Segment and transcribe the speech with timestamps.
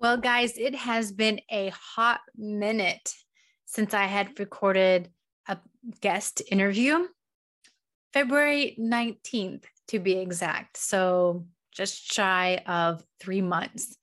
[0.00, 3.14] Well, guys, it has been a hot minute
[3.66, 5.10] since I had recorded
[5.48, 5.58] a
[6.00, 7.08] guest interview.
[8.12, 10.76] February 19th, to be exact.
[10.76, 13.96] So just shy of three months.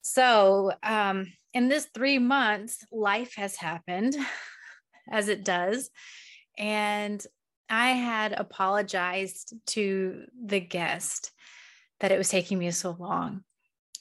[0.00, 4.16] So, um, in this three months, life has happened
[5.10, 5.90] as it does.
[6.56, 7.22] And
[7.68, 11.30] I had apologized to the guest
[12.00, 13.44] that it was taking me so long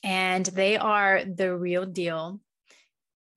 [0.04, 2.40] and they are the real deal.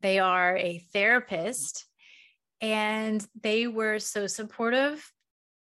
[0.01, 1.87] They are a therapist
[2.61, 5.11] and they were so supportive,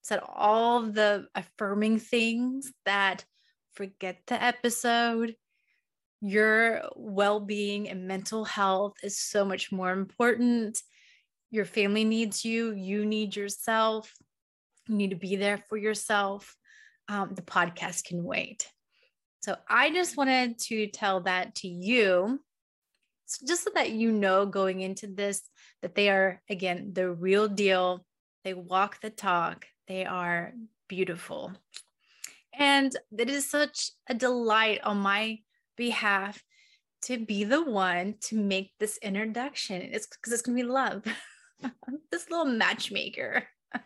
[0.02, 3.26] said all the affirming things that
[3.73, 5.35] forget the episode.
[6.21, 10.81] Your well being and mental health is so much more important.
[11.51, 14.13] Your family needs you, you need yourself.
[14.88, 16.55] You need to be there for yourself.
[17.10, 18.67] Um, the podcast can wait.
[19.44, 22.40] So I just wanted to tell that to you,
[23.46, 25.41] just so that you know going into this
[25.82, 28.05] that they are, again, the real deal.
[28.46, 30.54] They walk the talk, they are
[30.88, 31.52] beautiful.
[32.58, 35.40] And it is such a delight on my
[35.76, 36.41] behalf
[37.04, 39.82] to be the one to make this introduction.
[39.82, 41.04] It's because it's going to be love,
[42.13, 43.44] this little matchmaker.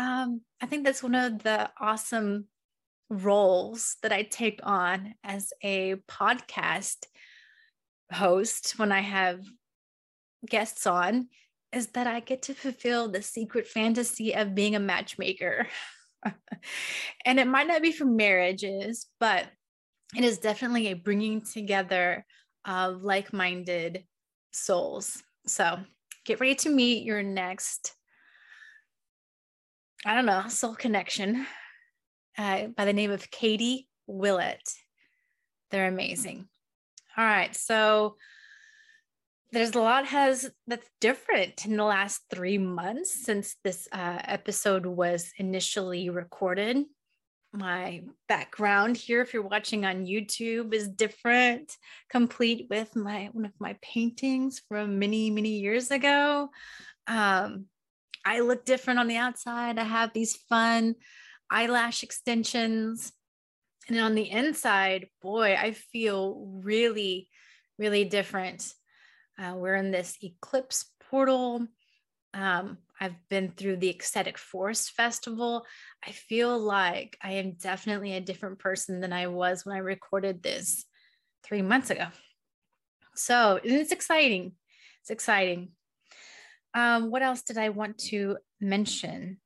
[0.00, 2.46] Um, I think that's one of the awesome
[3.10, 7.06] roles that I take on as a podcast
[8.12, 9.40] host when I have
[10.48, 11.28] guests on
[11.72, 15.68] is that I get to fulfill the secret fantasy of being a matchmaker.
[17.24, 19.46] and it might not be for marriages, but
[20.16, 22.24] it is definitely a bringing together
[22.64, 24.04] of like minded
[24.52, 25.22] souls.
[25.46, 25.78] So
[26.24, 27.94] get ready to meet your next,
[30.06, 31.46] I don't know, soul connection
[32.38, 34.62] uh, by the name of Katie Willett.
[35.70, 36.48] They're amazing.
[37.16, 38.16] All right, so
[39.50, 44.86] there's a lot has that's different in the last three months since this uh, episode
[44.86, 46.84] was initially recorded.
[47.52, 51.72] My background here, if you're watching on YouTube, is different,
[52.10, 56.50] complete with my one of my paintings from many many years ago.
[57.06, 57.66] Um,
[58.24, 59.78] I look different on the outside.
[59.78, 60.94] I have these fun
[61.50, 63.12] eyelash extensions.
[63.88, 67.28] And on the inside, boy, I feel really,
[67.78, 68.72] really different.
[69.38, 71.66] Uh, we're in this eclipse portal.
[72.34, 75.64] Um, I've been through the Ecstatic Forest Festival.
[76.06, 80.42] I feel like I am definitely a different person than I was when I recorded
[80.42, 80.84] this
[81.44, 82.08] three months ago.
[83.14, 84.52] So it's exciting.
[85.00, 85.70] It's exciting.
[86.74, 89.38] Um, what else did I want to mention?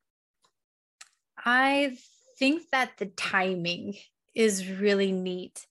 [1.44, 1.96] I
[2.38, 3.94] think that the timing
[4.34, 5.66] is really neat.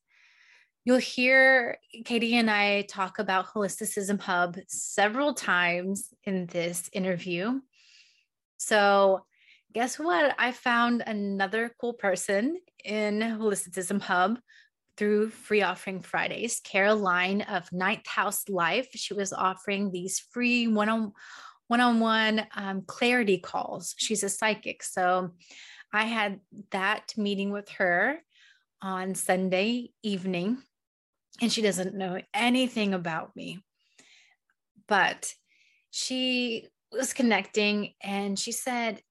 [0.84, 7.62] You'll hear Katie and I talk about Holisticism Hub several times in this interview.
[8.58, 9.26] So,
[9.74, 10.36] guess what?
[10.38, 14.40] I found another cool person in Holisticism Hub
[14.98, 18.90] through Free Offering Fridays, Caroline of Ninth House Life.
[18.96, 21.14] She was offering these free one on
[21.72, 23.96] one-on-one um, clarity calls.
[23.98, 24.84] She's a psychic.
[24.84, 25.32] So
[25.94, 28.18] I had that meeting with her
[28.82, 30.62] on Sunday evening,
[31.42, 33.64] and she doesn't know anything about me.
[34.90, 35.34] But
[35.92, 39.02] she was connecting and she said,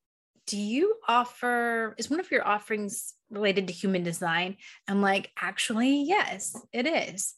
[0.47, 4.59] Do you offer, is one of your offerings related to human design?
[4.87, 7.37] I'm like, Actually, yes, it is.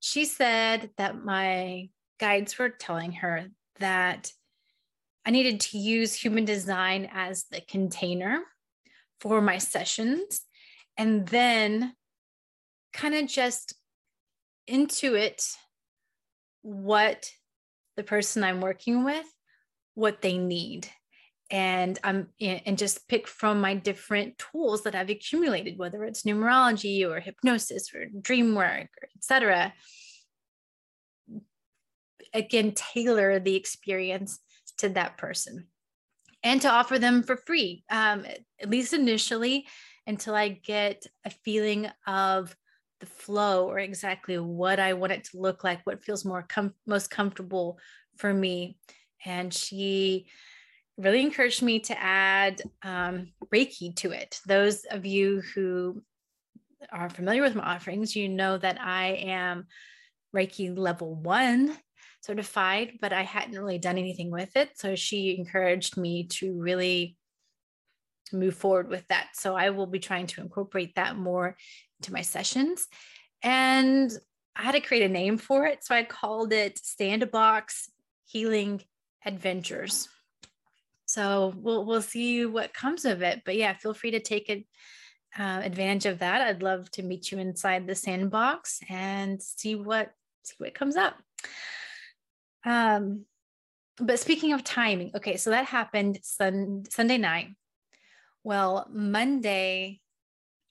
[0.00, 3.46] She said that my guides were telling her
[3.78, 4.32] that
[5.26, 8.42] I needed to use human design as the container
[9.20, 10.40] for my sessions.
[10.96, 11.94] And then
[12.92, 13.74] kind of just
[14.68, 15.54] intuit
[16.62, 17.30] what
[17.96, 19.26] the person I'm working with
[19.94, 20.88] what they need.
[21.50, 27.04] And I'm and just pick from my different tools that I've accumulated whether it's numerology
[27.08, 29.72] or hypnosis or dream work or etc
[32.32, 34.38] again tailor the experience
[34.80, 35.66] to that person
[36.42, 38.24] and to offer them for free, um,
[38.60, 39.66] at least initially,
[40.06, 42.54] until I get a feeling of
[43.00, 46.74] the flow or exactly what I want it to look like, what feels more com-
[46.86, 47.78] most comfortable
[48.16, 48.78] for me.
[49.24, 50.26] And she
[50.96, 54.40] really encouraged me to add um, Reiki to it.
[54.46, 56.02] Those of you who
[56.92, 59.66] are familiar with my offerings, you know that I am
[60.34, 61.76] Reiki level one
[62.20, 64.70] certified, but I hadn't really done anything with it.
[64.74, 67.16] So she encouraged me to really
[68.32, 69.28] move forward with that.
[69.34, 71.56] So I will be trying to incorporate that more
[71.98, 72.86] into my sessions.
[73.42, 74.10] And
[74.56, 75.84] I had to create a name for it.
[75.84, 77.90] So I called it Sandbox
[78.26, 78.82] Healing
[79.24, 80.08] Adventures.
[81.06, 83.42] So we'll we'll see what comes of it.
[83.44, 84.64] But yeah, feel free to take it
[85.38, 86.40] uh, advantage of that.
[86.40, 90.12] I'd love to meet you inside the sandbox and see what
[90.44, 91.16] see what comes up.
[92.64, 93.24] Um,
[93.98, 97.48] but speaking of timing, okay, so that happened sun, Sunday night.
[98.42, 100.00] Well, Monday,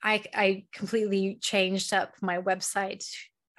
[0.01, 3.06] I I completely changed up my website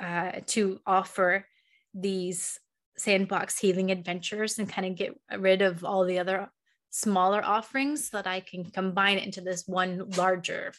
[0.01, 1.47] uh, to offer
[1.95, 2.59] these
[2.97, 6.51] sandbox healing adventures and kind of get rid of all the other
[6.91, 10.73] smaller offerings so that I can combine it into this one larger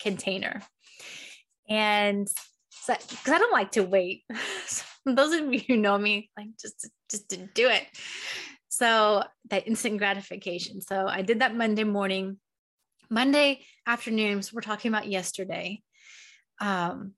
[0.00, 0.62] container.
[1.68, 2.28] And
[2.86, 4.24] because I don't like to wait.
[5.06, 7.86] Those of you who know me, like just just to do it.
[8.68, 10.80] So that instant gratification.
[10.80, 12.38] So I did that Monday morning.
[13.10, 15.82] Monday afternoons, we're talking about yesterday.
[16.60, 17.12] Um,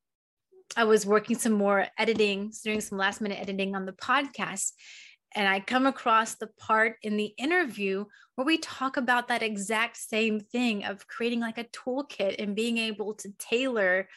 [0.76, 4.72] I was working some more editing, doing some last minute editing on the podcast.
[5.36, 9.96] And I come across the part in the interview where we talk about that exact
[9.96, 14.08] same thing of creating like a toolkit and being able to tailor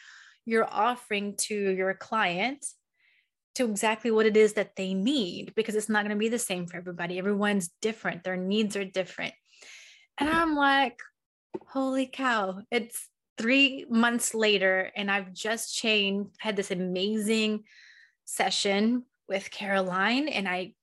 [0.48, 2.66] your offering to your client
[3.56, 6.40] to exactly what it is that they need because it's not going to be the
[6.40, 7.20] same for everybody.
[7.20, 9.34] Everyone's different, their needs are different.
[10.18, 11.00] And I'm like,
[11.68, 17.66] holy cow, it's three months later, and I've just changed, had this amazing
[18.26, 20.74] session with Caroline, and I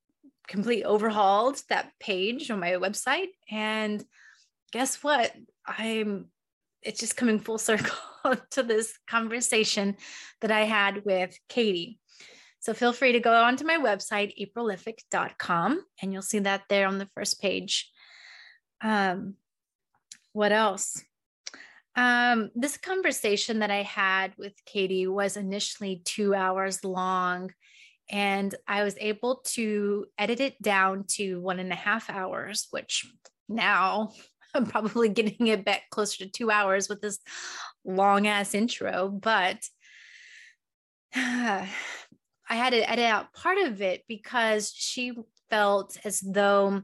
[0.46, 3.28] completely overhauled that page on my website.
[3.50, 4.04] And
[4.72, 5.32] guess what?
[5.66, 6.26] I'm
[6.84, 7.96] it's just coming full circle
[8.50, 9.96] to this conversation
[10.40, 11.98] that I had with Katie.
[12.60, 16.98] So feel free to go onto my website, apriliffic.com, and you'll see that there on
[16.98, 17.90] the first page.
[18.80, 19.34] Um,
[20.32, 21.04] what else?
[21.96, 27.52] Um, this conversation that I had with Katie was initially two hours long,
[28.10, 33.06] and I was able to edit it down to one and a half hours, which
[33.48, 34.12] now
[34.54, 37.18] I'm probably getting it back closer to two hours with this
[37.84, 39.08] long ass intro.
[39.08, 39.58] But
[41.16, 45.12] I had to edit out part of it because she
[45.50, 46.82] felt as though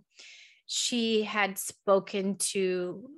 [0.67, 3.11] she had spoken to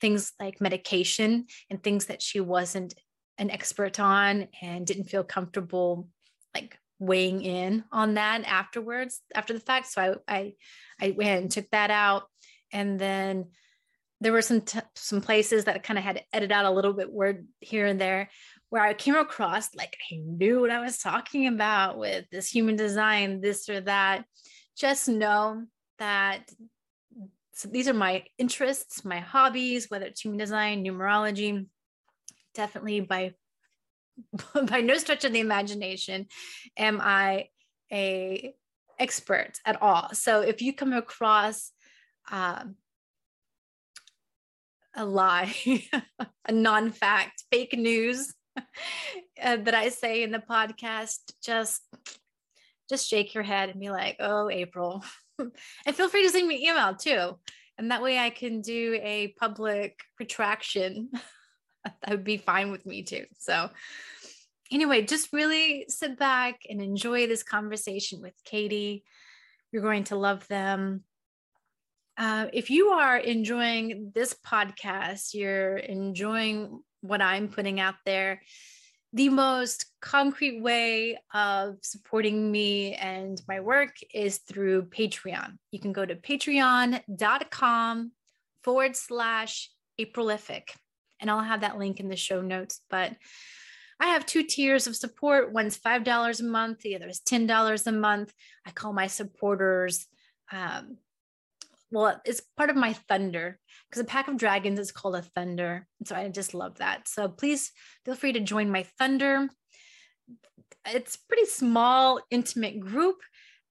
[0.00, 2.94] things like medication and things that she wasn't
[3.38, 6.08] an expert on and didn't feel comfortable
[6.54, 10.54] like weighing in on that afterwards after the fact so i i,
[11.00, 12.24] I went and took that out
[12.74, 13.46] and then
[14.20, 16.92] there were some t- some places that kind of had to edit out a little
[16.92, 18.28] bit word here and there
[18.70, 22.74] where I came across like I knew what I was talking about with this human
[22.74, 24.24] design, this or that.
[24.76, 25.64] Just know
[26.00, 26.50] that
[27.52, 31.66] so these are my interests, my hobbies, whether it's human design, numerology,
[32.54, 33.34] definitely by
[34.68, 36.26] by no stretch of the imagination
[36.76, 37.48] am I
[37.92, 38.54] a
[38.98, 40.10] expert at all.
[40.14, 41.70] So if you come across
[42.30, 42.76] um,
[44.94, 45.54] a lie,
[46.46, 48.62] a non-fact, fake news uh,
[49.56, 51.82] that I say in the podcast, just
[52.88, 55.04] just shake your head and be like, "Oh, April,"
[55.38, 57.38] and feel free to send me email too,
[57.78, 61.10] and that way I can do a public retraction.
[61.84, 63.24] that would be fine with me too.
[63.38, 63.70] So,
[64.70, 69.04] anyway, just really sit back and enjoy this conversation with Katie.
[69.72, 71.02] You're going to love them.
[72.16, 78.40] Uh, if you are enjoying this podcast, you're enjoying what I'm putting out there,
[79.12, 85.56] the most concrete way of supporting me and my work is through Patreon.
[85.70, 88.12] You can go to patreon.com
[88.64, 90.70] forward slash Apriliffic,
[91.20, 92.80] and I'll have that link in the show notes.
[92.90, 93.12] But
[94.00, 95.52] I have two tiers of support.
[95.52, 98.32] One's $5 a month, the other is $10 a month.
[98.66, 100.06] I call my supporters
[100.50, 100.98] um,
[101.90, 105.86] well, it's part of my thunder because a pack of dragons is called a thunder.
[106.04, 107.08] So I just love that.
[107.08, 107.70] So please
[108.04, 109.48] feel free to join my thunder.
[110.86, 113.16] It's pretty small, intimate group.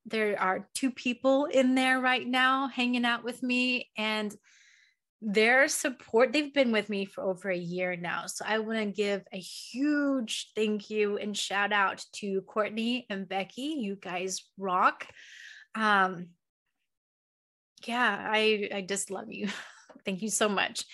[0.06, 4.36] There are two people in there right now hanging out with me and
[5.26, 8.86] their support they've been with me for over a year now so i want to
[8.86, 15.08] give a huge thank you and shout out to courtney and becky you guys rock
[15.76, 16.28] um,
[17.88, 19.48] yeah, I, I just love you.
[20.06, 20.86] Thank you so much.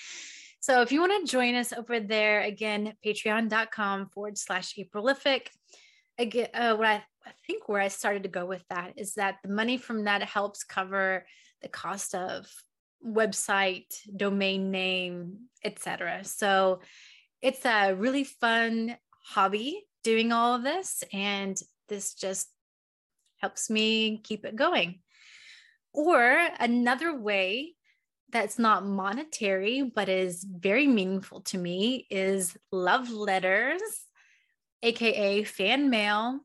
[0.62, 5.48] So if you want to join us over there, again, patreon.com forward slash Apriliffic.
[6.18, 9.38] Again, uh, what I, I think where I started to go with that is that
[9.42, 11.26] the money from that helps cover
[11.62, 12.46] the cost of
[13.06, 16.24] website, domain name, etc.
[16.24, 16.82] So
[17.42, 21.04] it's a really fun hobby doing all of this.
[21.14, 22.50] And this just
[23.38, 25.00] helps me keep it going.
[25.94, 27.76] Or another way
[28.32, 33.82] that's not monetary, but is very meaningful to me is love letters,
[34.84, 36.42] AKA fan mail,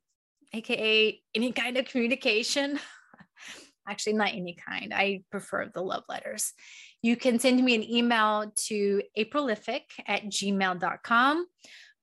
[0.52, 2.78] AKA any kind of communication.
[3.88, 4.94] Actually, not any kind.
[4.94, 6.54] I prefer the love letters.
[7.02, 11.46] You can send me an email to aprilific at gmail.com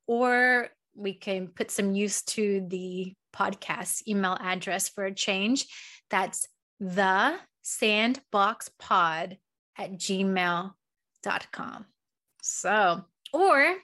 [0.05, 5.65] or we can put some use to the podcast email address for a change.
[6.09, 6.45] That's
[6.81, 9.37] the sandboxpod
[9.77, 11.85] at gmail.com.
[12.41, 13.75] So, or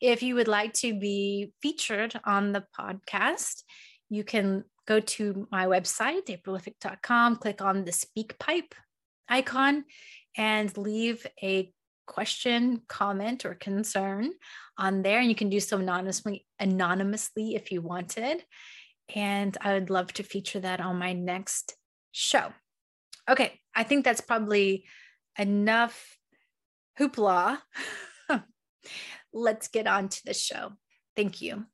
[0.00, 3.62] if you would like to be featured on the podcast,
[4.08, 8.74] you can go to my website, aprilific.com, click on the speak pipe
[9.28, 9.84] icon,
[10.36, 11.72] and leave a
[12.06, 14.30] question, comment, or concern
[14.78, 15.18] on there.
[15.18, 18.44] And you can do so anonymously, anonymously if you wanted.
[19.14, 21.75] And I would love to feature that on my next
[22.16, 22.50] show.
[23.28, 24.84] Okay, I think that's probably
[25.38, 26.16] enough
[26.98, 27.58] hoopla.
[29.34, 30.72] Let's get on to the show.
[31.14, 31.66] Thank you.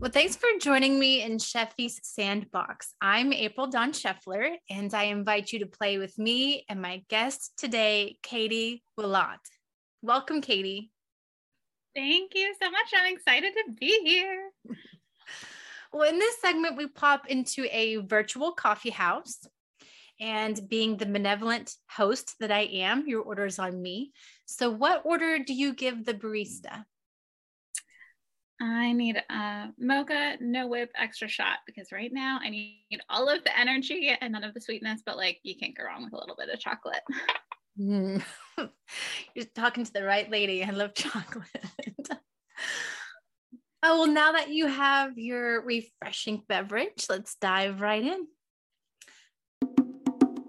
[0.00, 2.94] Well, thanks for joining me in Sheffy's Sandbox.
[3.00, 7.54] I'm April Dawn Scheffler, and I invite you to play with me and my guest
[7.56, 9.40] today, Katie Willott.
[10.02, 10.92] Welcome, Katie.
[11.96, 12.92] Thank you so much.
[12.94, 14.50] I'm excited to be here.
[15.92, 19.46] well, in this segment, we pop into a virtual coffee house.
[20.20, 24.10] And being the benevolent host that I am, your order is on me.
[24.46, 26.84] So, what order do you give the barista?
[28.60, 33.44] I need a mocha, no whip, extra shot because right now I need all of
[33.44, 36.16] the energy and none of the sweetness, but like you can't go wrong with a
[36.16, 37.02] little bit of chocolate.
[37.78, 38.22] Mm.
[39.34, 40.64] You're talking to the right lady.
[40.64, 41.46] I love chocolate.
[43.82, 48.26] Oh, well, now that you have your refreshing beverage, let's dive right in.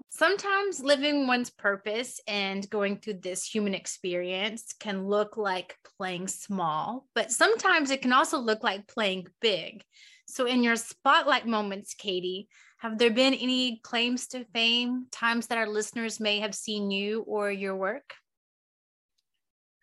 [0.10, 7.08] Sometimes living one's purpose and going through this human experience can look like playing small,
[7.16, 9.82] but sometimes it can also look like playing big.
[10.28, 15.58] So, in your spotlight moments, Katie, have there been any claims to fame, times that
[15.58, 18.14] our listeners may have seen you or your work?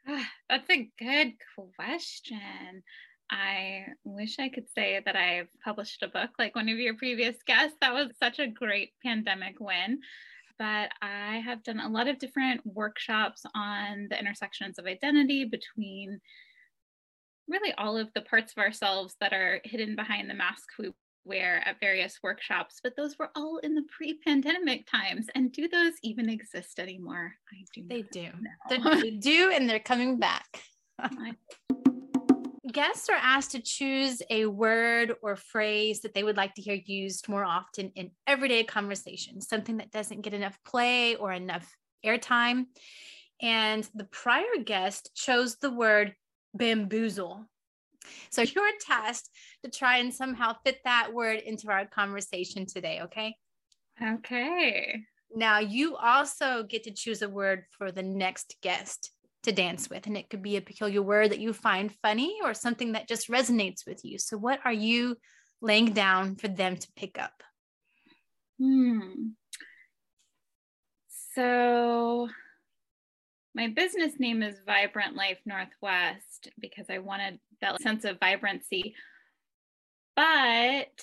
[0.51, 1.33] That's a good
[1.77, 2.83] question.
[3.31, 7.37] I wish I could say that I've published a book like one of your previous
[7.47, 7.77] guests.
[7.81, 10.01] That was such a great pandemic win.
[10.59, 16.21] But I have done a lot of different workshops on the intersections of identity between
[17.49, 20.93] really all of the parts of ourselves that are hidden behind the mask we
[21.27, 25.27] wear at various workshops, but those were all in the pre-pandemic times.
[25.35, 27.35] And do those even exist anymore?
[27.53, 27.85] I do.
[27.87, 28.31] They do.
[28.71, 30.47] They do, and they're coming back.
[32.77, 36.79] Guests are asked to choose a word or phrase that they would like to hear
[36.85, 42.67] used more often in everyday conversation, something that doesn't get enough play or enough airtime.
[43.41, 46.15] And the prior guest chose the word
[46.55, 47.47] bamboozle
[48.31, 49.31] so you're tasked
[49.65, 53.37] to try and somehow fit that word into our conversation today, okay?
[54.03, 55.01] Okay.
[55.35, 59.11] Now you also get to choose a word for the next guest
[59.47, 62.53] to dance with, and it could be a peculiar word that you find funny or
[62.53, 64.19] something that just resonates with you.
[64.19, 65.17] So, what are you
[65.61, 67.43] laying down for them to pick up?
[68.59, 69.29] Hmm.
[71.35, 72.29] So,
[73.55, 78.95] my business name is Vibrant Life Northwest because I wanted that sense of vibrancy.
[80.15, 81.03] But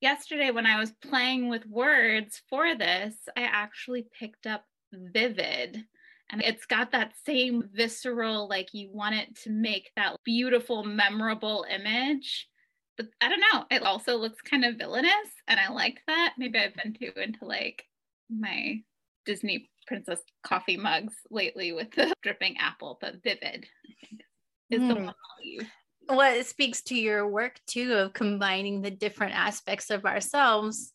[0.00, 5.84] yesterday, when I was playing with words for this, I actually picked up vivid.
[6.30, 11.64] And it's got that same visceral, like you want it to make that beautiful, memorable
[11.70, 12.48] image.
[12.96, 15.12] But I don't know, it also looks kind of villainous.
[15.46, 16.34] And I like that.
[16.36, 17.84] Maybe I've been too into like
[18.28, 18.82] my
[19.24, 23.66] Disney princess coffee mugs lately with the dripping apple, but vivid,
[24.70, 24.88] is mm.
[24.88, 25.04] the hmm.
[25.06, 25.66] one I'll use.
[26.10, 30.92] Well, it speaks to your work too of combining the different aspects of ourselves.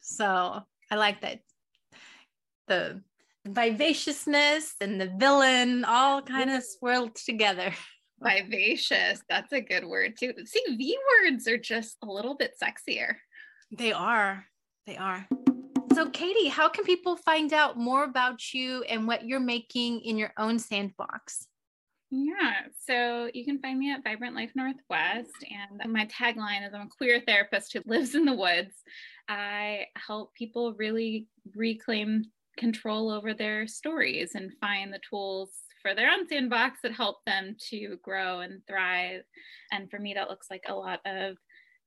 [0.00, 1.40] So I like that
[2.66, 3.02] the
[3.46, 7.72] vivaciousness and the villain all kind of swirled together.
[8.22, 9.20] Vivacious.
[9.28, 10.32] That's a good word too.
[10.44, 13.16] See, V words are just a little bit sexier.
[13.70, 14.46] They are.
[14.86, 15.26] They are.
[15.94, 20.18] So, Katie, how can people find out more about you and what you're making in
[20.18, 21.46] your own sandbox?
[22.10, 26.82] Yeah, so you can find me at Vibrant Life Northwest, and my tagline is I'm
[26.82, 28.74] a queer therapist who lives in the woods.
[29.28, 35.50] I help people really reclaim control over their stories and find the tools
[35.82, 39.22] for their own sandbox that help them to grow and thrive.
[39.72, 41.36] And for me, that looks like a lot of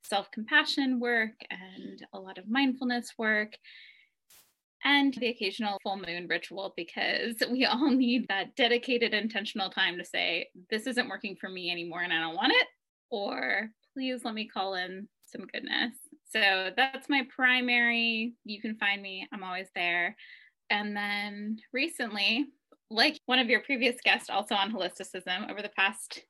[0.03, 3.53] self compassion work and a lot of mindfulness work
[4.83, 10.05] and the occasional full moon ritual because we all need that dedicated intentional time to
[10.05, 12.67] say this isn't working for me anymore and I don't want it
[13.09, 15.93] or please let me call in some goodness.
[16.29, 18.33] So that's my primary.
[18.43, 19.27] You can find me.
[19.31, 20.15] I'm always there.
[20.69, 22.47] And then recently,
[22.89, 26.23] like one of your previous guests also on holisticism over the past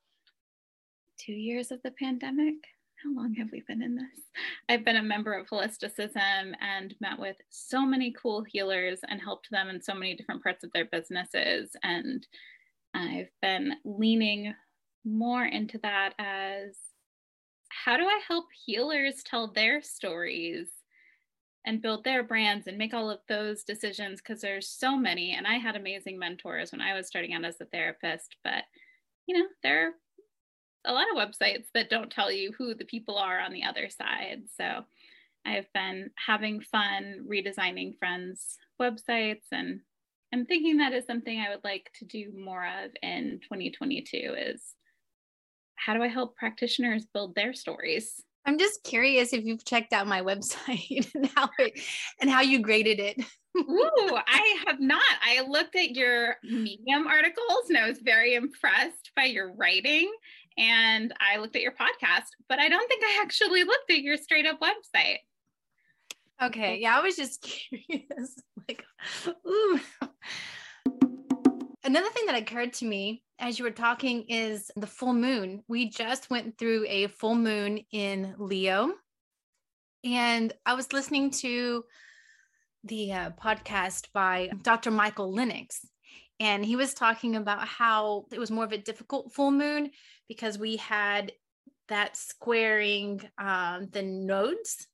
[1.19, 2.55] 2 years of the pandemic,
[3.03, 4.25] how long have we been in this?
[4.69, 9.49] I've been a member of Holisticism and met with so many cool healers and helped
[9.51, 11.75] them in so many different parts of their businesses.
[11.83, 12.25] And
[12.95, 14.53] I've been leaning
[15.05, 16.77] more into that as
[17.69, 20.69] how do I help healers tell their stories
[21.67, 24.19] and build their brands and make all of those decisions?
[24.19, 25.33] Because there's so many.
[25.33, 28.63] And I had amazing mentors when I was starting out as a therapist, but
[29.27, 29.91] you know, there are
[30.85, 33.89] a lot of websites that don't tell you who the people are on the other
[33.89, 34.43] side.
[34.55, 34.85] So
[35.45, 39.81] I've been having fun redesigning friends' websites and
[40.33, 44.61] I'm thinking that is something I would like to do more of in 2022 is
[45.75, 48.21] how do I help practitioners build their stories?
[48.47, 51.79] I'm just curious if you've checked out my website and how it,
[52.21, 53.23] and how you graded it.
[53.57, 55.03] Ooh, I have not.
[55.21, 60.11] I looked at your Medium articles and I was very impressed by your writing
[60.57, 64.17] and I looked at your podcast, but I don't think I actually looked at your
[64.17, 65.17] straight up website.
[66.41, 66.79] Okay.
[66.79, 68.35] Yeah, I was just curious.
[68.67, 68.83] like,
[69.45, 69.79] ooh.
[71.83, 75.63] Another thing that occurred to me as you were talking is the full moon.
[75.67, 78.93] We just went through a full moon in Leo.
[80.03, 81.83] And I was listening to
[82.83, 84.91] the uh, podcast by Dr.
[84.91, 85.85] Michael Lennox,
[86.39, 89.91] and he was talking about how it was more of a difficult full moon
[90.27, 91.31] because we had
[91.89, 94.87] that squaring um, the nodes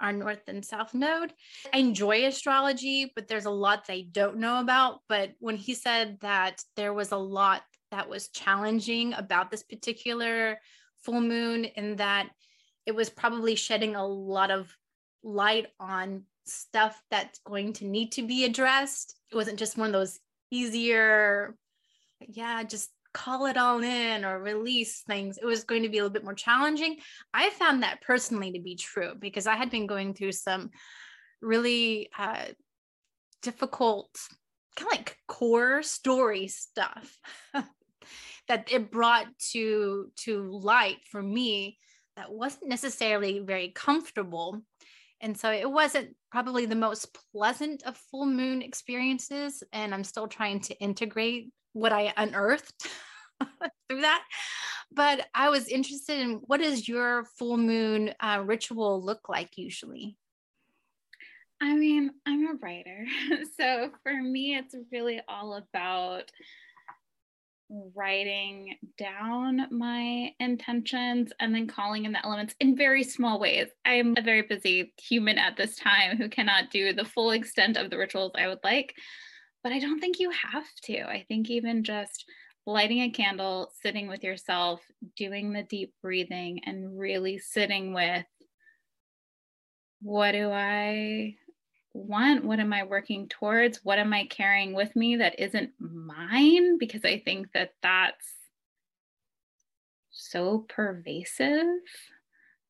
[0.00, 1.32] our north and south node
[1.74, 6.16] i enjoy astrology but there's a lot they don't know about but when he said
[6.20, 10.58] that there was a lot that was challenging about this particular
[11.04, 12.28] full moon in that
[12.86, 14.74] it was probably shedding a lot of
[15.22, 19.14] light on stuff that's going to need to be addressed.
[19.30, 20.18] It wasn't just one of those
[20.50, 21.56] easier,
[22.20, 26.02] yeah, just call it all in or release things, it was going to be a
[26.02, 26.98] little bit more challenging.
[27.32, 30.70] I found that personally to be true because I had been going through some
[31.40, 32.44] really uh,
[33.42, 34.10] difficult,
[34.76, 37.18] kind of like core story stuff
[38.48, 41.78] that it brought to to light for me
[42.16, 44.62] that wasn't necessarily very comfortable
[45.20, 49.62] and so it wasn't probably the most pleasant of full moon experiences.
[49.72, 52.86] And I'm still trying to integrate what I unearthed
[53.88, 54.24] through that.
[54.92, 60.16] But I was interested in what does your full moon uh, ritual look like usually?
[61.60, 63.04] I mean, I'm a writer.
[63.60, 66.30] So for me, it's really all about
[67.94, 73.68] writing down my intentions and then calling in the elements in very small ways.
[73.84, 77.90] I'm a very busy human at this time who cannot do the full extent of
[77.90, 78.94] the rituals I would like,
[79.62, 81.02] but I don't think you have to.
[81.02, 82.24] I think even just
[82.66, 84.80] lighting a candle, sitting with yourself,
[85.16, 88.24] doing the deep breathing, and really sitting with
[90.00, 91.34] what do I
[91.98, 92.44] want?
[92.44, 93.84] What am I working towards?
[93.84, 96.78] What am I carrying with me that isn't mine?
[96.78, 98.26] Because I think that that's
[100.10, 101.66] so pervasive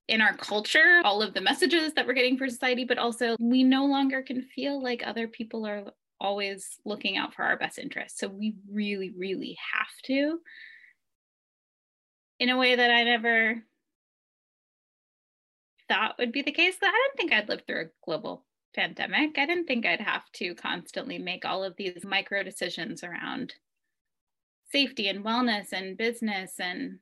[0.09, 3.63] in our culture, all of the messages that we're getting for society, but also we
[3.63, 8.19] no longer can feel like other people are always looking out for our best interests.
[8.19, 10.41] So we really, really have to,
[12.41, 13.63] in a way that I never
[15.89, 16.77] thought would be the case.
[16.81, 20.31] That I don't think I'd live through a global pandemic, I didn't think I'd have
[20.35, 23.55] to constantly make all of these micro decisions around
[24.71, 26.99] safety and wellness and business and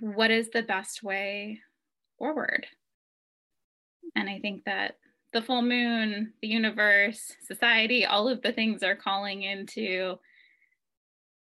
[0.00, 1.60] what is the best way
[2.18, 2.66] forward.
[4.14, 4.96] And I think that
[5.32, 10.18] the full moon, the universe, society, all of the things are calling into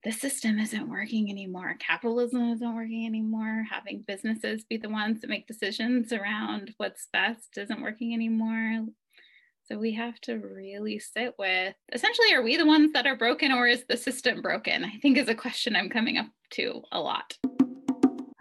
[0.06, 1.76] the system isn't working anymore.
[1.80, 3.66] Capitalism isn't working anymore.
[3.72, 8.86] Having businesses be the ones that make decisions around what's best isn't working anymore.
[9.64, 13.52] So we have to really sit with essentially, are we the ones that are broken
[13.52, 14.86] or is the system broken?
[14.86, 17.36] I think is a question I'm coming up to a lot.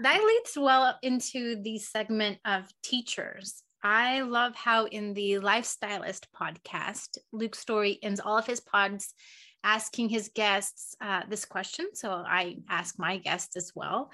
[0.00, 3.62] That leads well into the segment of teachers.
[3.82, 9.14] I love how in the Lifestylist podcast, Luke Storey ends all of his pods
[9.64, 11.88] asking his guests uh, this question.
[11.94, 14.12] So I ask my guests as well.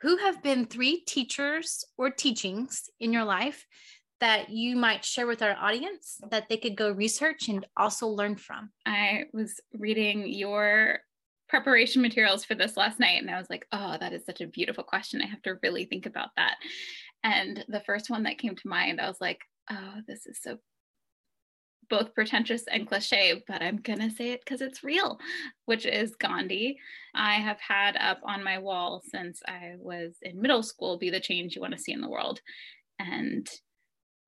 [0.00, 3.66] Who have been three teachers or teachings in your life
[4.20, 8.36] that you might share with our audience that they could go research and also learn
[8.36, 8.70] from?
[8.86, 11.00] I was reading your
[11.48, 14.46] preparation materials for this last night and I was like, oh, that is such a
[14.46, 15.20] beautiful question.
[15.20, 16.56] I have to really think about that.
[17.22, 20.58] And the first one that came to mind, I was like, oh, this is so
[21.88, 25.18] both pretentious and cliche, but I'm going to say it because it's real,
[25.66, 26.78] which is Gandhi.
[27.14, 31.20] I have had up on my wall since I was in middle school be the
[31.20, 32.40] change you want to see in the world.
[32.98, 33.48] And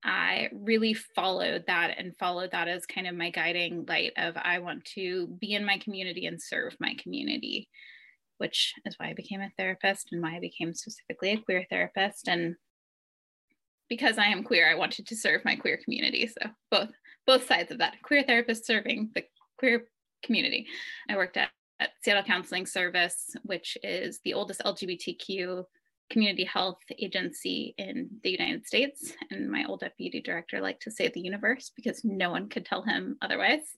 [0.03, 4.59] I really followed that and followed that as kind of my guiding light of I
[4.59, 7.67] want to be in my community and serve my community,
[8.37, 12.27] which is why I became a therapist and why I became specifically a queer therapist.
[12.27, 12.55] And
[13.89, 16.27] because I am queer, I wanted to serve my queer community.
[16.27, 16.91] So both
[17.27, 19.23] both sides of that queer therapist serving the
[19.59, 19.85] queer
[20.23, 20.65] community.
[21.09, 25.65] I worked at, at Seattle Counseling Service, which is the oldest LGBTQ
[26.09, 29.13] community health agency in the United States.
[29.29, 32.81] And my old deputy director liked to say the universe because no one could tell
[32.81, 33.75] him otherwise.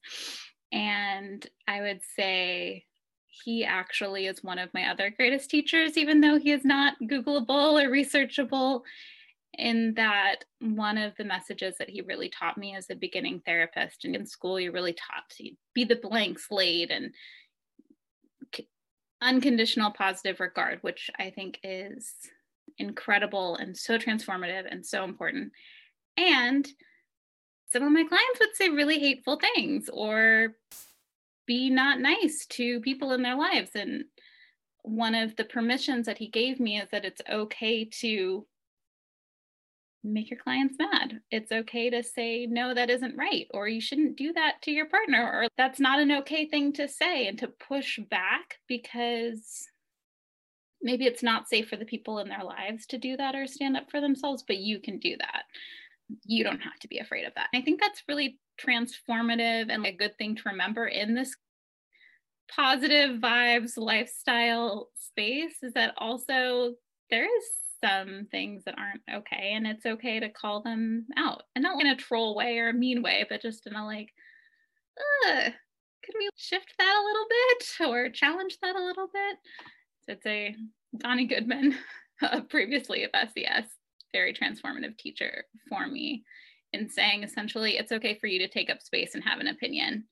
[0.72, 2.86] And I would say
[3.26, 7.84] he actually is one of my other greatest teachers, even though he is not Googleable
[7.84, 8.84] or researchable.
[9.60, 14.06] In that, one of the messages that he really taught me as a beginning therapist,
[14.06, 17.14] and in school, you're really taught to be the blank slate and
[19.22, 22.14] unconditional positive regard, which I think is
[22.78, 25.52] incredible and so transformative and so important.
[26.16, 26.66] And
[27.70, 30.56] some of my clients would say really hateful things or
[31.46, 33.72] be not nice to people in their lives.
[33.76, 34.06] And
[34.84, 38.46] one of the permissions that he gave me is that it's okay to
[40.04, 41.20] make your clients mad.
[41.30, 44.86] It's okay to say, no, that isn't right, or you shouldn't do that to your
[44.86, 49.68] partner, or that's not an okay thing to say, and to push back because
[50.82, 53.76] maybe it's not safe for the people in their lives to do that or stand
[53.76, 55.44] up for themselves, but you can do that.
[56.26, 57.48] You don't have to be afraid of that.
[57.54, 61.36] I think that's really transformative and a good thing to remember in this
[62.54, 66.74] positive vibes lifestyle space is that also
[67.10, 67.46] there is
[67.82, 71.88] some things that aren't okay and it's okay to call them out and not in
[71.88, 74.10] a troll way or a mean way but just in a like
[76.04, 79.38] could we shift that a little bit or challenge that a little bit?
[80.04, 80.56] So it's a
[80.98, 81.76] donnie goodman
[82.22, 83.66] uh, previously of SCS
[84.12, 86.24] very transformative teacher for me
[86.74, 90.06] in saying essentially it's okay for you to take up space and have an opinion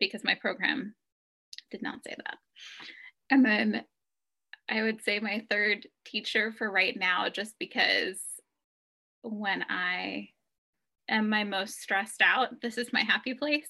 [0.00, 0.94] because my program
[1.70, 2.38] did not say that.
[3.30, 3.84] And then
[4.68, 8.20] I would say my third teacher for right now, just because
[9.22, 10.28] when I
[11.08, 13.68] am my most stressed out, this is my happy place.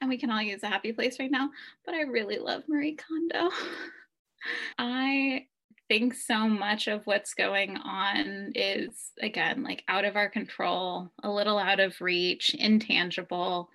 [0.00, 1.50] And we can all use a happy place right now.
[1.84, 3.54] But I really love Marie Kondo.
[4.78, 5.46] I
[5.88, 11.30] think so much of what's going on is, again, like out of our control, a
[11.30, 13.68] little out of reach, intangible.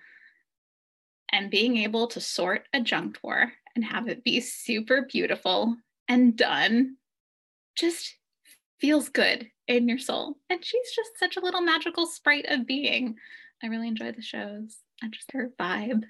[1.32, 5.76] And being able to sort a junk drawer and have it be super beautiful
[6.08, 6.96] and done
[7.76, 8.14] just
[8.80, 10.36] feels good in your soul.
[10.50, 13.16] And she's just such a little magical sprite of being.
[13.62, 16.04] I really enjoy the shows and just her vibe.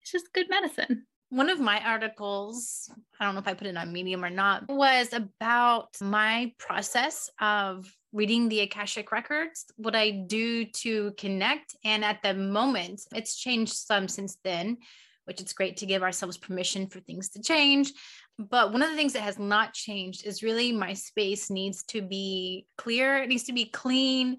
[0.00, 1.06] It's just good medicine.
[1.30, 4.68] One of my articles, I don't know if I put it on Medium or not,
[4.68, 11.74] was about my process of reading the Akashic records, what I do to connect.
[11.84, 14.76] And at the moment, it's changed some since then,
[15.24, 17.92] which it's great to give ourselves permission for things to change.
[18.38, 22.02] But one of the things that has not changed is really my space needs to
[22.02, 23.22] be clear.
[23.22, 24.38] It needs to be clean.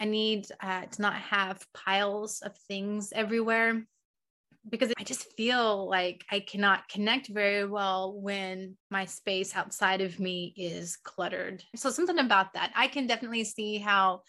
[0.00, 3.84] I need uh, to not have piles of things everywhere
[4.68, 10.20] because I just feel like I cannot connect very well when my space outside of
[10.20, 11.62] me is cluttered.
[11.74, 12.72] So, something about that.
[12.76, 14.22] I can definitely see how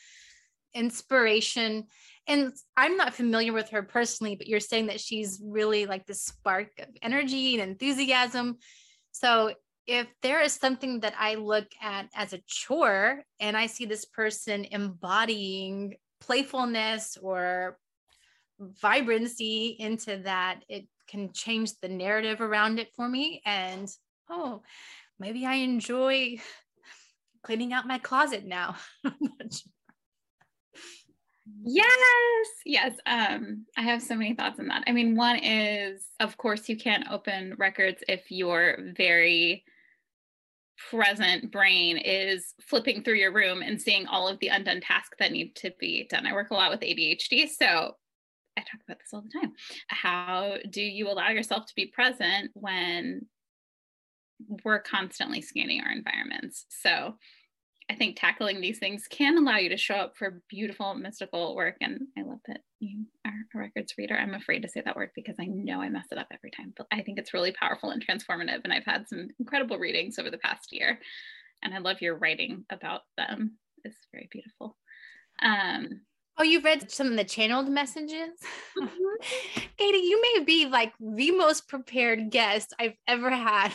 [0.74, 1.86] inspiration
[2.28, 6.14] and I'm not familiar with her personally, but you're saying that she's really like the
[6.14, 8.58] spark of energy and enthusiasm.
[9.12, 9.54] So
[9.86, 14.06] if there is something that I look at as a chore and I see this
[14.06, 17.78] person embodying playfulness or
[18.60, 23.42] vibrancy into that, it can change the narrative around it for me.
[23.46, 23.90] And
[24.30, 24.62] oh,
[25.20, 26.38] maybe I enjoy
[27.44, 28.78] cleaning out my closet now.
[31.64, 32.96] Yes, yes.
[33.06, 34.84] Um, I have so many thoughts on that.
[34.88, 39.66] I mean, one is, of course, you can't open records if your very
[40.90, 45.32] present brain is flipping through your room and seeing all of the undone tasks that
[45.32, 46.26] need to be done.
[46.26, 47.96] I work a lot with ADHD, so
[48.58, 49.54] I talk about this all the time.
[49.88, 53.26] How do you allow yourself to be present when
[54.64, 56.66] we're constantly scanning our environments?
[56.70, 57.16] So
[57.90, 61.76] I think tackling these things can allow you to show up for beautiful mystical work.
[61.82, 64.18] And I love that you are a records reader.
[64.18, 66.74] I'm afraid to say that word because I know I mess it up every time,
[66.78, 68.62] but I think it's really powerful and transformative.
[68.64, 71.00] And I've had some incredible readings over the past year.
[71.62, 73.58] And I love your writing about them.
[73.84, 74.78] It's very beautiful.
[75.42, 76.02] Um,
[76.36, 78.32] Oh, you've read some of the channeled messages?
[78.78, 79.62] Mm-hmm.
[79.78, 83.72] Katie, you may be like the most prepared guest I've ever had.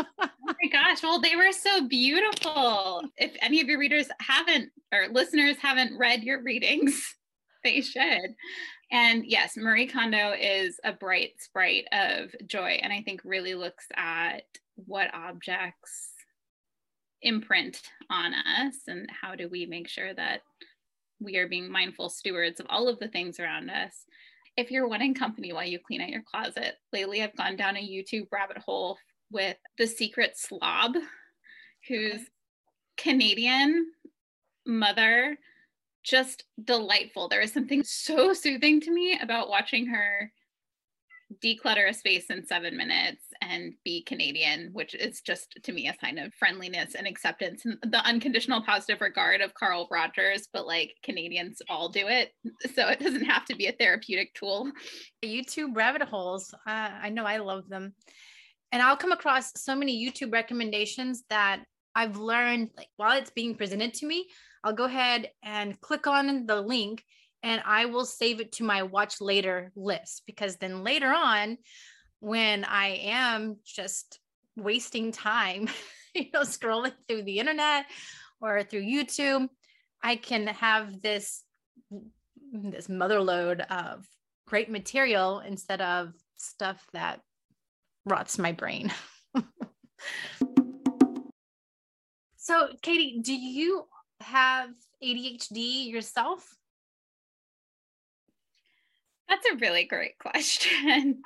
[0.00, 0.04] Oh
[0.42, 1.02] my gosh.
[1.02, 3.02] Well, they were so beautiful.
[3.16, 7.14] If any of your readers haven't or listeners haven't read your readings,
[7.64, 8.34] they should.
[8.90, 12.78] And yes, Marie Kondo is a bright sprite of joy.
[12.82, 14.44] And I think really looks at
[14.76, 16.10] what objects
[17.22, 17.80] imprint
[18.10, 20.42] on us and how do we make sure that
[21.20, 24.04] we are being mindful stewards of all of the things around us.
[24.56, 27.80] If you're wanting company while you clean out your closet, lately I've gone down a
[27.80, 28.98] YouTube rabbit hole
[29.30, 30.94] with The Secret Slob,
[31.88, 32.24] who's okay.
[32.96, 33.86] Canadian
[34.66, 35.36] mother,
[36.04, 37.28] just delightful.
[37.28, 40.30] There is something so soothing to me about watching her
[41.42, 45.96] declutter a space in seven minutes and be Canadian, which is just to me a
[46.00, 50.94] sign of friendliness and acceptance and the unconditional positive regard of Carl Rogers, but like
[51.02, 52.32] Canadians all do it.
[52.74, 54.70] So it doesn't have to be a therapeutic tool.
[55.24, 56.54] YouTube rabbit holes.
[56.66, 57.94] Uh, I know I love them.
[58.74, 61.62] And I'll come across so many YouTube recommendations that
[61.94, 64.26] I've learned like while it's being presented to me,
[64.64, 67.04] I'll go ahead and click on the link
[67.44, 71.58] and I will save it to my watch later list because then later on,
[72.18, 74.18] when I am just
[74.56, 75.68] wasting time,
[76.16, 77.86] you know, scrolling through the internet
[78.40, 79.46] or through YouTube,
[80.02, 81.44] I can have this
[82.52, 84.04] this mother load of
[84.48, 87.20] great material instead of stuff that
[88.04, 88.92] rots my brain.
[92.36, 93.86] so, Katie, do you
[94.20, 94.70] have
[95.02, 96.48] ADHD yourself?
[99.28, 101.22] That's a really great question.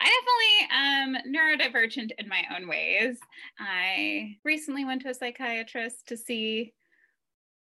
[0.00, 3.18] I definitely am neurodivergent in my own ways.
[3.58, 6.72] I recently went to a psychiatrist to see,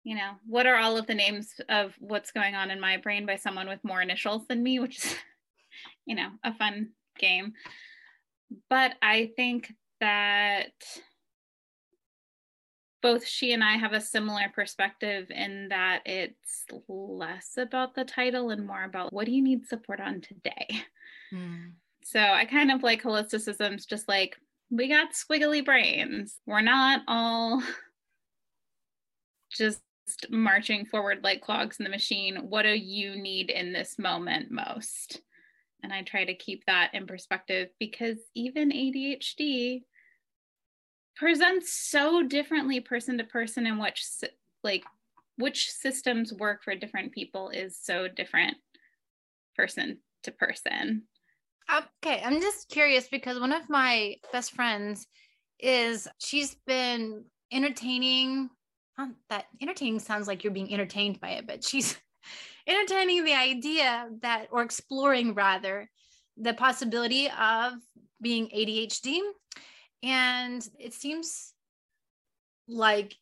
[0.05, 3.25] you know, what are all of the names of what's going on in my brain
[3.25, 5.15] by someone with more initials than me, which is,
[6.07, 7.53] you know, a fun game.
[8.71, 10.73] But I think that
[13.03, 18.51] both she and I have a similar perspective in that it's less about the title
[18.51, 20.67] and more about what do you need support on today.
[21.33, 21.73] Mm.
[22.03, 24.37] So I kind of like holisticisms, just like
[24.71, 26.37] we got squiggly brains.
[26.47, 27.63] We're not all
[29.53, 29.81] just
[30.31, 32.37] marching forward like clogs in the machine.
[32.49, 35.21] What do you need in this moment most?
[35.83, 39.83] And I try to keep that in perspective because even ADHD
[41.17, 44.05] presents so differently person to person and which
[44.63, 44.85] like
[45.39, 48.57] which systems work for different people is so different
[49.55, 51.03] person to person.
[51.75, 55.09] Okay i'm just curious because one of my best friends
[55.59, 58.49] is she's been entertaining
[58.99, 61.97] um, that entertaining sounds like you're being entertained by it but she's
[62.67, 65.89] entertaining the idea that or exploring rather
[66.37, 67.75] the possibility of
[68.21, 69.21] being adhd
[70.03, 71.53] and it seems
[72.69, 73.15] like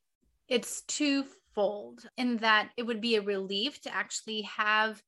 [0.48, 5.02] it's twofold in that it would be a relief to actually have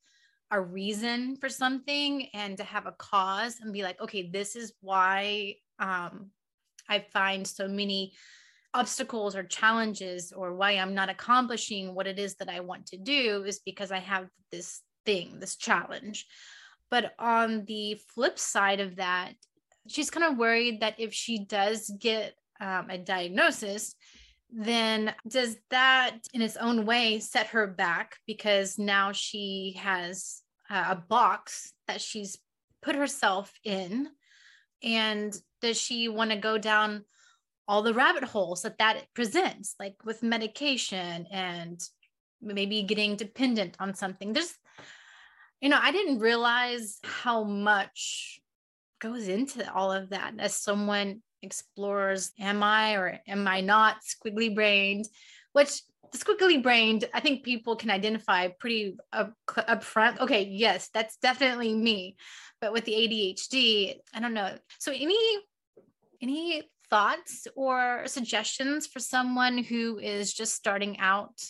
[0.50, 4.72] a reason for something and to have a cause and be like, okay, this is
[4.80, 6.30] why um,
[6.88, 8.12] I find so many
[8.76, 12.98] obstacles or challenges or why I'm not accomplishing what it is that I want to
[12.98, 16.26] do is because I have this thing, this challenge.
[16.90, 19.32] But on the flip side of that,
[19.88, 23.94] she's kind of worried that if she does get um, a diagnosis,
[24.50, 30.96] then does that in its own way set her back because now she has a
[30.96, 32.38] box that she's
[32.82, 34.08] put herself in
[34.82, 37.04] and does she want to go down
[37.68, 41.80] all the rabbit holes that that presents like with medication and
[42.40, 44.54] maybe getting dependent on something there's
[45.60, 48.40] you know i didn't realize how much
[49.00, 54.54] goes into all of that as someone explores am I or am I not squiggly
[54.54, 55.06] brained,
[55.52, 55.80] which
[56.12, 60.20] the squiggly brained, I think people can identify pretty up, upfront.
[60.20, 62.16] Okay, yes, that's definitely me.
[62.60, 64.56] But with the ADHD, I don't know.
[64.78, 65.18] So any
[66.22, 71.42] any thoughts or suggestions for someone who is just starting out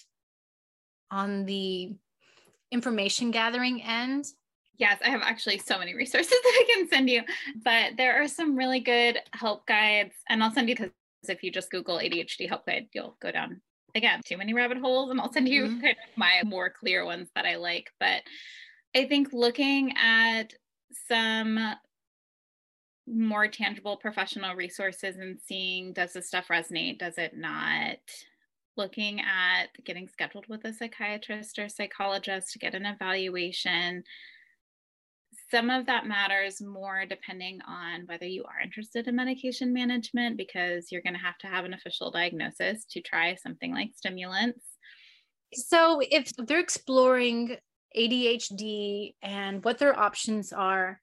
[1.10, 1.94] on the
[2.70, 4.26] information gathering end?
[4.78, 7.22] Yes, I have actually so many resources that I can send you,
[7.64, 10.90] but there are some really good help guides, and I'll send you because
[11.28, 13.60] if you just Google ADHD help guide, you'll go down
[13.94, 15.80] again too many rabbit holes, and I'll send you mm-hmm.
[15.80, 17.90] kind of my more clear ones that I like.
[17.98, 18.22] But
[18.94, 20.52] I think looking at
[21.08, 21.58] some
[23.06, 27.98] more tangible professional resources and seeing does this stuff resonate, does it not?
[28.76, 34.04] Looking at getting scheduled with a psychiatrist or psychologist to get an evaluation
[35.50, 40.90] some of that matters more depending on whether you are interested in medication management because
[40.90, 44.64] you're going to have to have an official diagnosis to try something like stimulants.
[45.52, 47.56] So, if they're exploring
[47.96, 51.00] ADHD and what their options are,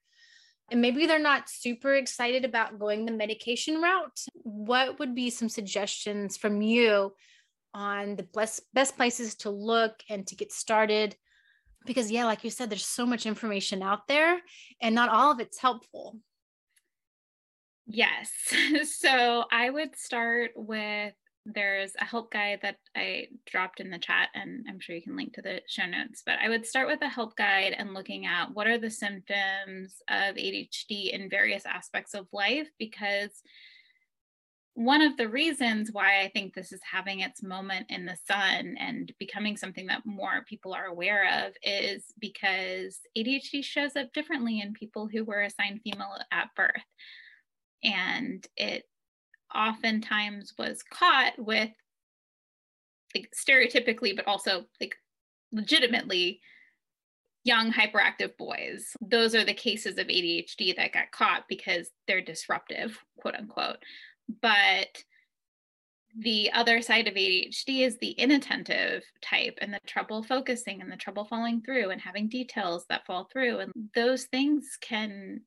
[0.71, 5.49] and maybe they're not super excited about going the medication route, what would be some
[5.49, 7.13] suggestions from you
[7.73, 11.15] on the best, best places to look and to get started?
[11.86, 14.39] Because yeah like you said there's so much information out there
[14.82, 16.17] and not all of it's helpful.
[17.86, 18.32] Yes.
[18.86, 21.13] So i would start with
[21.45, 25.17] there's a help guide that I dropped in the chat, and I'm sure you can
[25.17, 26.23] link to the show notes.
[26.25, 30.01] But I would start with a help guide and looking at what are the symptoms
[30.10, 33.41] of ADHD in various aspects of life, because
[34.75, 38.75] one of the reasons why I think this is having its moment in the sun
[38.79, 44.62] and becoming something that more people are aware of is because ADHD shows up differently
[44.62, 46.71] in people who were assigned female at birth.
[47.84, 48.86] And it
[49.56, 51.70] oftentimes was caught with
[53.16, 54.96] like stereotypically, but also like
[55.52, 56.42] legitimately
[57.44, 58.96] young hyperactive boys.
[59.02, 63.78] Those are the cases of ADHD that got caught because they're disruptive, quote unquote.
[64.42, 65.04] But
[66.18, 70.96] the other side of ADHD is the inattentive type and the trouble focusing and the
[70.96, 73.60] trouble following through and having details that fall through.
[73.60, 75.42] And those things can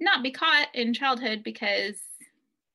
[0.00, 1.96] not be caught in childhood because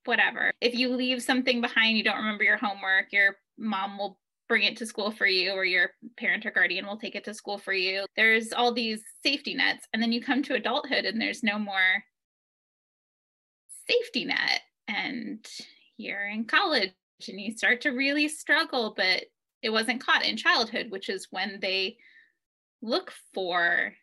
[0.05, 0.51] whatever.
[0.61, 4.77] If you leave something behind, you don't remember your homework, your mom will bring it
[4.77, 7.73] to school for you or your parent or guardian will take it to school for
[7.73, 8.05] you.
[8.15, 9.87] There's all these safety nets.
[9.93, 12.03] And then you come to adulthood and there's no more
[13.89, 15.45] safety net and
[15.97, 16.91] you're in college
[17.27, 19.25] and you start to really struggle but
[19.61, 21.97] it wasn't caught in childhood which is when they
[22.81, 23.93] look for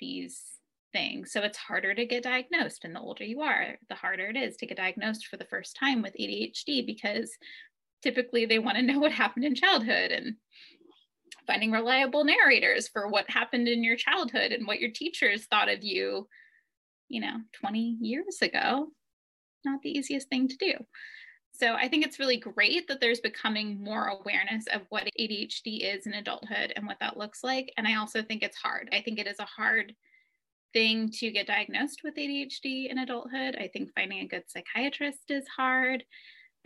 [0.00, 0.42] these
[0.92, 4.36] things so it's harder to get diagnosed and the older you are the harder it
[4.36, 7.30] is to get diagnosed for the first time with ADHD because
[8.02, 10.36] typically they want to know what happened in childhood and
[11.46, 15.82] finding reliable narrators for what happened in your childhood and what your teachers thought of
[15.82, 16.26] you
[17.08, 18.88] you know 20 years ago
[19.64, 20.72] not the easiest thing to do.
[21.52, 26.06] So I think it's really great that there's becoming more awareness of what ADHD is
[26.06, 27.72] in adulthood and what that looks like.
[27.76, 28.88] And I also think it's hard.
[28.92, 29.92] I think it is a hard
[30.72, 33.56] thing to get diagnosed with ADHD in adulthood.
[33.56, 36.04] I think finding a good psychiatrist is hard.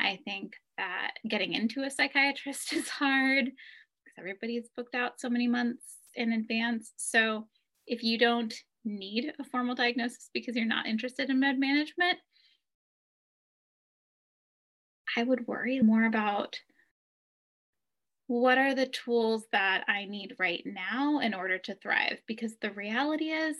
[0.00, 5.46] I think that getting into a psychiatrist is hard because everybody's booked out so many
[5.46, 5.84] months
[6.14, 6.92] in advance.
[6.96, 7.48] So
[7.86, 12.18] if you don't need a formal diagnosis because you're not interested in med management,
[15.16, 16.58] I would worry more about
[18.26, 22.18] what are the tools that I need right now in order to thrive?
[22.26, 23.56] Because the reality is,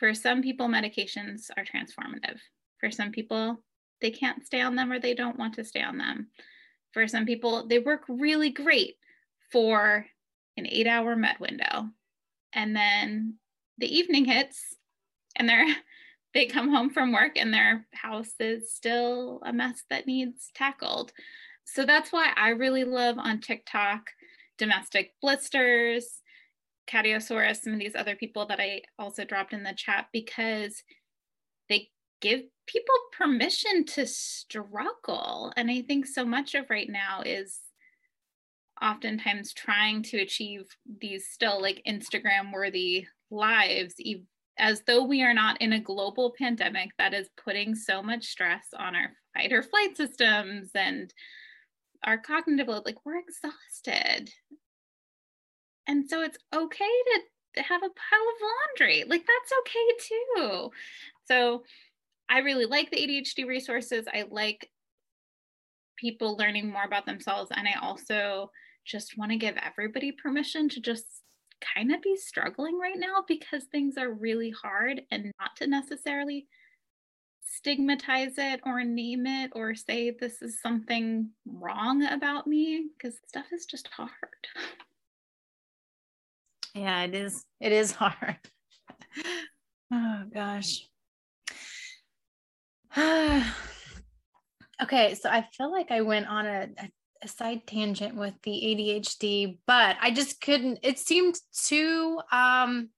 [0.00, 2.38] for some people, medications are transformative.
[2.78, 3.62] For some people,
[4.00, 6.28] they can't stay on them or they don't want to stay on them.
[6.92, 8.96] For some people, they work really great
[9.52, 10.06] for
[10.56, 11.90] an eight hour med window.
[12.54, 13.34] And then
[13.76, 14.74] the evening hits
[15.36, 15.66] and they're
[16.32, 21.12] they come home from work and their house is still a mess that needs tackled.
[21.64, 24.10] So that's why I really love on TikTok
[24.56, 26.22] domestic blisters,
[26.90, 30.82] Catiosaurus, some of these other people that I also dropped in the chat because
[31.68, 31.88] they
[32.20, 35.52] give people permission to struggle.
[35.56, 37.58] And I think so much of right now is
[38.82, 40.64] oftentimes trying to achieve
[41.00, 43.94] these still like Instagram worthy lives,
[44.58, 48.66] as though we are not in a global pandemic that is putting so much stress
[48.76, 51.14] on our fight or flight systems and
[52.04, 54.30] our cognitive load, like we're exhausted.
[55.90, 56.84] And so it's okay
[57.56, 59.04] to have a pile of laundry.
[59.08, 60.70] Like that's okay too.
[61.26, 61.64] So
[62.28, 64.06] I really like the ADHD resources.
[64.06, 64.70] I like
[65.96, 67.50] people learning more about themselves.
[67.56, 68.52] And I also
[68.86, 71.06] just want to give everybody permission to just
[71.74, 76.46] kind of be struggling right now because things are really hard and not to necessarily
[77.44, 83.46] stigmatize it or name it or say this is something wrong about me because stuff
[83.52, 84.10] is just hard.
[86.74, 87.44] Yeah, it is.
[87.60, 88.38] It is hard.
[89.92, 90.86] oh gosh.
[94.82, 96.68] okay, so I feel like I went on a,
[97.22, 100.80] a, side tangent with the ADHD, but I just couldn't.
[100.82, 102.90] It seemed too um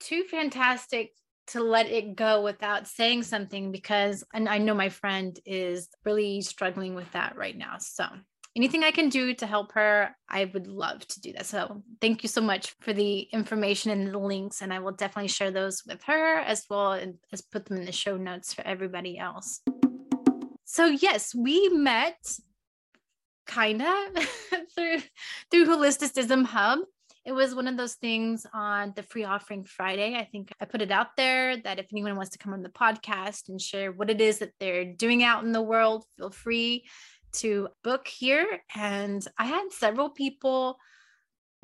[0.00, 1.12] too fantastic
[1.48, 6.42] to let it go without saying something because and I know my friend is really
[6.42, 7.76] struggling with that right now.
[7.78, 8.04] So
[8.56, 11.44] anything I can do to help her, I would love to do that.
[11.46, 14.62] So thank you so much for the information and the links.
[14.62, 16.98] And I will definitely share those with her as well
[17.32, 19.60] as put them in the show notes for everybody else.
[20.64, 22.18] So yes, we met
[23.46, 24.28] kind of
[24.74, 24.98] through
[25.50, 26.80] through Holisticism Hub.
[27.24, 30.14] It was one of those things on the free offering Friday.
[30.14, 32.68] I think I put it out there that if anyone wants to come on the
[32.68, 36.84] podcast and share what it is that they're doing out in the world, feel free
[37.36, 38.46] to book here.
[38.74, 40.78] And I had several people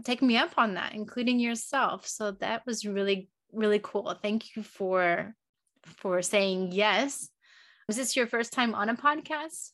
[0.04, 2.06] take me up on that, including yourself.
[2.06, 4.16] So that was really, really cool.
[4.20, 5.34] Thank you for
[5.84, 7.28] for saying yes.
[7.88, 9.70] Was this your first time on a podcast?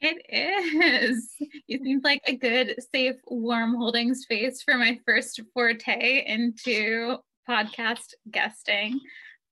[0.00, 1.34] It is.
[1.68, 7.18] It seems like a good, safe, warm holding space for my first forte into
[7.48, 8.98] podcast guesting.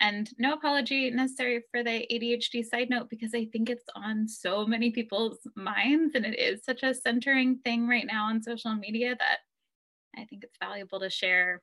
[0.00, 4.64] And no apology necessary for the ADHD side note because I think it's on so
[4.64, 9.16] many people's minds and it is such a centering thing right now on social media
[9.18, 9.38] that
[10.16, 11.62] I think it's valuable to share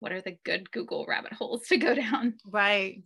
[0.00, 2.34] what are the good Google rabbit holes to go down.
[2.46, 3.02] Right.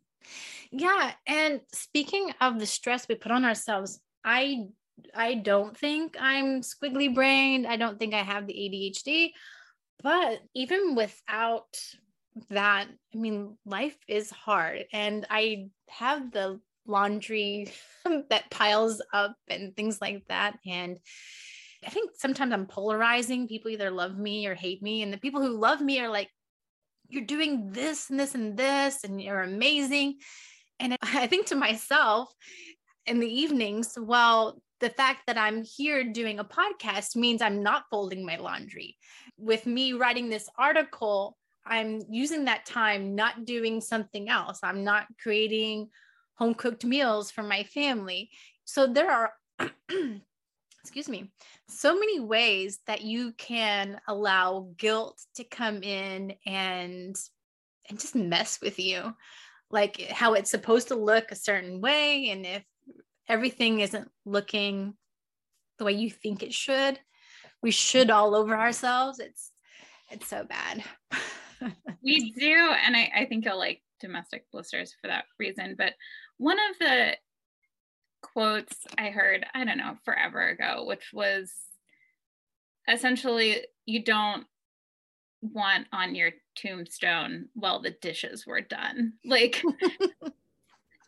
[0.71, 1.13] Yeah.
[1.27, 4.69] And speaking of the stress we put on ourselves, I
[5.15, 7.67] I don't think I'm squiggly brained.
[7.67, 9.33] I don't think I have the ADHD.
[10.03, 11.77] But even without
[12.51, 17.71] that i mean life is hard and i have the laundry
[18.29, 20.99] that piles up and things like that and
[21.87, 23.49] i think sometimes i'm polarizing.
[23.49, 26.31] People either love me or hate me and the people who love me are like
[27.09, 30.19] you're doing this and this and this and you're amazing.
[30.81, 32.33] And i think to myself
[33.07, 37.85] in the evenings well the fact that i'm here doing a podcast means i'm not
[37.91, 38.97] folding my laundry.
[39.39, 44.61] With me writing this article I'm using that time not doing something else.
[44.63, 45.89] I'm not creating
[46.35, 48.31] home cooked meals for my family.
[48.65, 49.33] So there are,
[50.83, 51.33] excuse me,
[51.69, 57.17] so many ways that you can allow guilt to come in and
[57.89, 59.15] and just mess with you.
[59.71, 62.65] Like how it's supposed to look a certain way and if
[63.29, 64.95] everything isn't looking
[65.79, 66.99] the way you think it should,
[67.63, 69.19] we should all over ourselves.
[69.19, 69.51] It's
[70.11, 70.85] it's so bad.
[72.03, 72.73] we do.
[72.85, 75.75] And I, I think you'll like domestic blisters for that reason.
[75.77, 75.95] But
[76.39, 77.17] one of the
[78.23, 81.53] quotes I heard, I don't know, forever ago, which was
[82.89, 84.47] essentially you don't
[85.41, 89.63] want on your tombstone well the dishes were done like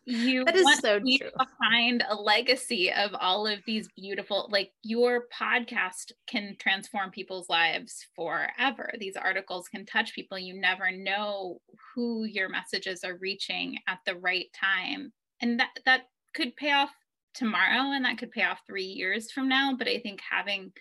[0.07, 1.29] you that is want so to true.
[1.37, 8.07] behind a legacy of all of these beautiful like your podcast can transform people's lives
[8.15, 8.93] forever.
[8.99, 10.39] These articles can touch people.
[10.39, 11.59] You never know
[11.93, 15.11] who your messages are reaching at the right time.
[15.41, 16.03] And that that
[16.33, 16.91] could pay off
[17.33, 19.75] tomorrow and that could pay off 3 years from now.
[19.77, 20.71] But i think having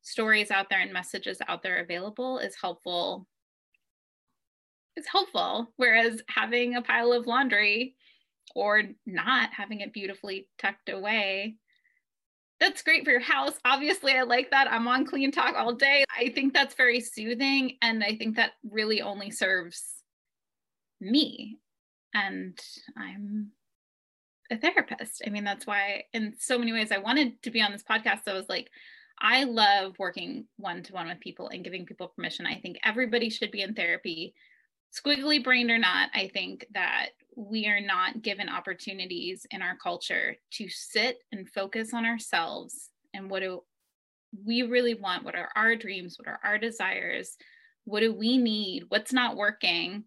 [0.00, 3.28] stories out there and messages out there available is helpful.
[4.96, 5.72] It's helpful.
[5.76, 7.96] Whereas having a pile of laundry
[8.54, 11.56] or not having it beautifully tucked away.
[12.60, 13.54] That's great for your house.
[13.64, 14.70] Obviously, I like that.
[14.70, 16.04] I'm on CleanTok all day.
[16.16, 17.76] I think that's very soothing.
[17.82, 19.82] And I think that really only serves
[21.00, 21.58] me.
[22.14, 22.58] And
[22.96, 23.48] I'm
[24.50, 25.22] a therapist.
[25.26, 28.24] I mean, that's why, in so many ways, I wanted to be on this podcast.
[28.24, 28.70] So I was like,
[29.18, 32.46] I love working one to one with people and giving people permission.
[32.46, 34.34] I think everybody should be in therapy,
[34.94, 36.10] squiggly brained or not.
[36.14, 41.94] I think that we are not given opportunities in our culture to sit and focus
[41.94, 43.62] on ourselves and what do
[44.44, 47.36] we really want what are our dreams what are our desires
[47.84, 50.04] what do we need what's not working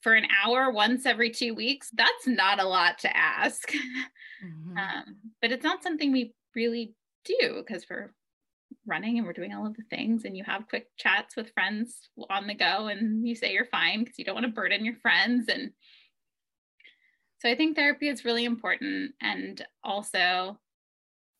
[0.00, 3.70] for an hour once every two weeks that's not a lot to ask
[4.44, 4.76] mm-hmm.
[4.76, 6.94] um, but it's not something we really
[7.24, 8.12] do because we're
[8.86, 12.08] running and we're doing all of the things and you have quick chats with friends
[12.30, 14.96] on the go and you say you're fine because you don't want to burden your
[14.96, 15.70] friends and
[17.38, 19.12] so I think therapy is really important.
[19.20, 20.58] And also,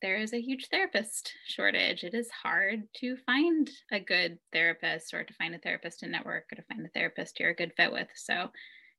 [0.01, 2.05] there is a huge therapist shortage.
[2.05, 6.44] It is hard to find a good therapist or to find a therapist in network
[6.53, 8.07] or to find a therapist you're a good fit with.
[8.14, 8.51] So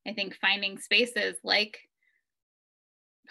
[0.05, 1.79] I think finding spaces like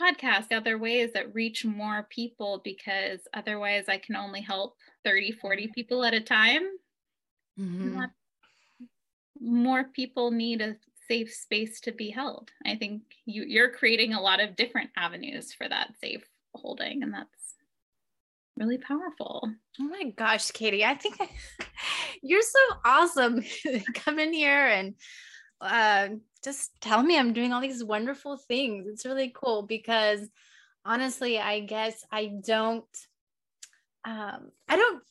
[0.00, 5.72] podcasts, other ways that reach more people because otherwise I can only help 30, 40
[5.74, 6.62] people at a time.
[7.60, 8.04] Mm-hmm.
[9.40, 10.76] More people need a
[11.08, 12.50] safe space to be held.
[12.64, 16.22] I think you, you're creating a lot of different avenues for that safe
[16.54, 17.54] holding, and that's
[18.56, 19.50] really powerful.
[19.80, 21.18] Oh my gosh, Katie, I think
[22.22, 23.42] you're so awesome.
[23.94, 24.94] Come in here and
[25.60, 26.08] uh,
[26.44, 28.86] just tell me I'm doing all these wonderful things.
[28.88, 30.28] It's really cool because
[30.84, 32.84] honestly, I guess I don't,
[34.04, 35.02] um, I don't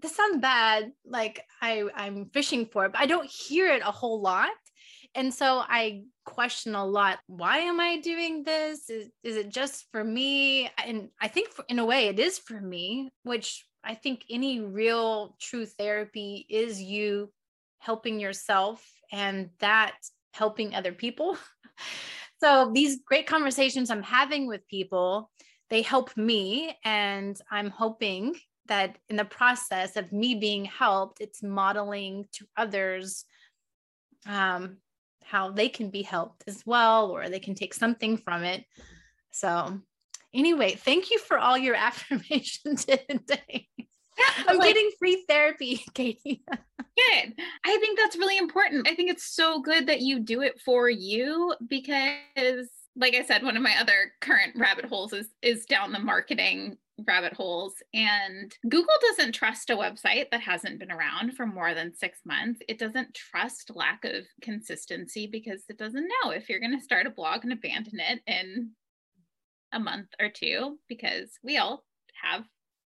[0.00, 3.90] this sounds bad like i i'm fishing for it but i don't hear it a
[3.92, 4.50] whole lot
[5.14, 8.88] and so i question a lot why am i doing this?
[8.88, 10.70] Is, is it just for me?
[10.84, 14.60] And i think for, in a way it is for me which i think any
[14.60, 17.32] real true therapy is you
[17.78, 19.94] helping yourself and that
[20.34, 21.36] helping other people.
[22.40, 25.30] So these great conversations i'm having with people
[25.70, 28.34] they help me and i'm hoping
[28.66, 33.24] that in the process of me being helped, it's modeling to others
[34.26, 34.78] um,
[35.24, 38.64] how they can be helped as well, or they can take something from it.
[39.30, 39.80] So,
[40.34, 43.68] anyway, thank you for all your affirmations today.
[44.46, 46.44] I'm like, getting free therapy, Katie.
[46.48, 47.34] good.
[47.64, 48.88] I think that's really important.
[48.88, 53.42] I think it's so good that you do it for you because like I said,
[53.42, 56.76] one of my other current rabbit holes is is down the marketing
[57.06, 57.74] rabbit holes.
[57.94, 62.60] And Google doesn't trust a website that hasn't been around for more than six months.
[62.68, 67.06] It doesn't trust lack of consistency because it doesn't know if you're going to start
[67.06, 68.70] a blog and abandon it in
[69.72, 71.84] a month or two, because we all
[72.22, 72.44] have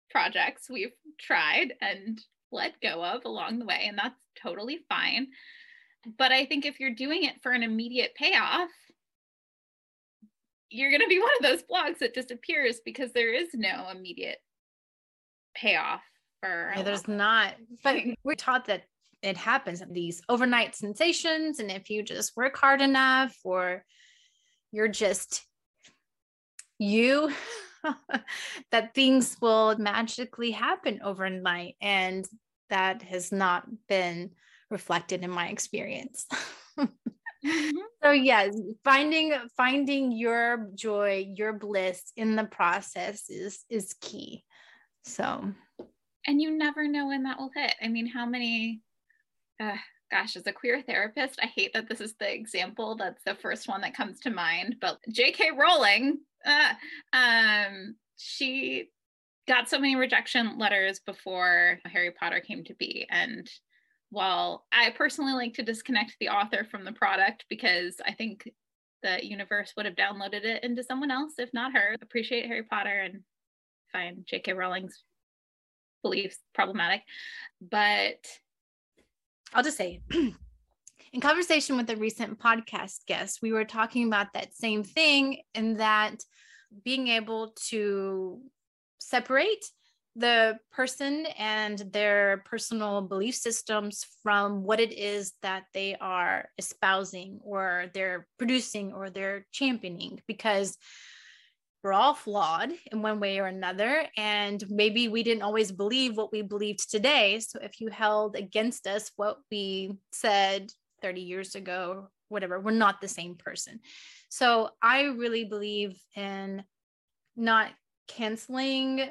[0.10, 2.20] projects we've tried and
[2.52, 3.86] let go of along the way.
[3.88, 5.28] And that's totally fine.
[6.18, 8.72] But I think if you're doing it for an immediate payoff,
[10.72, 14.40] you're going to be one of those blogs that disappears because there is no immediate
[15.56, 16.02] payoff
[16.40, 17.54] for yeah, there's not
[17.84, 18.84] but we're taught that
[19.22, 23.84] it happens these overnight sensations and if you just work hard enough or
[24.72, 25.46] you're just
[26.80, 27.32] you
[28.72, 32.26] that things will magically happen overnight and
[32.70, 34.32] that has not been
[34.70, 36.26] reflected in my experience
[37.46, 37.78] Mm-hmm.
[38.04, 44.44] So yes, finding finding your joy, your bliss in the process is is key.
[45.04, 45.52] So
[46.28, 47.74] and you never know when that will hit.
[47.82, 48.82] I mean, how many
[49.60, 49.78] uh,
[50.12, 53.68] gosh, as a queer therapist, I hate that this is the example that's the first
[53.68, 55.52] one that comes to mind, but J.K.
[55.58, 56.74] Rowling, uh,
[57.14, 58.89] um, she
[59.48, 63.50] got so many rejection letters before Harry Potter came to be, and
[64.12, 68.51] while I personally like to disconnect the author from the product because I think
[69.01, 71.95] the universe would have downloaded it into someone else, if not her.
[72.01, 73.22] Appreciate Harry Potter and
[73.91, 74.53] find J.K.
[74.53, 75.03] Rowling's
[76.03, 77.01] beliefs problematic.
[77.62, 78.28] But
[79.53, 84.55] I'll just say, in conversation with a recent podcast guest, we were talking about that
[84.55, 86.18] same thing, and that
[86.84, 88.41] being able to
[88.99, 89.66] separate
[90.16, 97.39] the person and their personal belief systems from what it is that they are espousing
[97.43, 100.78] or they're producing or they're championing because
[101.84, 104.05] we're all flawed in one way or another.
[104.18, 107.39] And maybe we didn't always believe what we believed today.
[107.39, 113.01] So if you held against us what we said 30 years ago whatever we're not
[113.01, 113.80] the same person.
[114.30, 116.64] So i really believe in
[117.36, 117.72] not
[118.07, 119.09] canceling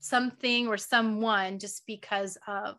[0.00, 2.76] something or someone just because of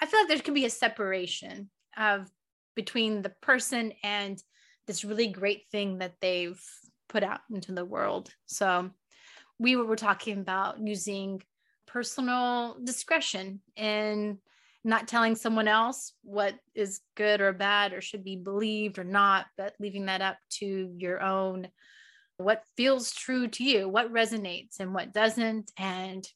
[0.00, 2.30] I feel like there could be a separation of
[2.74, 4.42] between the person and
[4.86, 6.60] this really great thing that they've
[7.08, 8.30] put out into the world.
[8.46, 8.90] So
[9.58, 11.40] we were, talking about using
[11.86, 14.38] personal discretion and
[14.84, 19.46] not telling someone else what is good or bad or should be believed or not,
[19.56, 21.68] but leaving that up to your own
[22.42, 26.26] what feels true to you, what resonates and what doesn't, and,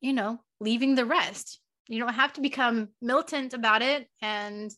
[0.00, 1.60] you know, leaving the rest.
[1.88, 4.72] You don't have to become militant about it and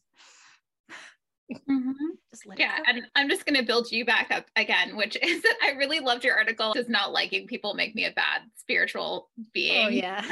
[1.53, 2.53] Mm-hmm.
[2.57, 5.73] yeah, and I'm just going to build you back up again, which is that I
[5.73, 6.73] really loved your article.
[6.73, 9.87] Does not liking people make me a bad spiritual being?
[9.87, 10.25] Oh, yeah.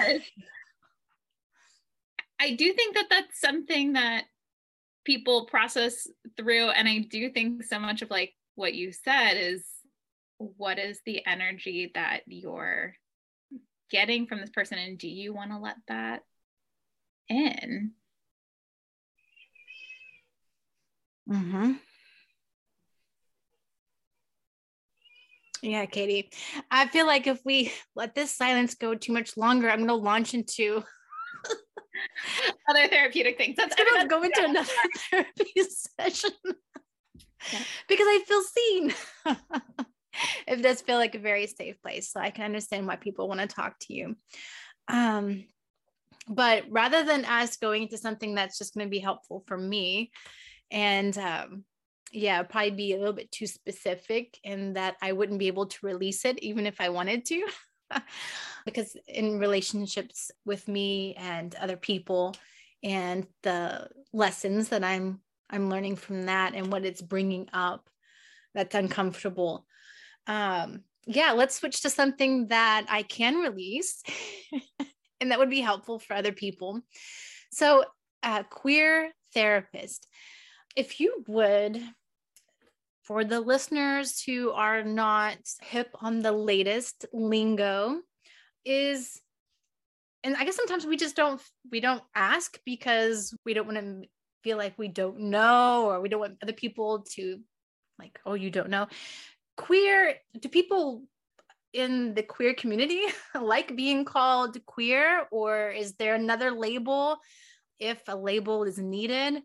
[2.41, 4.25] I do think that that's something that
[5.05, 9.65] people process through, and I do think so much of like what you said is
[10.57, 12.95] what is the energy that you're
[13.91, 16.23] getting from this person and do you want to let that
[17.29, 17.93] in
[21.31, 21.73] mm-hmm.
[25.63, 26.31] yeah katie
[26.71, 29.95] i feel like if we let this silence go too much longer i'm going to
[29.95, 30.83] launch into
[32.69, 33.57] other therapeutic things.
[33.57, 34.71] That's, going to go into another
[35.11, 35.53] therapy
[36.01, 37.59] session yeah.
[37.89, 38.95] because I feel seen.
[40.47, 42.11] it does feel like a very safe place.
[42.13, 44.17] So I can understand why people want to talk to you.
[44.89, 45.45] Um,
[46.29, 50.11] but rather than us going into something that's just going to be helpful for me
[50.71, 51.65] and um,
[52.13, 55.87] yeah probably be a little bit too specific in that i wouldn't be able to
[55.87, 57.47] release it even if i wanted to
[58.65, 62.35] because in relationships with me and other people
[62.83, 67.89] and the lessons that i'm i'm learning from that and what it's bringing up
[68.55, 69.67] that's uncomfortable
[70.27, 74.03] um yeah let's switch to something that i can release
[75.23, 76.81] and that would be helpful for other people.
[77.53, 77.85] So
[78.25, 80.09] a queer therapist
[80.75, 81.81] if you would
[83.05, 88.01] for the listeners who are not hip on the latest lingo
[88.65, 89.21] is
[90.23, 94.09] and i guess sometimes we just don't we don't ask because we don't want to
[94.45, 97.41] feel like we don't know or we don't want other people to
[97.99, 98.87] like oh you don't know
[99.57, 101.03] queer do people
[101.73, 103.03] in the queer community
[103.41, 107.19] like being called queer or is there another label
[107.79, 109.43] if a label is needed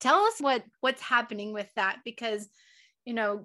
[0.00, 2.48] tell us what what's happening with that because
[3.06, 3.44] you know,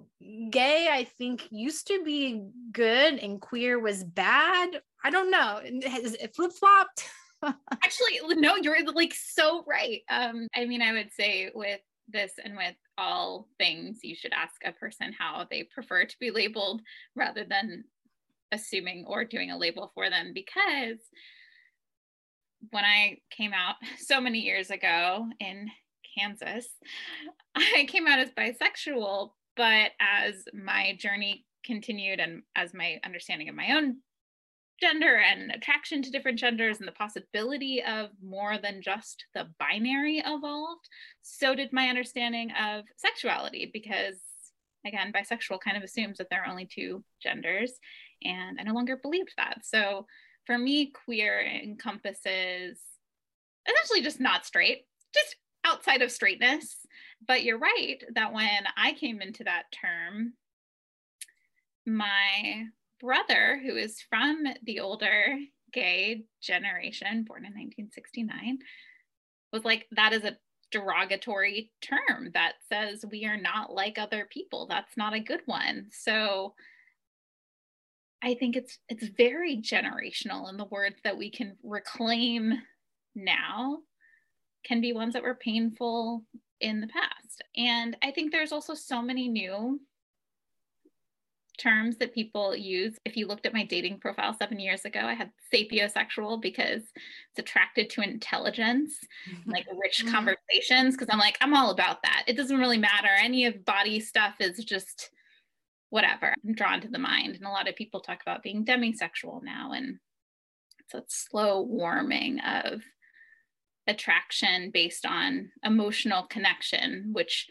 [0.50, 4.82] gay, I think used to be good and queer was bad.
[5.04, 5.60] I don't know.
[5.88, 7.08] Has it flip flopped?
[7.72, 10.00] Actually, no, you're like so right.
[10.10, 14.54] Um, I mean, I would say with this and with all things, you should ask
[14.64, 16.82] a person how they prefer to be labeled
[17.14, 17.84] rather than
[18.50, 20.32] assuming or doing a label for them.
[20.34, 20.98] Because
[22.70, 25.68] when I came out so many years ago in
[26.18, 26.68] Kansas,
[27.54, 33.54] I came out as bisexual but as my journey continued and as my understanding of
[33.54, 33.98] my own
[34.82, 40.22] gender and attraction to different genders and the possibility of more than just the binary
[40.26, 40.88] evolved,
[41.22, 44.16] so did my understanding of sexuality because
[44.84, 47.74] again, bisexual kind of assumes that there are only two genders,
[48.24, 49.60] and I no longer believed that.
[49.64, 50.06] So
[50.44, 52.80] for me, queer encompasses
[53.68, 56.78] essentially just not straight, just outside of straightness.
[57.26, 60.32] But you're right that when I came into that term,
[61.86, 62.64] my
[63.02, 65.36] brother, who is from the older
[65.72, 68.58] gay generation, born in 1969,
[69.52, 70.36] was like, that is a
[70.70, 74.66] derogatory term that says we are not like other people.
[74.66, 75.88] That's not a good one.
[75.90, 76.54] So
[78.22, 82.54] I think it's it's very generational in the words that we can reclaim
[83.14, 83.78] now
[84.64, 86.24] can be ones that were painful
[86.60, 87.42] in the past.
[87.56, 89.80] And I think there's also so many new
[91.58, 92.98] terms that people use.
[93.04, 97.38] If you looked at my dating profile seven years ago, I had sapiosexual because it's
[97.38, 98.98] attracted to intelligence,
[99.46, 100.14] like rich mm-hmm.
[100.14, 102.24] conversations, because I'm like, I'm all about that.
[102.26, 103.08] It doesn't really matter.
[103.20, 105.10] Any of body stuff is just
[105.90, 106.34] whatever.
[106.44, 107.36] I'm drawn to the mind.
[107.36, 109.72] And a lot of people talk about being demisexual now.
[109.72, 109.98] And
[110.80, 112.80] it's a slow warming of
[113.86, 117.46] attraction based on emotional connection, which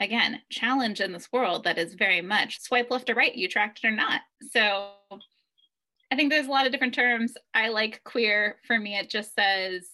[0.00, 3.88] again, challenge in this world that is very much swipe left or right, you attracted
[3.88, 4.20] or not.
[4.52, 4.90] So
[6.10, 7.34] I think there's a lot of different terms.
[7.54, 8.56] I like queer.
[8.66, 9.88] For me, it just says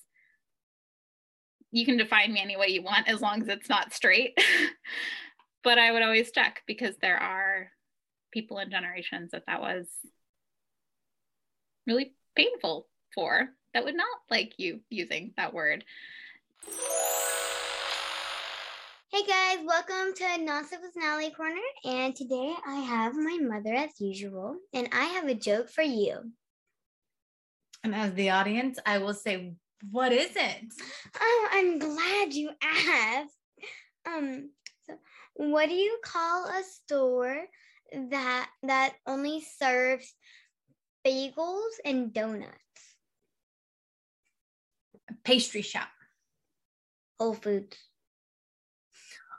[1.70, 4.38] you can define me any way you want as long as it's not straight.
[5.64, 7.70] but I would always check because there are
[8.32, 9.86] people in generations that that was
[11.86, 15.84] really painful for that would not like you using that word.
[19.14, 20.24] Hey guys, welcome to
[20.80, 21.60] with Natalie Corner.
[21.84, 26.32] And today I have my mother as usual, and I have a joke for you.
[27.84, 29.52] And as the audience, I will say,
[29.90, 30.64] what is it?
[31.20, 33.36] Oh, I'm glad you asked.
[34.06, 34.48] Um,
[34.86, 34.94] so
[35.34, 37.36] what do you call a store
[37.92, 40.10] that that only serves
[41.06, 42.56] bagels and donuts?
[45.10, 45.88] A pastry shop.
[47.20, 47.76] Whole Foods.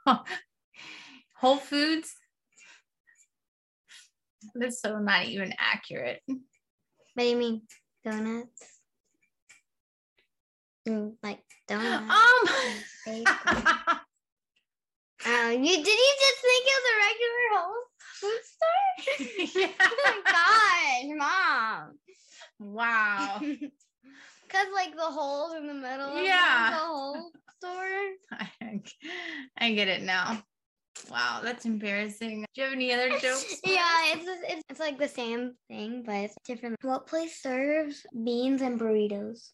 [1.38, 2.14] Whole Foods.
[4.56, 6.22] That's so not even accurate.
[6.28, 6.38] What
[7.18, 7.62] do you mean?
[8.04, 8.80] Donuts?
[10.88, 12.12] Mm, like donuts.
[13.08, 14.00] Um.
[15.26, 17.84] Oh, you did you just think it was a regular whole
[18.20, 18.82] food store?
[19.62, 19.72] yeah.
[19.80, 21.08] oh my gosh,
[22.60, 22.74] mom.
[22.74, 23.42] Wow.
[24.54, 26.24] Cause like the holes in the middle.
[26.24, 26.70] Yeah.
[26.70, 27.98] the whole store.
[29.58, 30.44] I get it now.
[31.10, 32.46] Wow, that's embarrassing.
[32.54, 33.60] Do you have any other jokes?
[33.66, 36.76] yeah, it's, it's it's like the same thing, but it's different.
[36.84, 39.50] What place serves beans and burritos?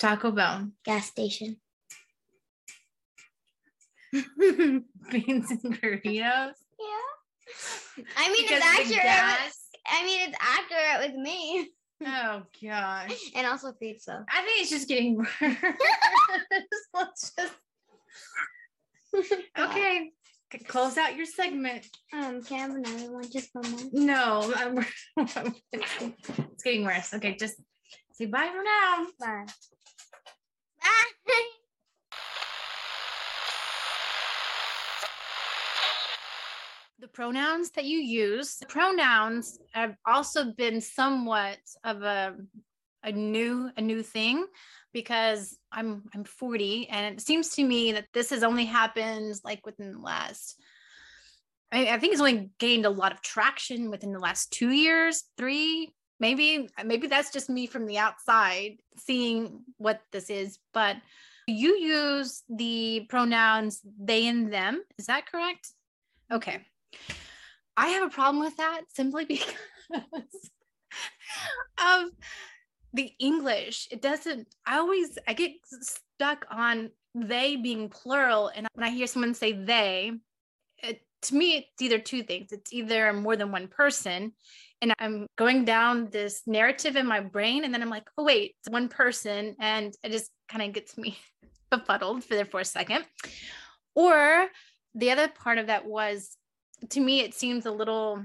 [0.00, 0.70] Taco Bell.
[0.84, 1.58] Gas station.
[4.12, 6.54] beans and burritos?
[6.80, 7.11] Yeah.
[8.16, 9.44] I mean, Because it's accurate.
[9.44, 11.70] with- I mean, it's accurate with me.
[12.04, 13.12] Oh gosh.
[13.36, 14.24] And also pizza.
[14.28, 15.56] I think it's just getting worse.
[16.94, 17.54] Let's just
[19.58, 20.10] okay.
[20.68, 21.86] Close out your segment.
[22.12, 23.30] Um, can I have another one?
[23.30, 23.80] Just one more.
[23.92, 24.84] No, I'm,
[25.72, 27.14] it's getting worse.
[27.14, 27.56] Okay, just
[28.12, 29.06] say bye for now.
[29.18, 29.46] Bye.
[31.26, 31.42] Bye.
[37.02, 42.36] The pronouns that you use, pronouns have also been somewhat of a
[43.02, 44.46] a new a new thing
[44.92, 49.66] because I'm I'm 40 and it seems to me that this has only happened like
[49.66, 50.60] within the last
[51.72, 55.24] I, I think it's only gained a lot of traction within the last two years,
[55.36, 60.98] three, maybe maybe that's just me from the outside seeing what this is, but
[61.48, 64.84] you use the pronouns they and them.
[64.98, 65.72] Is that correct?
[66.30, 66.64] Okay.
[67.76, 69.50] I have a problem with that simply because
[71.78, 72.10] of
[72.92, 73.88] the English.
[73.90, 78.50] It doesn't, I always, I get stuck on they being plural.
[78.54, 80.12] And when I hear someone say they,
[80.82, 82.52] it, to me, it's either two things.
[82.52, 84.32] It's either more than one person.
[84.80, 87.64] And I'm going down this narrative in my brain.
[87.64, 89.56] And then I'm like, oh, wait, it's one person.
[89.60, 91.18] And it just kind of gets me
[91.70, 93.04] befuddled for there for a second.
[93.94, 94.48] Or
[94.94, 96.36] the other part of that was
[96.90, 98.24] to me, it seems a little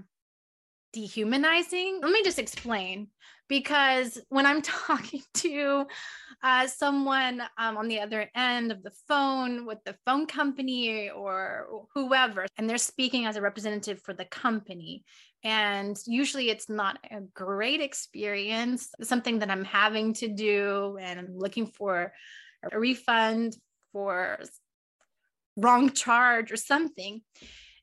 [0.93, 1.99] dehumanizing.
[2.01, 3.07] Let me just explain
[3.47, 5.85] because when I'm talking to
[6.43, 11.87] uh, someone um, on the other end of the phone with the phone company or
[11.93, 15.03] whoever, and they're speaking as a representative for the company.
[15.43, 21.37] And usually it's not a great experience, something that I'm having to do, and I'm
[21.37, 22.11] looking for
[22.71, 23.55] a refund
[23.91, 24.39] for
[25.55, 27.21] wrong charge or something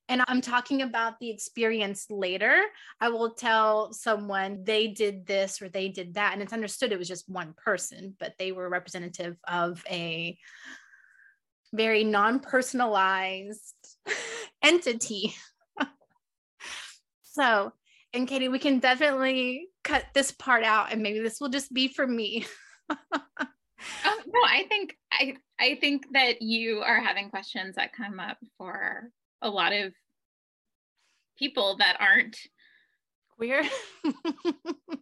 [0.08, 2.62] and I'm talking about the experience later,
[3.00, 6.34] I will tell someone they did this or they did that.
[6.34, 10.38] And it's understood it was just one person, but they were representative of a
[11.72, 13.74] very non personalized
[14.62, 15.34] entity.
[17.22, 17.72] so,
[18.12, 21.88] and Katie, we can definitely cut this part out and maybe this will just be
[21.88, 22.46] for me.
[24.06, 28.38] Oh no, I think I I think that you are having questions that come up
[28.56, 29.10] for
[29.44, 29.92] a lot of
[31.38, 32.36] people that aren't
[33.36, 33.64] Queer.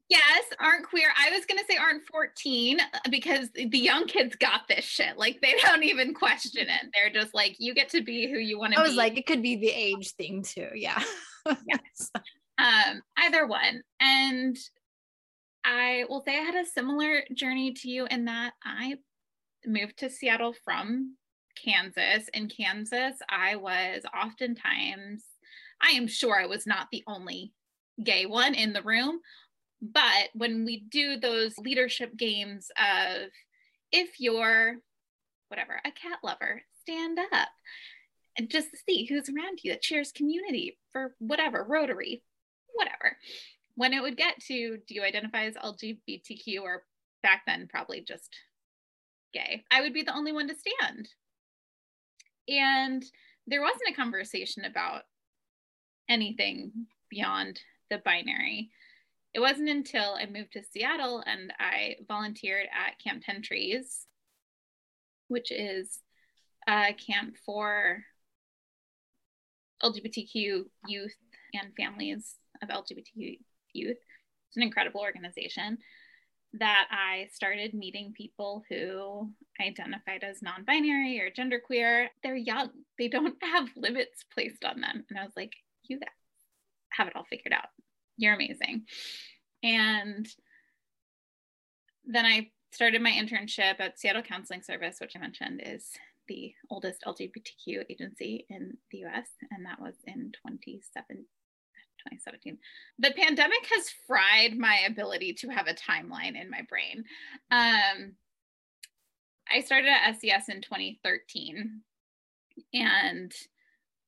[0.09, 2.78] yes aren't queer i was going to say aren't 14
[3.11, 7.34] because the young kids got this shit like they don't even question it they're just
[7.34, 8.80] like you get to be who you want to be.
[8.80, 10.68] I be was like, it could be the age thing too.
[10.74, 11.03] Yeah.
[11.47, 12.11] Yes.
[12.59, 14.57] um either one and
[15.64, 18.95] i will say i had a similar journey to you in that i
[19.66, 21.16] moved to seattle from
[21.62, 22.28] kansas.
[22.34, 25.24] In kansas i was oftentimes
[25.80, 27.53] i am sure i was not the only
[28.03, 29.20] gay one in the room
[29.80, 33.28] but when we do those leadership games of
[33.90, 34.76] if you're
[35.48, 37.48] whatever a cat lover stand up
[38.38, 42.22] and just see who's around you that shares community for whatever rotary
[42.74, 43.16] whatever.
[43.74, 46.84] When it would get to do you identify as lgbtq or
[47.22, 48.28] back then probably just
[49.32, 49.64] gay?
[49.70, 51.09] I would be the only one to stand
[52.59, 53.05] and
[53.46, 55.03] there wasn't a conversation about
[56.09, 58.70] anything beyond the binary.
[59.34, 64.07] It wasn't until i moved to seattle and i volunteered at camp 10 trees
[65.28, 66.00] which is
[66.68, 68.05] a camp for
[69.82, 71.16] lgbtq youth
[71.55, 73.38] and families of lgbtq
[73.72, 73.96] youth.
[74.48, 75.78] It's an incredible organization
[76.55, 79.30] that I started meeting people who
[79.61, 82.09] identified as non binary or genderqueer.
[82.22, 85.05] They're young, they don't have limits placed on them.
[85.09, 85.53] And I was like,
[85.84, 86.09] you guys
[86.90, 87.68] have it all figured out.
[88.16, 88.84] You're amazing.
[89.62, 90.28] And
[92.05, 95.86] then I started my internship at Seattle Counseling Service, which I mentioned is
[96.28, 99.28] the oldest LGBTQ agency in the US.
[99.50, 101.24] And that was in 2017.
[102.05, 102.59] 2017.
[102.98, 107.05] The pandemic has fried my ability to have a timeline in my brain.
[107.50, 108.14] Um,
[109.50, 111.80] I started at SCS in 2013,
[112.74, 113.32] and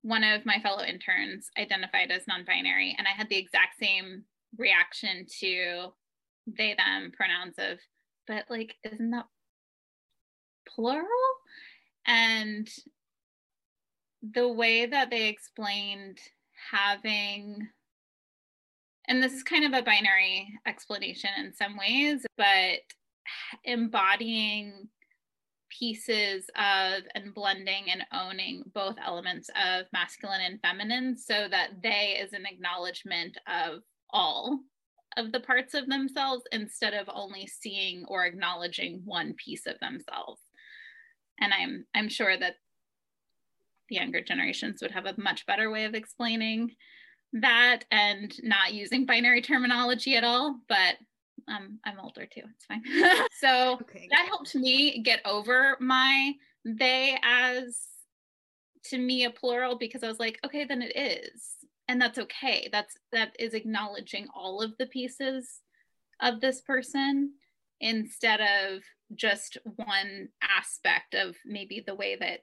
[0.03, 4.24] one of my fellow interns identified as non binary, and I had the exact same
[4.57, 5.92] reaction to
[6.47, 7.78] they, them pronouns of,
[8.26, 9.26] but like, isn't that
[10.66, 11.07] plural?
[12.07, 12.68] And
[14.32, 16.18] the way that they explained
[16.70, 17.68] having
[19.09, 22.80] and this is kind of a binary explanation in some ways, but
[23.64, 24.88] embodying
[25.70, 32.18] pieces of and blending and owning both elements of masculine and feminine so that they
[32.20, 33.80] is an acknowledgement of
[34.11, 34.61] all
[35.16, 40.40] of the parts of themselves instead of only seeing or acknowledging one piece of themselves.
[41.40, 42.55] And i'm i'm sure that
[43.88, 46.70] the younger generations would have a much better way of explaining
[47.35, 50.97] that and not using binary terminology at all but
[51.49, 52.43] um, I'm older too.
[52.55, 52.82] It's fine.
[53.41, 54.09] so okay.
[54.11, 56.32] that helped me get over my
[56.64, 57.78] they as
[58.85, 61.43] to me a plural because I was like, okay, then it is.
[61.89, 62.68] And that's okay.
[62.72, 65.61] That's that is acknowledging all of the pieces
[66.20, 67.35] of this person
[67.80, 68.82] instead of
[69.14, 72.41] just one aspect of maybe the way that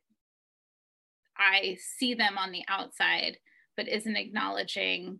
[1.38, 3.38] I see them on the outside,
[3.78, 5.19] but isn't acknowledging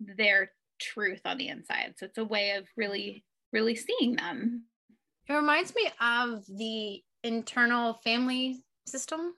[0.00, 1.94] their truth on the inside.
[1.96, 4.64] So it's a way of really, really seeing them.
[5.28, 9.34] It reminds me of the internal family system.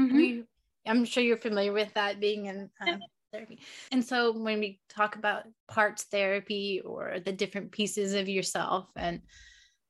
[0.00, 0.40] Mm-hmm.
[0.86, 2.96] I'm sure you're familiar with that being in uh,
[3.32, 3.58] therapy.
[3.92, 9.20] And so when we talk about parts therapy or the different pieces of yourself, and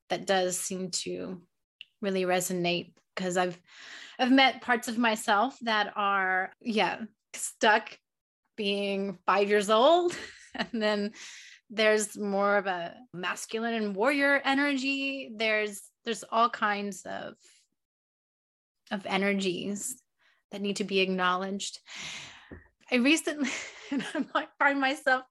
[0.09, 1.41] that does seem to
[2.01, 3.59] really resonate because I've
[4.17, 7.01] I've met parts of myself that are yeah
[7.33, 7.97] stuck
[8.55, 10.15] being five years old.
[10.55, 11.11] and then
[11.69, 15.31] there's more of a masculine and warrior energy.
[15.35, 17.33] There's there's all kinds of
[18.91, 20.01] of energies
[20.51, 21.79] that need to be acknowledged.
[22.91, 23.49] I recently,
[23.91, 25.23] and I might find myself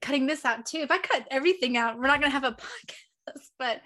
[0.00, 0.78] cutting this out too.
[0.78, 2.52] If I cut everything out, we're not to have a
[3.28, 3.42] podcast.
[3.58, 3.80] But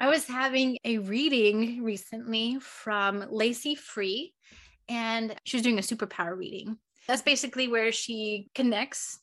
[0.00, 4.32] I was having a reading recently from Lacey Free,
[4.88, 6.78] and she was doing a superpower reading.
[7.08, 9.18] That's basically where she connects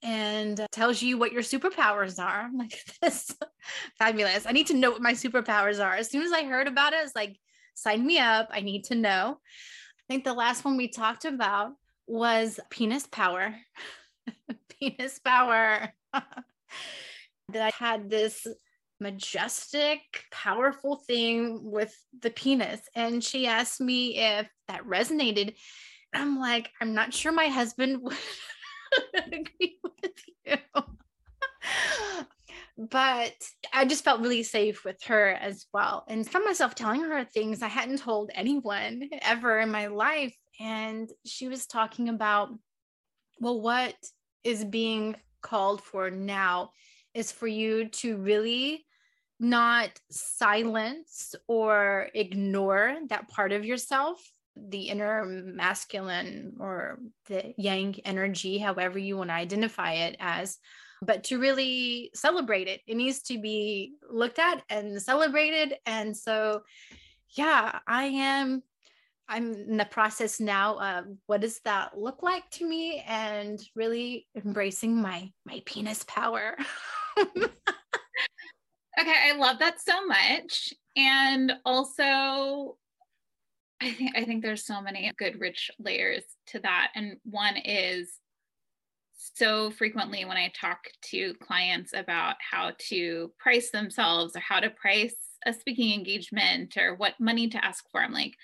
[0.00, 2.42] and tells you what your superpowers are.
[2.42, 3.36] I'm like, this
[3.98, 4.46] fabulous.
[4.46, 5.94] I need to know what my superpowers are.
[5.96, 7.36] As soon as I heard about it, it's like,
[7.74, 8.48] sign me up.
[8.52, 9.38] I need to know.
[9.40, 11.72] I think the last one we talked about
[12.06, 13.56] was penis power.
[14.80, 15.92] penis power.
[16.12, 18.46] that I had this
[19.02, 20.00] majestic,
[20.30, 22.80] powerful thing with the penis.
[22.94, 25.54] And she asked me if that resonated.
[26.14, 28.14] I'm like, I'm not sure my husband would
[29.14, 30.12] agree with
[30.46, 30.56] you.
[32.78, 33.34] but
[33.72, 36.04] I just felt really safe with her as well.
[36.08, 40.36] And found myself telling her things I hadn't told anyone ever in my life.
[40.60, 42.50] And she was talking about,
[43.40, 43.94] well, what
[44.44, 46.70] is being called for now
[47.14, 48.84] is for you to really
[49.42, 54.18] not silence or ignore that part of yourself
[54.56, 60.58] the inner masculine or the yang energy however you want to identify it as
[61.04, 62.80] but to really celebrate it.
[62.86, 65.74] It needs to be looked at and celebrated.
[65.84, 66.62] And so
[67.36, 68.62] yeah i am
[69.28, 74.26] i'm in the process now of what does that look like to me and really
[74.44, 76.56] embracing my my penis power
[79.00, 80.72] Okay, I love that so much.
[80.96, 82.76] And also
[83.82, 86.92] I think I think there's so many good rich layers to that.
[86.94, 88.12] And one is
[89.34, 90.78] so frequently when I talk
[91.10, 96.94] to clients about how to price themselves or how to price a speaking engagement or
[96.94, 98.34] what money to ask for, I'm like,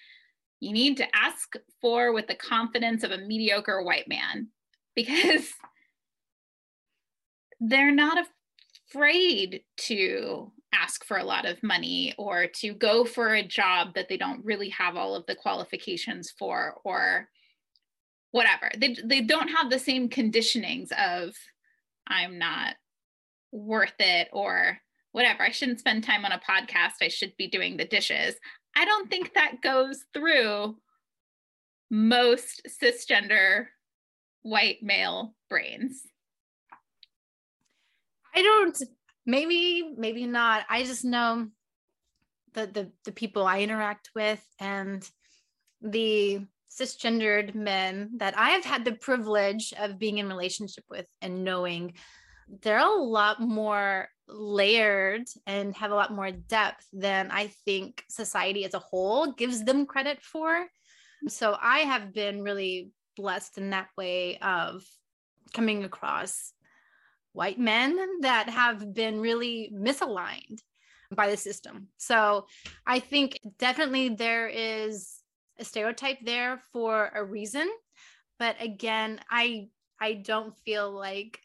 [0.61, 4.49] you need to ask for with the confidence of a mediocre white man
[4.96, 5.49] because
[7.61, 8.18] they're not
[8.89, 14.09] afraid to ask for a lot of money or to go for a job that
[14.09, 17.28] they don't really have all of the qualifications for or
[18.30, 18.70] whatever.
[18.76, 21.34] They, they don't have the same conditionings of
[22.07, 22.74] i'm not
[23.53, 24.78] worth it or
[25.12, 25.43] whatever.
[25.43, 26.95] I shouldn't spend time on a podcast.
[27.01, 28.34] I should be doing the dishes.
[28.76, 30.76] I don't think that goes through
[31.91, 33.66] most cisgender
[34.43, 36.03] white male brains
[38.35, 38.81] I don't
[39.26, 40.64] maybe maybe not.
[40.68, 41.49] I just know
[42.55, 45.09] the the the people I interact with and
[45.81, 51.45] the cisgendered men that I have had the privilege of being in relationship with and
[51.45, 51.95] knowing
[52.62, 58.64] they're a lot more layered and have a lot more depth than I think society
[58.64, 60.66] as a whole gives them credit for.
[61.29, 64.83] So I have been really blessed in that way of
[65.53, 66.53] coming across
[67.39, 70.59] white men that have been really misaligned
[71.14, 71.86] by the system.
[71.97, 72.47] So
[72.84, 75.20] I think definitely there is
[75.57, 77.70] a stereotype there for a reason.
[78.41, 79.68] But again, I
[80.01, 81.39] I don't feel like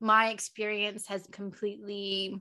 [0.00, 2.40] my experience has completely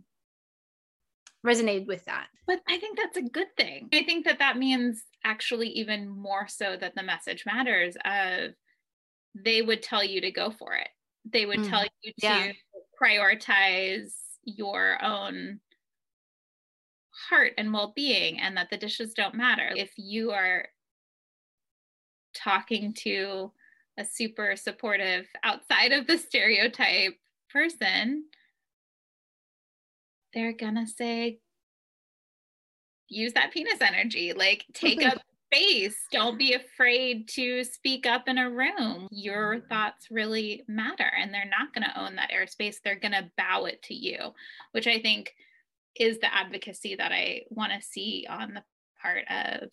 [1.46, 2.28] resonated with that.
[2.48, 3.90] But I think that's a good thing.
[3.94, 8.52] I think that that means actually even more so that the message matters of
[9.36, 10.90] they would tell you to go for it.
[11.32, 12.52] They would mm, tell you to yeah.
[13.02, 14.12] prioritize
[14.44, 15.60] your own
[17.30, 19.72] heart and well-being and that the dishes don't matter.
[19.76, 20.68] If you are
[22.36, 23.52] talking to
[23.98, 27.14] a super supportive outside of the stereotype
[27.50, 28.26] person,
[30.34, 31.40] they're gonna say,
[33.08, 35.22] use that penis energy, like take up
[35.54, 35.98] space.
[36.12, 39.08] Don't be afraid to speak up in a room.
[39.12, 39.68] Your mm-hmm.
[39.68, 42.78] thoughts really matter, and they're not gonna own that airspace.
[42.84, 44.18] They're gonna bow it to you,
[44.72, 45.34] which I think
[45.96, 48.64] is the advocacy that I wanna see on the
[49.02, 49.70] part of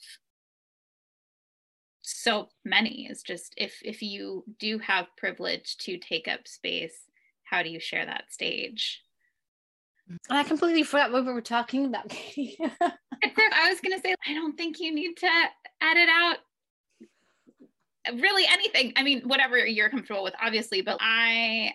[2.03, 7.07] so many is just if if you do have privilege to take up space
[7.45, 9.03] how do you share that stage
[10.29, 12.59] I completely forgot what we were talking about, Katie.
[12.81, 15.29] I was going to say, I don't think you need to
[15.83, 16.37] edit out
[18.15, 18.93] really anything.
[18.97, 21.75] I mean, whatever you're comfortable with, obviously, but I,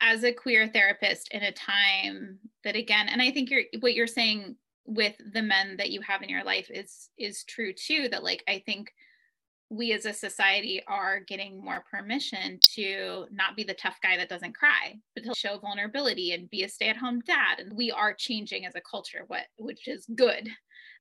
[0.00, 4.06] as a queer therapist in a time that again, and I think you're what you're
[4.06, 4.56] saying
[4.90, 8.42] with the men that you have in your life is is true too that like
[8.48, 8.92] i think
[9.70, 14.28] we as a society are getting more permission to not be the tough guy that
[14.28, 18.66] doesn't cry but to show vulnerability and be a stay-at-home dad and we are changing
[18.66, 20.48] as a culture what which is good.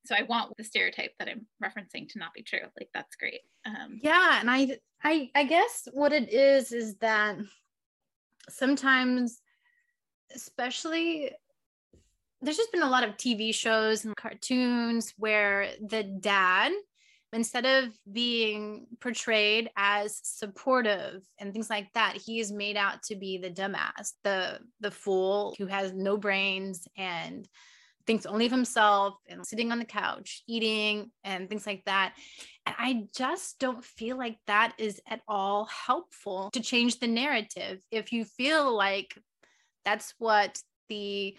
[0.06, 3.42] So i want the stereotype that i'm referencing to not be true like that's great.
[3.66, 7.38] Um, yeah and i i i guess what it is is that
[8.50, 9.42] sometimes
[10.34, 11.32] especially
[12.42, 16.72] there's just been a lot of TV shows and cartoons where the dad,
[17.34, 23.16] instead of being portrayed as supportive and things like that, he is made out to
[23.16, 27.48] be the dumbass, the the fool who has no brains and
[28.08, 32.16] thinks only of himself and sitting on the couch eating and things like that.
[32.66, 37.84] And I just don't feel like that is at all helpful to change the narrative.
[37.92, 39.16] If you feel like
[39.86, 41.38] that's what the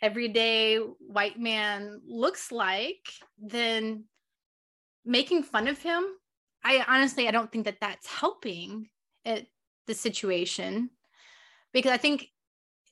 [0.00, 3.06] everyday white man looks like,
[3.38, 4.04] then
[5.06, 6.04] making fun of him,
[6.64, 8.88] I honestly I don't think that that's helping
[9.24, 9.46] it
[9.86, 10.90] the situation
[11.72, 12.28] because I think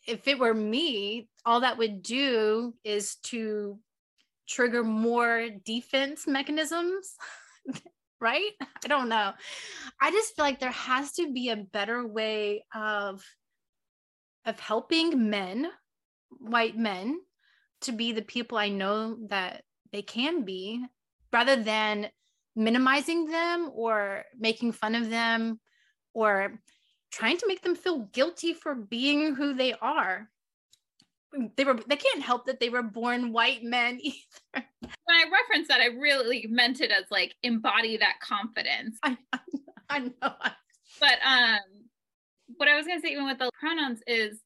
[0.07, 3.79] if it were me, all that would do is to
[4.49, 7.15] trigger more defense mechanisms,
[8.21, 8.51] right?
[8.61, 9.33] I don't know.
[10.01, 13.25] I just feel like there has to be a better way of
[14.47, 15.71] of helping men
[16.29, 17.19] white men
[17.81, 19.63] to be the people I know that
[19.93, 20.85] they can be
[21.35, 22.09] rather than
[22.55, 25.59] minimizing them or making fun of them
[26.15, 26.61] or
[27.11, 30.31] trying to make them feel guilty for being who they are.
[31.57, 34.21] They were they can't help that they were born white men either.
[34.53, 38.97] When i referenced that i really meant it as like embody that confidence.
[39.03, 39.19] I,
[39.91, 40.35] I know.
[41.01, 41.59] But um
[42.59, 44.41] what i was going to say even with the pronouns is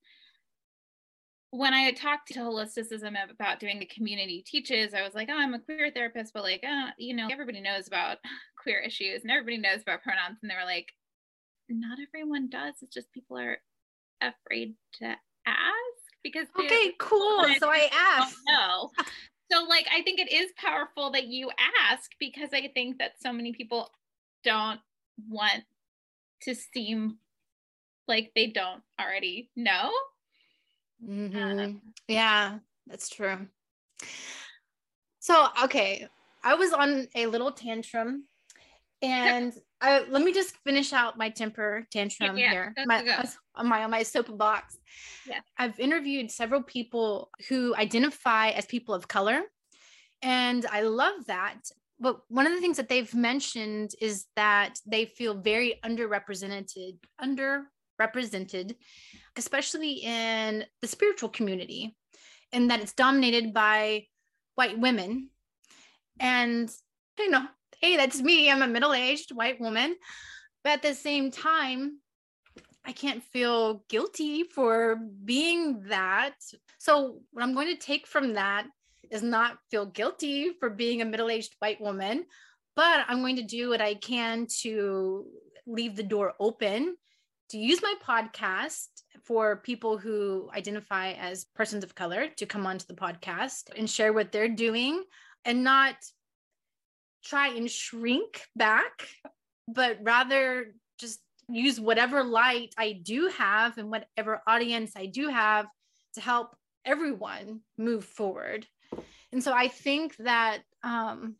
[1.51, 5.55] when I talked to holisticism about doing the community teaches, I was like, oh, I'm
[5.55, 8.19] a queer therapist, but like, uh, you know, everybody knows about
[8.63, 10.39] queer issues and everybody knows about pronouns.
[10.43, 10.89] And they were like,
[11.69, 12.75] not everyone does.
[12.83, 13.59] It's just people are
[14.21, 15.15] afraid to
[15.47, 17.47] ask because okay, cool.
[17.59, 18.37] So I asked.
[18.47, 18.91] No.
[19.51, 21.51] So like I think it is powerful that you
[21.91, 23.91] ask because I think that so many people
[24.45, 24.79] don't
[25.27, 25.63] want
[26.43, 27.17] to seem
[28.07, 29.91] like they don't already know
[31.07, 31.59] Mm-hmm.
[31.59, 33.47] Um, yeah, that's true.
[35.21, 36.07] So, okay,
[36.43, 38.25] I was on a little tantrum
[39.03, 42.75] and I, let me just finish out my temper tantrum yeah, here.
[42.87, 43.25] My,
[43.55, 44.77] on my my soapbox.
[45.27, 45.41] Yeah.
[45.57, 49.43] I've interviewed several people who identify as people of color,
[50.23, 51.61] and I love that.
[52.01, 56.99] But one of the things that they've mentioned is that they feel very underrepresented,
[57.99, 58.75] underrepresented
[59.39, 61.97] especially in the spiritual community,
[62.53, 64.05] and that it's dominated by
[64.57, 65.31] white women.
[66.19, 66.71] And,
[67.19, 67.47] you know,
[67.81, 68.51] hey, that's me.
[68.51, 69.97] I'm a middle aged white woman.
[70.65, 72.01] But at the same time,
[72.85, 76.35] I can't feel guilty for being that.
[76.79, 78.67] So, what I'm going to take from that
[79.11, 82.25] is not feel guilty for being a middle aged white woman,
[82.75, 85.27] but I'm going to do what I can to
[85.67, 86.97] leave the door open
[87.51, 88.89] to use my podcast
[89.25, 94.13] for people who identify as persons of color to come onto the podcast and share
[94.13, 95.03] what they're doing
[95.45, 95.95] and not
[97.25, 99.09] try and shrink back,
[99.67, 105.67] but rather just use whatever light I do have and whatever audience I do have
[106.15, 108.67] to help everyone move forward.
[109.33, 111.37] And so I think that um,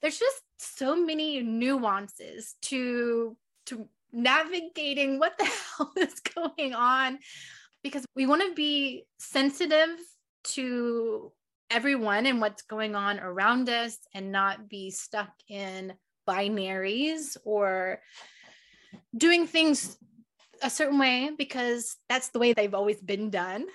[0.00, 5.44] there's just so many nuances to to navigating what the
[5.76, 7.18] hell is going on
[7.82, 9.98] because we want to be sensitive
[10.44, 11.32] to
[11.70, 15.92] everyone and what's going on around us and not be stuck in
[16.28, 18.00] binaries or
[19.16, 19.96] doing things
[20.62, 23.66] a certain way because that's the way they've always been done.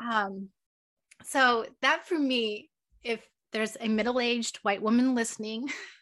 [0.00, 0.48] Um,
[1.24, 2.70] so, that for me,
[3.02, 5.68] if there's a middle aged white woman listening,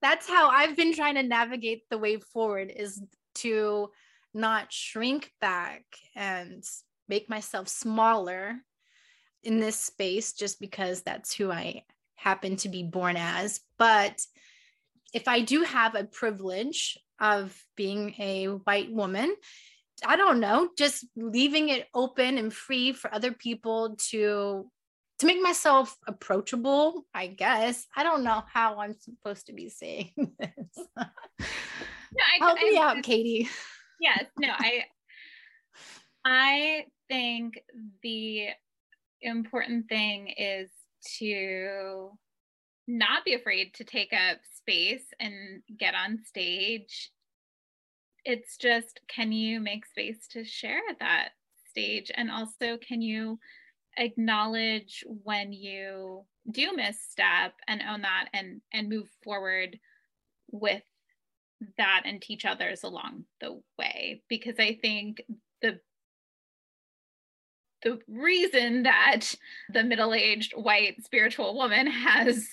[0.00, 3.02] that's how I've been trying to navigate the way forward is
[3.36, 3.90] to
[4.34, 5.84] not shrink back
[6.14, 6.64] and
[7.08, 8.56] make myself smaller
[9.42, 11.84] in this space just because that's who I
[12.16, 13.60] happen to be born as.
[13.78, 14.20] But
[15.14, 19.34] if I do have a privilege of being a white woman,
[20.04, 24.70] I don't know, just leaving it open and free for other people to
[25.18, 27.86] to make myself approachable, I guess.
[27.96, 30.56] I don't know how I'm supposed to be saying this.
[30.96, 33.48] no, I, Help I, me I, out, Katie.
[34.00, 34.84] Yes, no, I
[36.24, 37.58] I think
[38.02, 38.48] the
[39.22, 40.70] important thing is
[41.18, 42.10] to
[42.86, 47.10] not be afraid to take up space and get on stage.
[48.24, 51.30] It's just, can you make space to share that
[51.70, 52.10] stage?
[52.14, 53.38] And also, can you
[53.98, 59.78] acknowledge when you do misstep and own that and and move forward
[60.50, 60.82] with
[61.76, 64.22] that and teach others along the way.
[64.28, 65.22] Because i think
[65.62, 65.80] the
[67.82, 69.34] the reason that
[69.72, 72.46] the middle-aged white spiritual woman has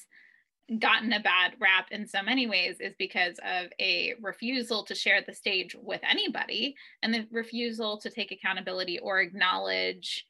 [0.80, 5.22] gotten a bad rap in so many ways is because of a refusal to share
[5.22, 10.26] the stage with anybody and the refusal to take accountability or acknowledge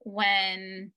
[0.00, 0.92] when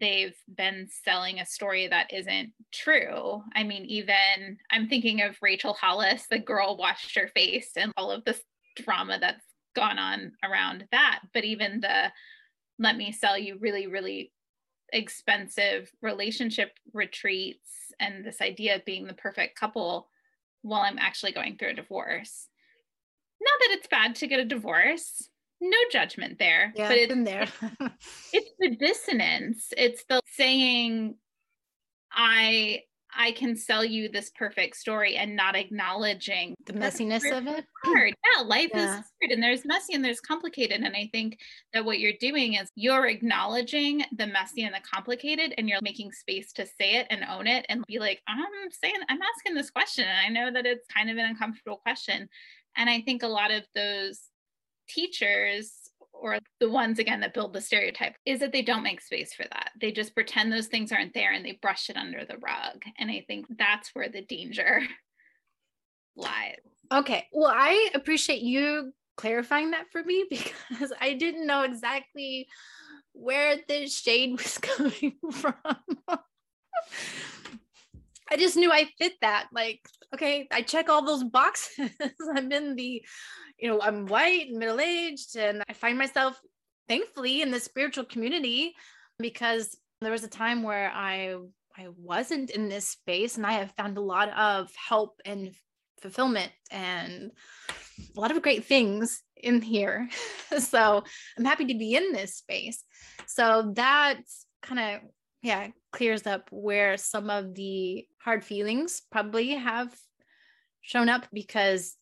[0.00, 3.42] they've been selling a story that isn't true.
[3.54, 8.10] I mean, even I'm thinking of Rachel Hollis, the girl washed her face, and all
[8.10, 8.40] of this
[8.76, 9.44] drama that's
[9.74, 11.20] gone on around that.
[11.34, 12.12] But even the
[12.78, 14.32] let me sell you really, really
[14.92, 17.70] expensive relationship retreats
[18.00, 20.08] and this idea of being the perfect couple
[20.62, 22.48] while I'm actually going through a divorce.
[23.40, 25.28] Not that it's bad to get a divorce,
[25.62, 26.72] no judgment there.
[26.76, 27.46] Yeah, but it's in there.
[28.32, 29.72] it's the dissonance.
[29.76, 31.16] It's the saying,
[32.12, 32.82] I
[33.14, 37.64] I can sell you this perfect story and not acknowledging the messiness of it.
[37.84, 38.14] Hard.
[38.36, 38.84] Yeah, life yeah.
[38.84, 40.80] is hard and there's messy and there's complicated.
[40.82, 41.38] And I think
[41.74, 46.12] that what you're doing is you're acknowledging the messy and the complicated and you're making
[46.12, 49.70] space to say it and own it and be like, I'm saying, I'm asking this
[49.70, 50.06] question.
[50.06, 52.28] And I know that it's kind of an uncomfortable question.
[52.76, 54.20] And I think a lot of those
[54.88, 55.72] teachers
[56.12, 59.42] or the ones again that build the stereotype is that they don't make space for
[59.44, 59.70] that.
[59.80, 62.82] They just pretend those things aren't there and they brush it under the rug.
[62.98, 64.82] And I think that's where the danger
[66.16, 66.56] lies.
[66.92, 67.26] Okay.
[67.32, 72.46] Well, I appreciate you clarifying that for me because I didn't know exactly
[73.12, 75.54] where the shade was coming from.
[78.30, 79.48] I just knew I fit that.
[79.52, 79.80] Like,
[80.14, 81.90] okay, I check all those boxes.
[82.34, 83.02] I'm in the
[83.62, 86.38] you know, I'm white and middle aged, and I find myself
[86.88, 88.74] thankfully in the spiritual community
[89.20, 91.36] because there was a time where I
[91.78, 95.54] I wasn't in this space and I have found a lot of help and
[96.00, 97.30] fulfillment and
[98.14, 100.08] a lot of great things in here.
[100.58, 101.04] so
[101.38, 102.82] I'm happy to be in this space.
[103.26, 104.18] So that
[104.60, 105.08] kind of
[105.40, 109.94] yeah clears up where some of the hard feelings probably have
[110.80, 111.96] shown up because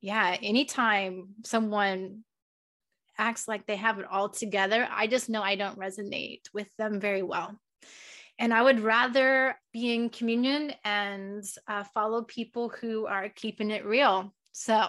[0.00, 2.24] yeah, anytime someone
[3.18, 7.00] acts like they have it all together, I just know I don't resonate with them
[7.00, 7.58] very well.
[8.38, 13.84] And I would rather be in communion and uh, follow people who are keeping it
[13.84, 14.34] real.
[14.52, 14.86] So,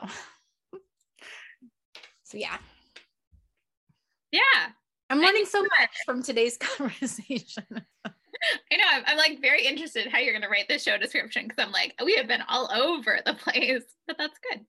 [2.24, 2.58] so yeah.
[4.32, 4.40] Yeah.
[5.10, 7.66] I'm learning so much from today's conversation.
[7.70, 8.84] I know.
[8.90, 11.74] I'm, I'm, like very interested how you're going to write this show description because I'm
[11.74, 14.66] like, we have been all over the place, but that's good.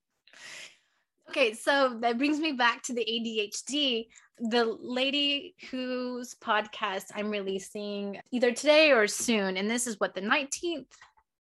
[1.28, 4.06] Okay, so that brings me back to the ADHD.
[4.38, 10.20] The lady whose podcast I'm releasing either today or soon, and this is what the
[10.20, 10.86] 19th,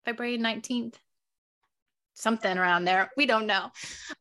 [0.04, 0.94] February 19th,
[2.14, 3.10] something around there.
[3.16, 3.70] We don't know.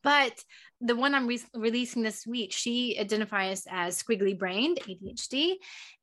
[0.03, 0.33] But
[0.79, 5.55] the one I'm re- releasing this week, she identifies as squiggly brained ADHD.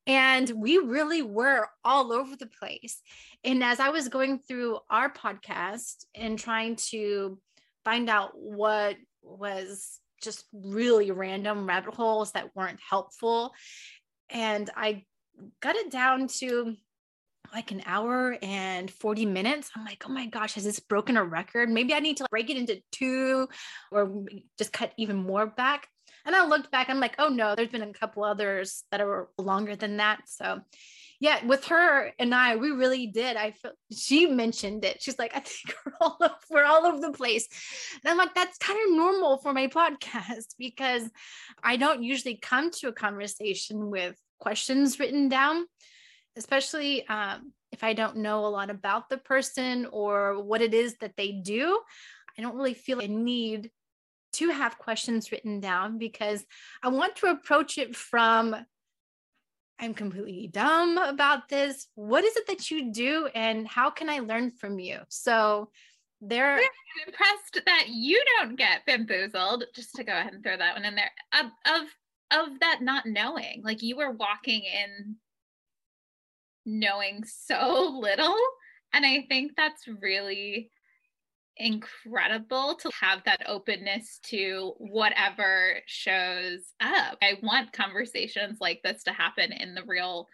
[0.06, 3.00] And we really were all over the place.
[3.44, 7.38] And as I was going through our podcast and trying to
[7.84, 13.52] find out what was just really random rabbit holes that weren't helpful.
[14.30, 15.04] And I
[15.60, 16.76] got it down to
[17.52, 19.70] like an hour and 40 minutes.
[19.76, 21.68] I'm like, oh my gosh, has this broken a record?
[21.68, 23.48] Maybe I need to break it into two
[23.92, 24.24] or
[24.58, 25.86] just cut even more back.
[26.26, 29.28] And I looked back, I'm like, oh no, there's been a couple others that are
[29.38, 30.22] longer than that.
[30.26, 30.60] So
[31.20, 33.36] yeah, with her and I, we really did.
[33.36, 35.02] I feel she mentioned it.
[35.02, 37.48] She's like, I think we're all over, we're all over the place.
[38.02, 41.08] And I'm like, that's kind of normal for my podcast because
[41.62, 45.66] I don't usually come to a conversation with questions written down,
[46.36, 50.96] especially um, if I don't know a lot about the person or what it is
[51.00, 51.80] that they do.
[52.38, 53.70] I don't really feel a need
[54.34, 56.44] to have questions written down because
[56.82, 58.56] I want to approach it from
[59.78, 61.88] I'm completely dumb about this.
[61.94, 65.00] What is it that you do and how can I learn from you?
[65.08, 65.70] So
[66.20, 66.62] there I'm
[67.06, 70.94] impressed that you don't get bamboozled, just to go ahead and throw that one in
[70.94, 71.88] there, of of,
[72.30, 73.62] of that not knowing.
[73.64, 75.16] Like you were walking in
[76.64, 78.36] knowing so little.
[78.92, 80.70] And I think that's really
[81.56, 87.18] incredible to have that openness to whatever shows up.
[87.22, 90.28] I want conversations like this to happen in the real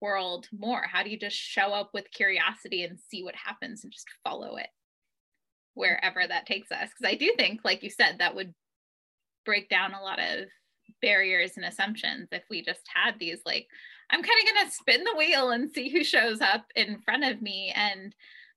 [0.00, 0.82] world more.
[0.82, 4.56] How do you just show up with curiosity and see what happens and just follow
[4.56, 4.68] it
[5.74, 6.90] wherever that takes us?
[6.90, 8.54] Because I do think, like you said, that would
[9.44, 10.46] break down a lot of
[11.02, 13.66] barriers and assumptions if we just had these like
[14.10, 17.24] i'm kind of going to spin the wheel and see who shows up in front
[17.24, 18.14] of me and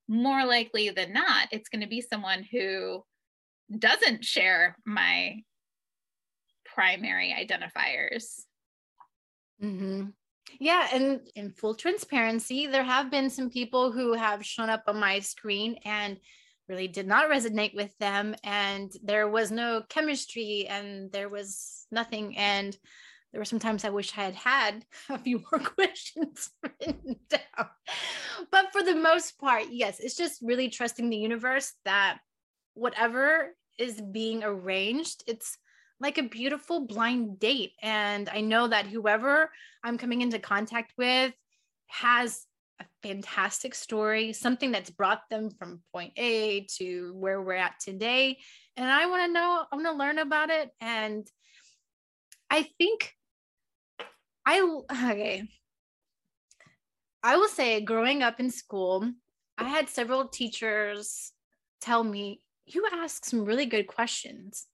[0.09, 3.03] more likely than not, it's going to be someone who
[3.77, 5.43] doesn't share my
[6.65, 8.41] primary identifiers.
[9.63, 10.07] Mm-hmm.
[10.59, 14.99] Yeah, and in full transparency, there have been some people who have shown up on
[14.99, 16.17] my screen and
[16.67, 22.35] really did not resonate with them, and there was no chemistry, and there was nothing.
[22.37, 22.75] And
[23.31, 27.69] there were some times I wish I had had a few more questions written down.
[28.51, 32.19] But for the most part, yes, it's just really trusting the universe that
[32.73, 35.57] whatever is being arranged, it's
[35.99, 37.73] like a beautiful blind date.
[37.81, 39.51] And I know that whoever
[39.83, 41.33] I'm coming into contact with
[41.87, 42.45] has
[42.79, 48.37] a fantastic story, something that's brought them from point A to where we're at today.
[48.77, 50.69] And I want to know, I want to learn about it.
[50.79, 51.27] And
[52.49, 53.13] I think
[54.45, 55.47] I okay.
[57.21, 59.11] I will say growing up in school,
[59.57, 61.33] I had several teachers
[61.81, 64.67] tell me, you ask some really good questions.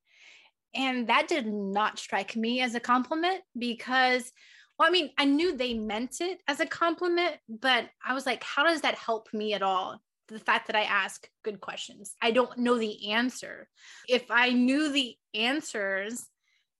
[0.75, 4.31] And that did not strike me as a compliment because,
[4.77, 8.43] well, I mean, I knew they meant it as a compliment, but I was like,
[8.43, 10.01] how does that help me at all?
[10.27, 12.15] The fact that I ask good questions.
[12.21, 13.69] I don't know the answer.
[14.09, 16.25] If I knew the answers,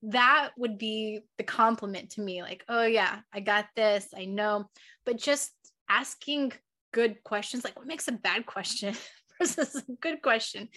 [0.10, 4.66] that would be the compliment to me like oh yeah i got this i know
[5.06, 5.52] but just
[5.90, 6.52] asking
[6.94, 8.96] good questions like what makes a bad question
[9.40, 10.70] versus a good question?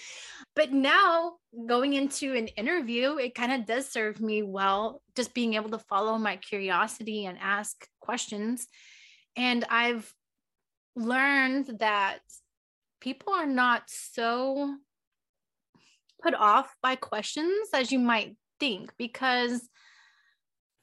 [0.57, 1.35] But now
[1.67, 5.79] going into an interview it kind of does serve me well just being able to
[5.79, 8.67] follow my curiosity and ask questions.
[9.37, 10.13] And i've
[10.97, 12.19] learned that
[13.01, 14.75] people are not so
[16.21, 19.69] put off by questions as you might think because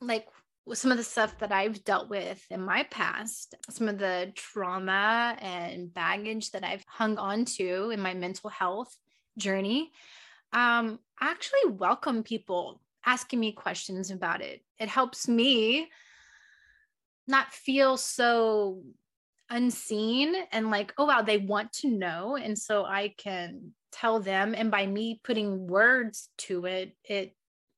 [0.02, 0.28] like
[0.74, 5.38] some of the stuff that I've dealt with in my past, some of the trauma
[5.40, 8.96] and baggage that I've hung on to in my mental health
[9.38, 9.92] journey,
[10.54, 14.62] um, I actually welcome people asking me questions about it.
[14.80, 15.90] It helps me
[17.28, 18.84] not feel so
[19.50, 22.36] unseen and like, oh, wow, they want to know.
[22.36, 24.56] And so I can tell them.
[24.56, 27.36] And by me putting words to it, it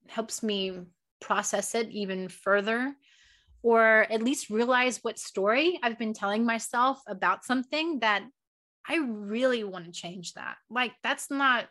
[0.10, 0.80] helps me
[1.20, 2.96] process it even further
[3.64, 8.24] or at least realize what story I've been telling myself about something that
[8.88, 10.56] I really want to change that.
[10.70, 11.68] Like that's not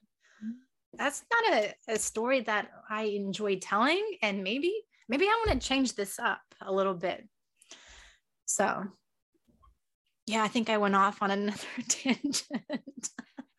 [0.95, 4.75] that's not a, a story that I enjoy telling and maybe
[5.09, 7.27] maybe I want to change this up a little bit.
[8.47, 8.85] So
[10.27, 11.59] yeah, I think I went off on another
[11.89, 12.43] tangent.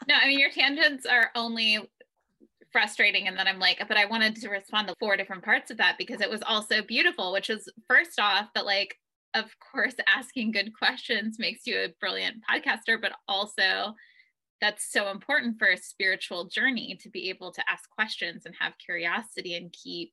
[0.07, 1.79] no, I mean your tangents are only
[2.71, 5.77] frustrating and then i'm like but i wanted to respond to four different parts of
[5.77, 8.95] that because it was also beautiful which is first off that like
[9.33, 13.93] of course asking good questions makes you a brilliant podcaster but also
[14.59, 18.73] that's so important for a spiritual journey to be able to ask questions and have
[18.79, 20.11] curiosity and keep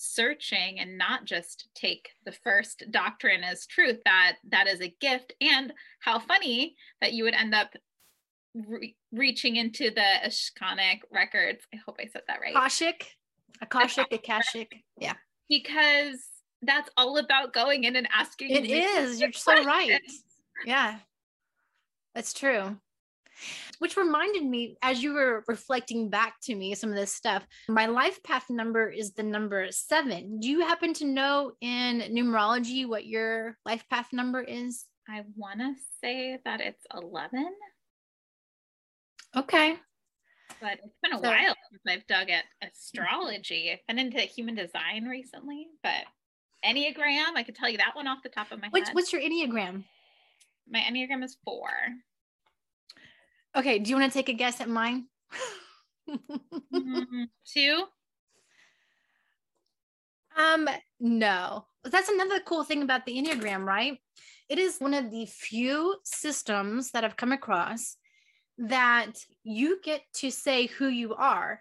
[0.00, 5.34] searching and not just take the first doctrine as truth that that is a gift.
[5.40, 7.74] And how funny that you would end up
[8.54, 11.64] re- reaching into the Ashkanic records.
[11.72, 12.54] I hope I said that right.
[12.54, 13.16] Akashic,
[13.62, 14.72] Akashic, Akashic.
[14.98, 15.14] Yeah.
[15.48, 16.18] Because
[16.62, 18.50] that's all about going in and asking.
[18.50, 19.20] It is.
[19.20, 20.00] You're so right.
[20.66, 20.98] Yeah.
[22.14, 22.76] That's true.
[23.78, 27.86] Which reminded me, as you were reflecting back to me some of this stuff, my
[27.86, 30.40] life path number is the number seven.
[30.40, 34.84] Do you happen to know in numerology what your life path number is?
[35.08, 37.46] I want to say that it's 11.
[39.36, 39.76] Okay.
[40.60, 43.70] But it's been a so, while since I've dug at astrology.
[43.72, 46.04] I've been into human design recently, but
[46.64, 48.94] Enneagram, I could tell you that one off the top of my what's, head.
[48.94, 49.84] What's your Enneagram?
[50.68, 51.70] My Enneagram is four.
[53.56, 53.78] Okay.
[53.78, 55.06] Do you want to take a guess at mine?
[56.74, 57.84] mm, two.
[60.36, 61.64] Um, no.
[61.84, 63.98] That's another cool thing about the Enneagram, right?
[64.48, 67.96] It is one of the few systems that I've come across
[68.60, 69.12] that
[69.42, 71.60] you get to say who you are.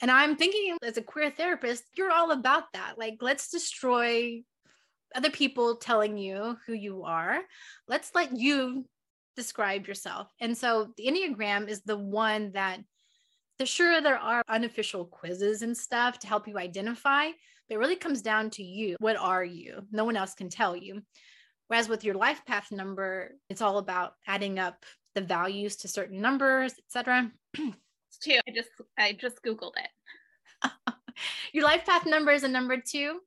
[0.00, 2.94] And I'm thinking as a queer therapist, you're all about that.
[2.96, 4.42] Like, let's destroy
[5.14, 7.40] other people telling you who you are.
[7.88, 8.84] Let's let you
[9.36, 10.28] describe yourself.
[10.40, 12.80] And so the Enneagram is the one that
[13.58, 17.26] the sure there are unofficial quizzes and stuff to help you identify,
[17.68, 18.94] but it really comes down to you.
[19.00, 19.82] What are you?
[19.90, 21.02] No one else can tell you.
[21.66, 24.84] Whereas with your life path number, it's all about adding up
[25.18, 27.30] the values to certain numbers, etc.
[27.56, 28.38] It's two.
[28.46, 30.70] I just I just googled it.
[31.52, 33.20] Your life path number is a number 2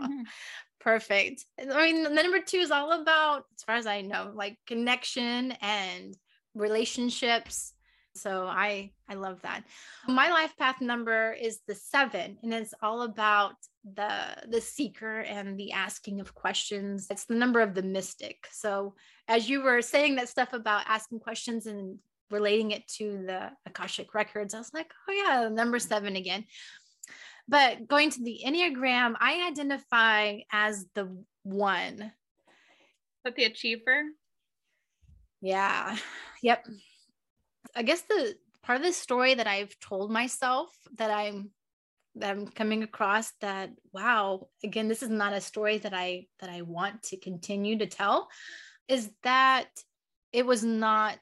[0.00, 0.22] mm-hmm.
[0.80, 1.44] Perfect.
[1.60, 5.52] I mean, the number two is all about, as far as I know, like connection
[5.60, 6.16] and
[6.56, 7.72] relationships.
[8.14, 9.64] So I I love that.
[10.06, 15.58] My life path number is the seven, and it's all about the the seeker and
[15.58, 17.06] the asking of questions.
[17.10, 18.46] It's the number of the mystic.
[18.52, 18.94] So
[19.28, 21.98] as you were saying that stuff about asking questions and
[22.30, 26.44] relating it to the Akashic records, I was like, oh yeah, number seven again.
[27.48, 32.12] But going to the Enneagram, I identify as the one.
[33.24, 34.04] But the achiever?
[35.40, 35.96] Yeah.
[36.42, 36.66] Yep.
[37.74, 41.50] I guess the part of the story that I've told myself that I'm
[42.16, 46.50] that I'm coming across that wow, again, this is not a story that I that
[46.50, 48.28] I want to continue to tell,
[48.88, 49.68] is that
[50.32, 51.18] it was not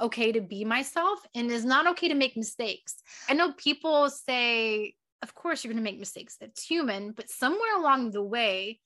[0.00, 2.96] okay to be myself and it's not okay to make mistakes.
[3.28, 6.36] I know people say, of course, you're going to make mistakes.
[6.40, 7.12] That's human.
[7.12, 8.80] But somewhere along the way,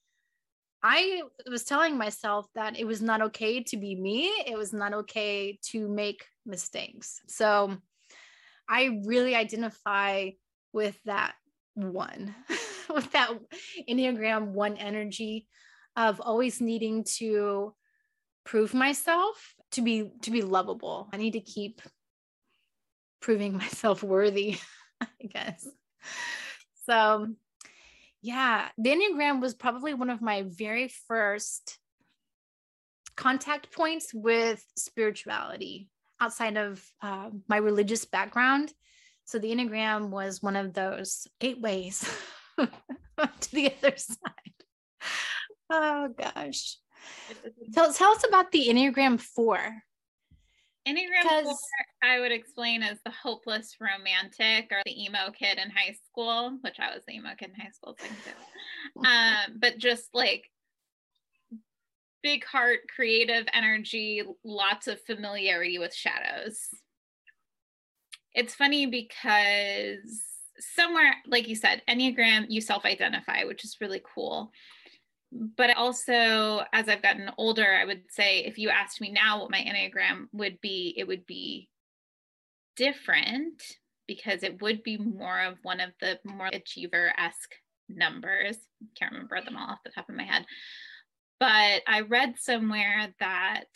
[0.83, 4.27] I was telling myself that it was not okay to be me.
[4.47, 7.21] It was not okay to make mistakes.
[7.29, 7.77] So
[8.69, 10.31] I really identify
[10.73, 11.35] with that
[11.75, 12.35] one,
[12.95, 13.33] with that
[13.89, 15.47] Enneagram one energy
[15.97, 17.75] of always needing to
[18.45, 21.09] prove myself to be to be lovable.
[21.13, 21.81] I need to keep
[23.21, 24.59] proving myself worthy,
[25.01, 25.67] I guess.
[26.87, 27.29] So
[28.23, 31.79] yeah, the Enneagram was probably one of my very first
[33.17, 35.89] contact points with spirituality
[36.21, 38.73] outside of uh, my religious background.
[39.25, 42.05] So the Enneagram was one of those gateways
[42.59, 44.51] to the other side.
[45.71, 46.77] Oh gosh.
[47.73, 49.83] Tell, tell us about the Enneagram 4.
[50.89, 51.55] Enneagram 4,
[52.03, 56.81] I would explain as the hopeless romantic or the emo kid in high school, which
[56.81, 57.97] I was the emo kid in high school.
[58.25, 60.51] So um, but just like
[62.23, 66.69] big heart, creative energy, lots of familiarity with shadows.
[68.35, 70.23] It's funny because
[70.59, 74.53] somewhere, like you said, Enneagram, you self identify, which is really cool.
[75.33, 79.51] But also as i've gotten older i would say if you asked me now what
[79.53, 81.69] my enneagram would be it would be
[82.75, 83.63] different
[84.09, 87.55] because it would be more of one of the more achiever-esque
[87.89, 88.57] numbers.
[88.99, 90.45] Can't remember them all off the top of my head
[91.41, 93.67] but i read somewhere that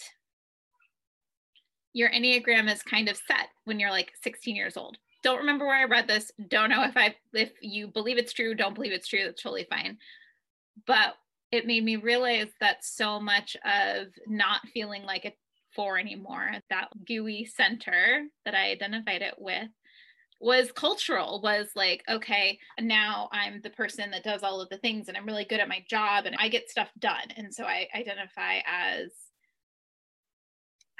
[1.95, 4.99] your enneagram is kind of set when you're like 16 years old.
[5.23, 6.31] Don't remember where i read this.
[6.49, 9.66] Don't know if i if you believe it's true don't believe it's true that's totally
[9.70, 9.97] fine.
[10.86, 11.15] But
[11.53, 15.32] it made me realize that so much of not feeling like a
[15.74, 19.69] four anymore, that gooey center that I identified it with
[20.45, 25.09] was cultural was like okay now i'm the person that does all of the things
[25.09, 27.89] and i'm really good at my job and i get stuff done and so i
[27.95, 29.09] identify as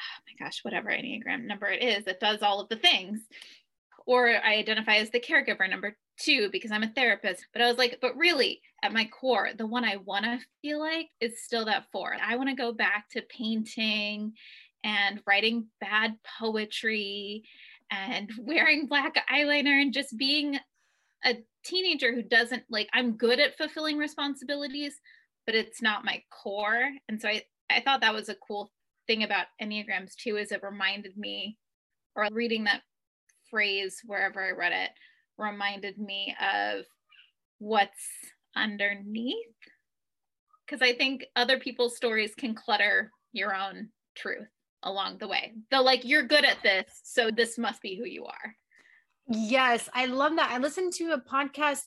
[0.01, 3.21] oh my gosh whatever enneagram number it is that does all of the things
[4.07, 7.47] or i identify as the caregiver number two because I'm a therapist.
[7.53, 10.79] But I was like, but really, at my core, the one I want to feel
[10.81, 12.17] like is still that four.
[12.25, 14.35] I want to go back to painting
[14.85, 17.45] and writing bad poetry
[17.91, 20.59] and wearing black eyeliner and just being
[21.25, 24.95] a teenager who doesn't like I'm good at fulfilling responsibilities,
[25.47, 26.91] but it's not my core.
[27.09, 28.71] And so I, I thought that was a cool
[29.07, 31.57] thing about Enneagrams too, is it reminded me,
[32.15, 32.83] or reading that
[33.51, 34.91] phrase wherever I read it,
[35.39, 36.85] reminded me of
[37.59, 38.07] what's
[38.57, 39.37] underneath.
[40.67, 44.49] Because I think other people's stories can clutter your own truth
[44.85, 45.53] along the way.
[45.71, 48.55] They're like, you're good at this, so this must be who you are.
[49.29, 50.51] Yes, I love that.
[50.51, 51.83] I listened to a podcast.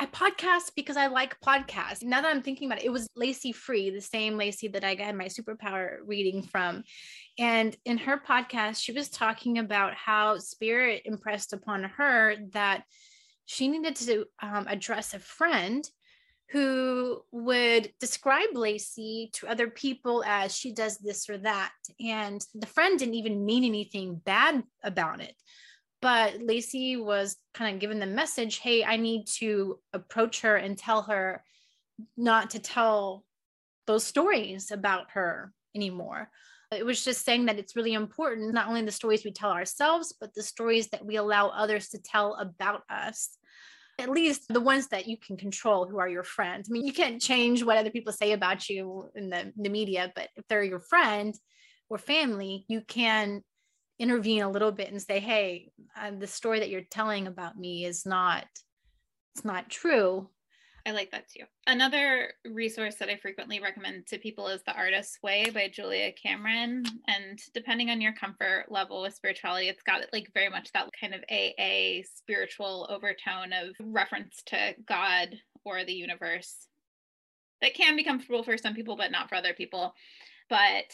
[0.00, 2.02] I podcast because I like podcasts.
[2.02, 4.94] Now that I'm thinking about it, it was Lacey Free, the same Lacey that I
[4.94, 6.82] got my superpower reading from.
[7.38, 12.84] And in her podcast, she was talking about how spirit impressed upon her that
[13.44, 15.88] she needed to um, address a friend
[16.52, 21.72] who would describe Lacey to other people as she does this or that.
[21.98, 25.34] And the friend didn't even mean anything bad about it.
[26.02, 30.76] But Lacey was kind of given the message hey, I need to approach her and
[30.76, 31.42] tell her
[32.18, 33.24] not to tell
[33.86, 36.28] those stories about her anymore.
[36.70, 40.14] It was just saying that it's really important, not only the stories we tell ourselves,
[40.20, 43.38] but the stories that we allow others to tell about us
[43.98, 46.68] at least the ones that you can control who are your friends.
[46.68, 50.12] I mean, you can't change what other people say about you in the, the media,
[50.14, 51.34] but if they're your friend
[51.88, 53.42] or family, you can
[53.98, 57.84] intervene a little bit and say, hey, uh, the story that you're telling about me
[57.84, 58.46] is not,
[59.34, 60.28] it's not true.
[60.84, 61.44] I like that too.
[61.66, 66.84] Another resource that I frequently recommend to people is The Artist's Way by Julia Cameron.
[67.06, 71.14] And depending on your comfort level with spirituality, it's got like very much that kind
[71.14, 76.66] of AA spiritual overtone of reference to God or the universe
[77.60, 79.94] that can be comfortable for some people, but not for other people.
[80.50, 80.92] But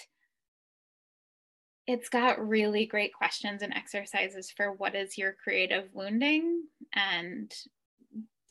[1.86, 7.51] it's got really great questions and exercises for what is your creative wounding and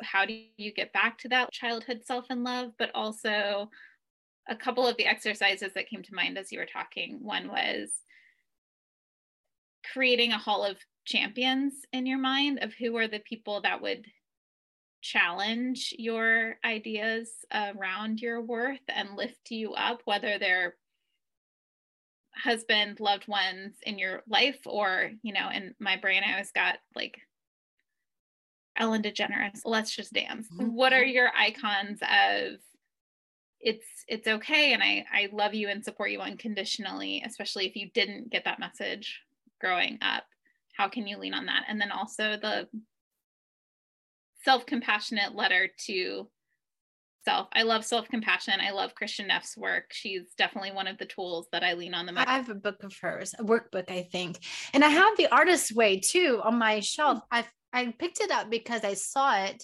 [0.01, 3.69] how do you get back to that childhood self and love but also
[4.49, 7.89] a couple of the exercises that came to mind as you were talking one was
[9.93, 14.05] creating a hall of champions in your mind of who are the people that would
[15.01, 20.75] challenge your ideas around your worth and lift you up whether they're
[22.35, 26.77] husband loved ones in your life or you know in my brain i always got
[26.95, 27.17] like
[28.77, 30.47] Ellen DeGeneres, Let's Just Dance.
[30.47, 30.73] Mm-hmm.
[30.73, 32.59] What are your icons of
[33.59, 37.89] it's it's okay and I I love you and support you unconditionally, especially if you
[37.93, 39.21] didn't get that message
[39.59, 40.23] growing up.
[40.75, 41.63] How can you lean on that?
[41.67, 42.67] And then also the
[44.43, 46.29] self-compassionate letter to
[47.25, 47.47] self.
[47.51, 48.53] I love self-compassion.
[48.61, 49.91] I love Kristin Neff's work.
[49.91, 52.27] She's definitely one of the tools that I lean on the most.
[52.27, 54.39] I have a book of hers, a workbook, I think.
[54.73, 57.19] And I have the artist's way too on my shelf.
[57.29, 59.63] I've I picked it up because I saw it.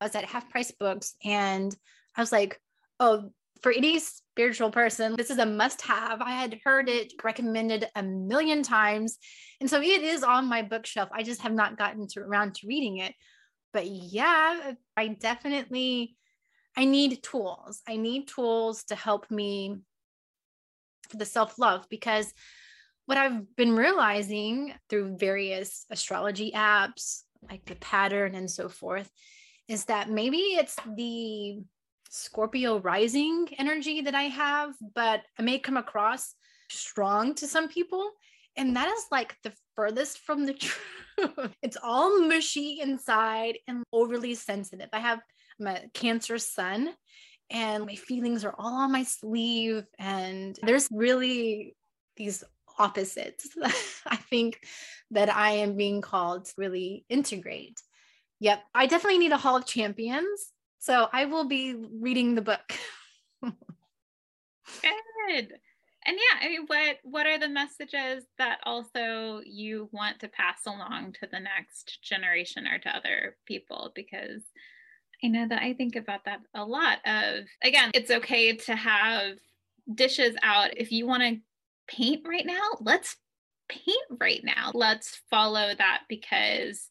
[0.00, 1.74] I was at half price books and
[2.16, 2.60] I was like,
[2.98, 3.30] oh,
[3.62, 6.22] for any spiritual person, this is a must have.
[6.22, 9.18] I had heard it recommended a million times.
[9.60, 11.10] And so it is on my bookshelf.
[11.12, 13.14] I just have not gotten to, around to reading it.
[13.72, 16.16] But yeah, I definitely
[16.76, 17.82] I need tools.
[17.88, 19.76] I need tools to help me
[21.08, 22.32] for the self-love because
[23.06, 29.10] what I've been realizing through various astrology apps, like the pattern and so forth
[29.68, 31.60] is that maybe it's the
[32.10, 36.34] Scorpio rising energy that I have, but I may come across
[36.68, 38.10] strong to some people.
[38.56, 40.54] And that is like the furthest from the
[41.18, 41.54] truth.
[41.62, 44.88] it's all mushy inside and overly sensitive.
[44.92, 45.20] I have
[45.60, 46.90] I'm a Cancer sun
[47.50, 49.84] and my feelings are all on my sleeve.
[49.98, 51.76] And there's really
[52.16, 52.42] these
[52.80, 53.48] opposites
[54.06, 54.64] I think
[55.10, 57.80] that I am being called to really integrate.
[58.40, 60.52] Yep, I definitely need a Hall of Champions.
[60.78, 62.72] So I will be reading the book.
[63.42, 65.52] Good.
[66.06, 70.60] And yeah, I mean, what what are the messages that also you want to pass
[70.66, 73.92] along to the next generation or to other people?
[73.94, 74.42] Because
[75.22, 76.98] I know that I think about that a lot.
[77.04, 79.36] Of again, it's okay to have
[79.94, 81.40] dishes out if you want to
[81.90, 83.16] paint right now, let's
[83.68, 84.70] paint right now.
[84.74, 86.88] Let's follow that because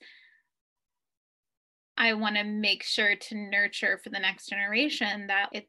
[1.98, 5.68] I want to make sure to nurture for the next generation that it's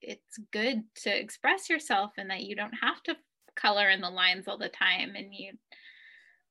[0.00, 3.16] it's good to express yourself and that you don't have to
[3.56, 5.52] color in the lines all the time and you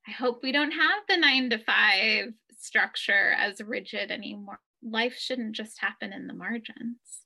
[0.07, 4.59] I hope we don't have the 9 to 5 structure as rigid anymore.
[4.81, 7.23] Life shouldn't just happen in the margins.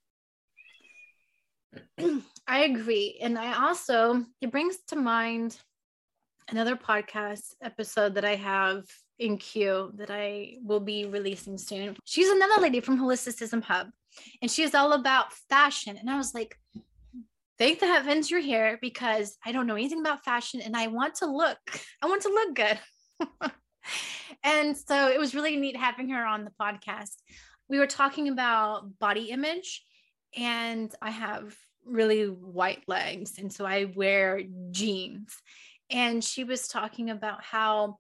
[2.47, 3.19] I agree.
[3.21, 5.57] And I also, it brings to mind
[6.49, 8.83] another podcast episode that I have
[9.19, 11.97] in queue that I will be releasing soon.
[12.05, 13.89] She's another lady from Holisticism Hub,
[14.41, 15.97] and she's all about fashion.
[15.97, 16.57] And I was like,
[17.57, 21.15] thank the heavens you're here because I don't know anything about fashion and I want
[21.15, 21.57] to look,
[22.01, 22.79] I want to look good.
[24.43, 27.15] and so it was really neat having her on the podcast.
[27.67, 29.83] We were talking about body image,
[30.37, 31.53] and I have
[31.87, 33.37] really white legs.
[33.37, 34.41] And so I wear
[34.71, 35.35] jeans.
[35.89, 37.97] And she was talking about how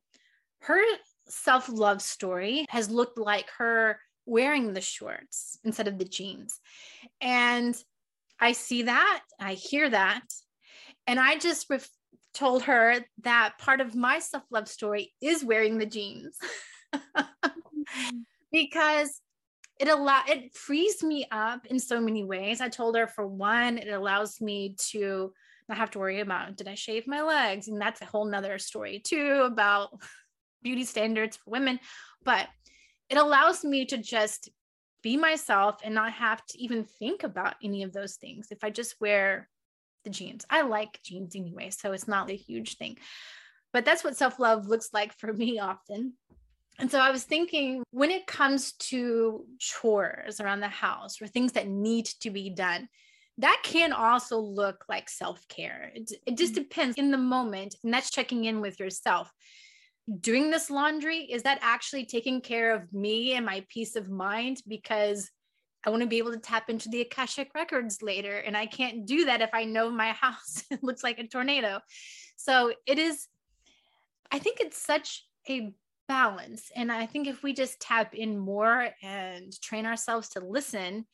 [0.61, 0.81] her
[1.27, 6.59] self love story has looked like her wearing the shorts instead of the jeans.
[7.21, 7.75] And
[8.39, 10.25] I see that, I hear that.
[11.07, 11.89] And I just ref-
[12.33, 16.37] told her that part of my self love story is wearing the jeans
[16.95, 18.17] mm-hmm.
[18.51, 19.21] because
[19.79, 22.61] it allow it frees me up in so many ways.
[22.61, 25.33] I told her for one, it allows me to
[25.69, 27.67] not have to worry about did I shave my legs?
[27.67, 29.99] And that's a whole nother story too about
[30.63, 31.79] beauty standards for women.
[32.23, 32.47] But
[33.09, 34.49] it allows me to just
[35.03, 38.47] be myself and not have to even think about any of those things.
[38.51, 39.47] If I just wear
[40.03, 42.97] the jeans, I like jeans anyway, so it's not a huge thing.
[43.73, 46.13] But that's what self love looks like for me often.
[46.79, 51.53] And so I was thinking when it comes to chores around the house or things
[51.53, 52.87] that need to be done,
[53.39, 55.91] that can also look like self care.
[55.93, 56.63] It, it just mm-hmm.
[56.63, 57.75] depends in the moment.
[57.83, 59.31] And that's checking in with yourself.
[60.19, 64.61] Doing this laundry, is that actually taking care of me and my peace of mind?
[64.67, 65.29] Because
[65.85, 68.37] I want to be able to tap into the Akashic records later.
[68.37, 71.79] And I can't do that if I know my house looks like a tornado.
[72.37, 73.27] So it is,
[74.31, 75.73] I think it's such a
[76.07, 76.71] balance.
[76.75, 81.05] And I think if we just tap in more and train ourselves to listen,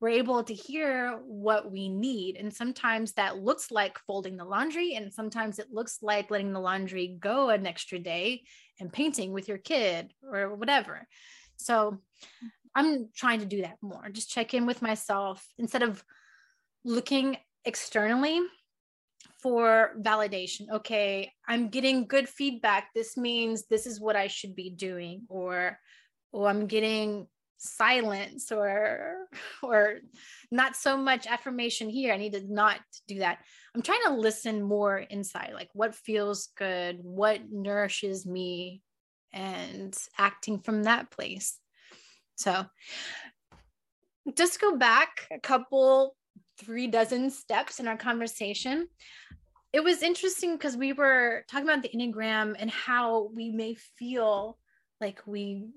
[0.00, 2.36] we're able to hear what we need.
[2.36, 6.60] And sometimes that looks like folding the laundry, and sometimes it looks like letting the
[6.60, 8.42] laundry go an extra day
[8.80, 11.06] and painting with your kid or whatever.
[11.56, 12.00] So
[12.74, 16.02] I'm trying to do that more, just check in with myself instead of
[16.84, 18.40] looking externally
[19.42, 20.70] for validation.
[20.72, 22.88] Okay, I'm getting good feedback.
[22.94, 25.78] This means this is what I should be doing, or
[26.32, 27.26] oh, I'm getting
[27.62, 29.28] silence or
[29.62, 29.98] or
[30.50, 33.38] not so much affirmation here i need to not do that
[33.72, 38.82] i'm trying to listen more inside like what feels good what nourishes me
[39.32, 41.56] and acting from that place
[42.34, 42.64] so
[44.36, 46.16] just go back a couple
[46.58, 48.88] three dozen steps in our conversation
[49.72, 54.58] it was interesting because we were talking about the enneagram and how we may feel
[55.00, 55.68] like we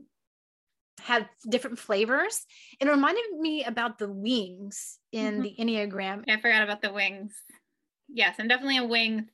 [1.02, 2.46] have different flavors.
[2.80, 5.42] It reminded me about the wings in mm-hmm.
[5.42, 6.24] the Enneagram.
[6.30, 7.34] I forgot about the wings.
[8.08, 9.30] Yes, I'm definitely a wing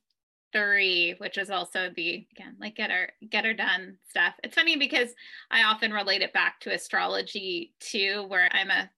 [0.54, 4.34] three, which is also the again like get her get her done stuff.
[4.44, 5.10] It's funny because
[5.50, 8.90] I often relate it back to astrology too, where I'm a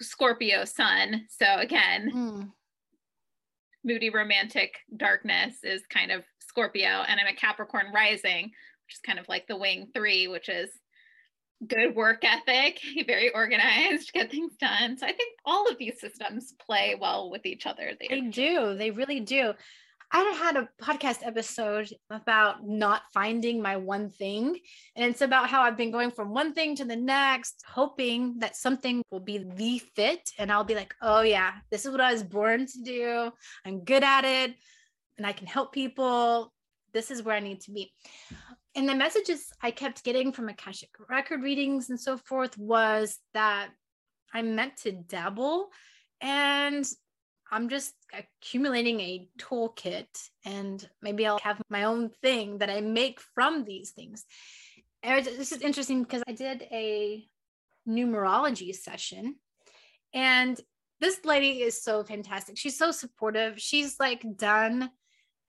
[0.00, 1.26] Scorpio sun.
[1.28, 2.50] So again, mm.
[3.84, 9.18] Moody romantic darkness is kind of Scorpio, and I'm a Capricorn rising, which is kind
[9.18, 10.70] of like the wing three, which is
[11.66, 14.96] good work ethic, very organized, get things done.
[14.98, 17.92] So I think all of these systems play well with each other.
[17.98, 18.74] They, they do.
[18.76, 19.52] They really do.
[20.12, 24.58] I had a podcast episode about not finding my one thing.
[24.96, 28.56] And it's about how I've been going from one thing to the next, hoping that
[28.56, 30.30] something will be the fit.
[30.38, 33.30] And I'll be like, oh, yeah, this is what I was born to do.
[33.64, 34.54] I'm good at it
[35.16, 36.52] and I can help people.
[36.92, 37.92] This is where I need to be
[38.74, 43.70] and the messages I kept getting from Akashic record readings and so forth was that
[44.32, 45.68] I'm meant to dabble
[46.20, 46.86] and
[47.50, 50.06] I'm just accumulating a toolkit
[50.44, 54.24] and maybe I'll have my own thing that I make from these things.
[55.02, 57.26] And this is interesting because I did a
[57.88, 59.36] numerology session
[60.14, 60.60] and
[61.00, 62.58] this lady is so fantastic.
[62.58, 63.58] She's so supportive.
[63.58, 64.90] She's like done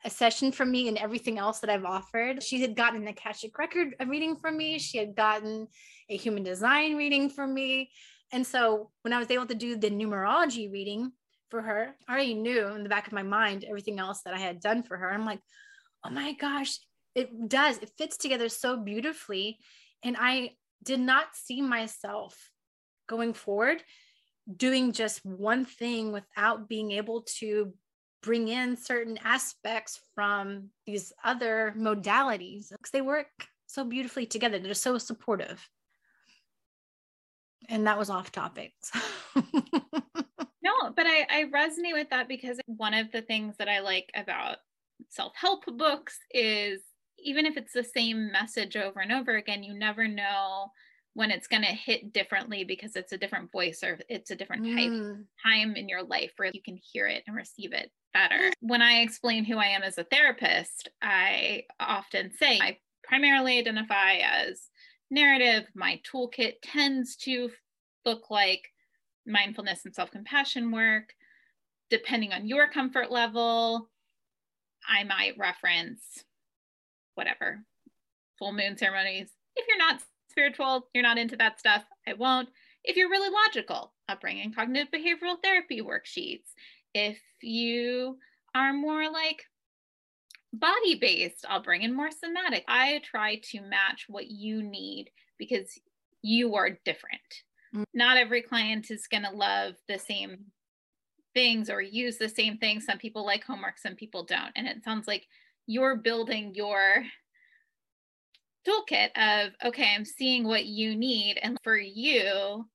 [0.04, 2.42] a session from me and everything else that I've offered.
[2.42, 4.80] She had gotten an Akashic record reading from me.
[4.80, 5.68] She had gotten
[6.10, 7.92] a human design reading from me.
[8.32, 11.12] And so when I was able to do the numerology reading
[11.52, 14.40] for her, I already knew in the back of my mind everything else that I
[14.40, 15.12] had done for her.
[15.12, 15.42] I'm like,
[16.04, 16.80] oh my gosh,
[17.14, 17.78] it does.
[17.78, 19.60] It fits together so beautifully.
[20.04, 20.52] And I
[20.84, 22.50] did not see myself
[23.08, 23.84] going forward
[24.58, 27.74] doing just one thing without being able to
[28.24, 33.28] bring in certain aspects from these other modalities because they work
[33.68, 34.60] so beautifully together.
[34.60, 35.68] They're so supportive.
[37.70, 38.74] And that was off topic.
[40.96, 44.58] but I, I resonate with that because one of the things that I like about
[45.10, 46.82] self help books is
[47.20, 50.68] even if it's the same message over and over again, you never know
[51.14, 54.64] when it's going to hit differently because it's a different voice or it's a different
[54.66, 55.26] type Mm.
[55.44, 58.52] time in your life where you can hear it and receive it better.
[58.60, 64.16] When I explain who I am as a therapist, I often say I primarily identify
[64.18, 64.70] as
[65.10, 65.68] narrative.
[65.74, 67.52] My toolkit tends to
[68.06, 68.68] look like
[69.26, 71.14] mindfulness and self compassion work.
[71.90, 73.90] Depending on your comfort level,
[74.88, 76.24] I might reference
[77.16, 77.64] whatever
[78.40, 79.30] full moon ceremonies.
[79.56, 82.50] If you're not spiritual, you're not into that stuff, I won't.
[82.84, 86.54] If you're really logical, I'll bring in cognitive behavioral therapy worksheets.
[86.94, 88.18] If you
[88.56, 89.44] are more like
[90.54, 92.64] body based, I'll bring in more somatic.
[92.68, 95.80] I try to match what you need because
[96.22, 97.22] you are different.
[97.76, 97.86] Mm.
[97.94, 100.46] Not every client is going to love the same
[101.34, 102.86] things or use the same things.
[102.86, 104.52] Some people like homework, some people don't.
[104.56, 105.28] And it sounds like
[105.68, 107.04] you're building your
[108.68, 112.66] toolkit of okay i'm seeing what you need and for you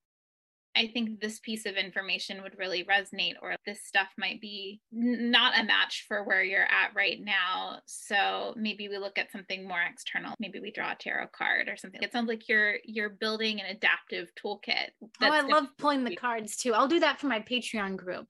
[0.77, 5.31] i think this piece of information would really resonate or this stuff might be n-
[5.31, 9.67] not a match for where you're at right now so maybe we look at something
[9.67, 13.11] more external maybe we draw a tarot card or something it sounds like you're you're
[13.11, 14.91] building an adaptive toolkit
[15.23, 16.75] Oh, I love pulling the cards too.
[16.75, 18.27] I'll do that for my Patreon group.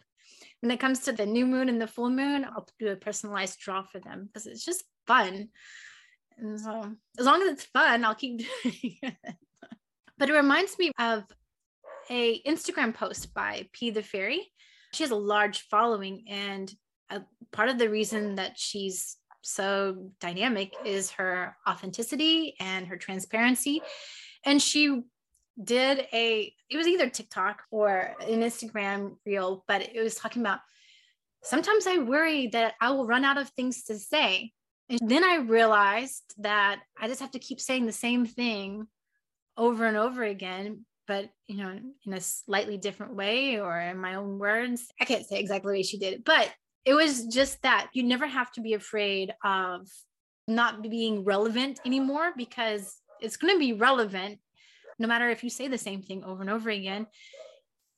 [0.60, 3.58] When it comes to the new moon and the full moon, I'll do a personalized
[3.58, 5.48] draw for them because it's just fun.
[6.38, 9.14] And so, as long as it's fun, I'll keep doing it.
[10.18, 11.24] But it reminds me of
[12.10, 14.50] a Instagram post by P the Fairy.
[14.92, 16.72] She has a large following, and
[17.10, 17.22] a,
[17.52, 23.80] part of the reason that she's so dynamic is her authenticity and her transparency.
[24.44, 25.02] And she
[25.62, 30.60] did a it was either TikTok or an Instagram reel, but it was talking about
[31.42, 34.52] sometimes I worry that I will run out of things to say.
[34.88, 38.86] And then I realized that I just have to keep saying the same thing
[39.56, 44.14] over and over again, but you know, in a slightly different way or in my
[44.14, 44.88] own words.
[45.00, 46.52] I can't say exactly the way she did it, but
[46.84, 49.88] it was just that you never have to be afraid of
[50.48, 54.38] not being relevant anymore because it's going to be relevant
[54.98, 57.06] no matter if you say the same thing over and over again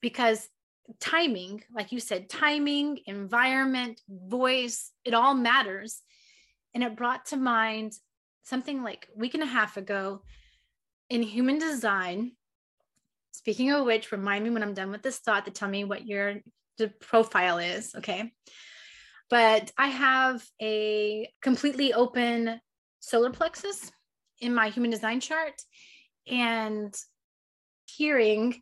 [0.01, 0.49] because
[1.01, 6.01] timing like you said timing environment voice it all matters
[6.75, 7.93] and it brought to mind
[8.43, 10.23] something like a week and a half ago
[11.11, 12.33] in human design
[13.39, 16.07] speaking of which remind me when i'm done with this thought to tell me what
[16.07, 16.35] your
[16.79, 18.33] the profile is okay
[19.31, 22.61] but i have a completely open
[23.01, 23.93] solar plexus
[24.41, 25.55] in my human design chart
[26.27, 26.95] and
[27.87, 28.61] hearing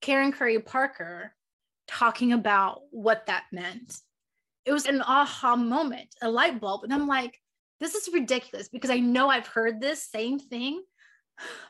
[0.00, 1.34] Karen Curry Parker
[1.88, 3.96] talking about what that meant.
[4.64, 6.84] It was an aha moment, a light bulb.
[6.84, 7.38] And I'm like,
[7.80, 10.82] this is ridiculous because I know I've heard this same thing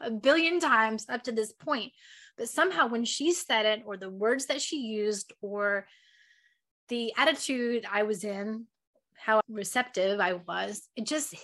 [0.00, 1.92] a billion times up to this point.
[2.40, 5.86] But somehow when she said it, or the words that she used, or
[6.88, 8.64] the attitude I was in,
[9.14, 11.34] how receptive I was, it just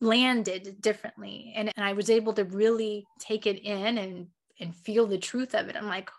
[0.00, 1.52] landed differently.
[1.54, 4.26] And, and i was able to really take it in and
[4.58, 5.76] and feel the truth of it.
[5.76, 6.10] I'm like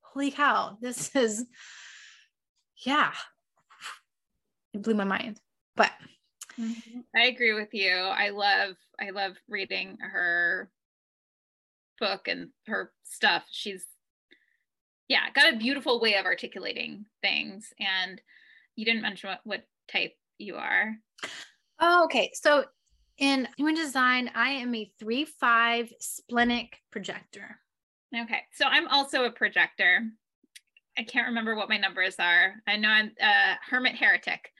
[0.00, 1.46] holy cow this is
[2.84, 3.12] yeah.
[4.74, 5.40] It blew my mind.
[5.76, 5.92] But
[6.58, 7.00] mm-hmm.
[7.14, 7.92] I agree with you.
[7.92, 10.68] I love I love reading her
[12.02, 13.44] book and her stuff.
[13.50, 13.84] She's
[15.08, 17.72] yeah, got a beautiful way of articulating things.
[17.78, 18.20] And
[18.76, 20.94] you didn't mention what, what type you are.
[21.80, 22.64] oh, okay so
[23.18, 27.58] in human design i am a 3-5 splenic projector
[28.14, 28.40] Okay.
[28.52, 30.02] So I'm also a projector.
[30.98, 32.56] I can't remember what my numbers are.
[32.66, 34.50] I know I'm a hermit heretic.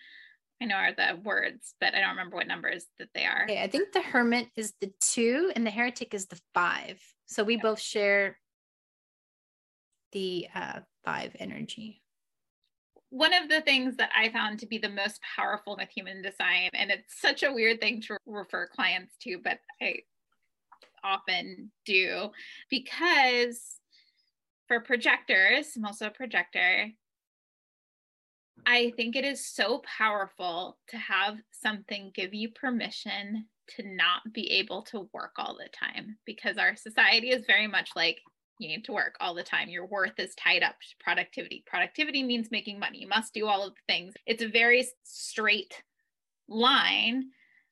[0.60, 3.42] I know are the words, but I don't remember what numbers that they are.
[3.44, 6.98] okay i think the hermit is the two and the heretic is the five
[7.32, 8.38] so we both share
[10.12, 12.02] the uh five energy
[13.12, 16.70] one of the things that I found to be the most powerful with human design,
[16.72, 19.96] and it's such a weird thing to refer clients to, but I
[21.04, 22.30] often do
[22.70, 23.76] because
[24.66, 26.88] for projectors, I'm also a projector.
[28.64, 33.46] I think it is so powerful to have something give you permission
[33.76, 37.90] to not be able to work all the time because our society is very much
[37.96, 38.18] like
[38.58, 39.68] you need to work all the time.
[39.68, 41.64] Your worth is tied up to productivity.
[41.66, 42.98] Productivity means making money.
[42.98, 44.14] You must do all of the things.
[44.26, 45.82] It's a very straight
[46.48, 47.30] line.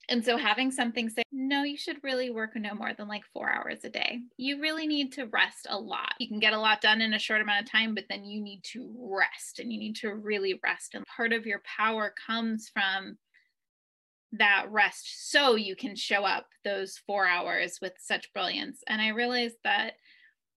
[0.08, 3.48] And so having something say, no, you should really work no more than like four
[3.48, 4.18] hours a day.
[4.36, 6.14] You really need to rest a lot.
[6.18, 8.42] You can get a lot done in a short amount of time, but then you
[8.42, 10.94] need to rest and you need to really rest.
[10.94, 13.16] And part of your power comes from
[14.32, 18.82] that rest so you can show up those four hours with such brilliance.
[18.86, 19.94] And I realized that,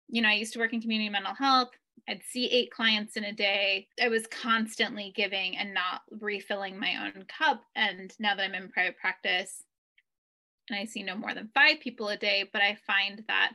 [0.09, 1.71] you know, I used to work in community mental health.
[2.09, 3.89] I'd see eight clients in a day.
[4.03, 7.63] I was constantly giving and not refilling my own cup.
[7.77, 9.63] And now that I'm in private practice
[10.69, 13.53] and I see no more than five people a day, but I find that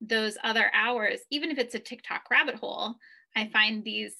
[0.00, 2.96] those other hours, even if it's a TikTok rabbit hole,
[3.36, 4.14] I find these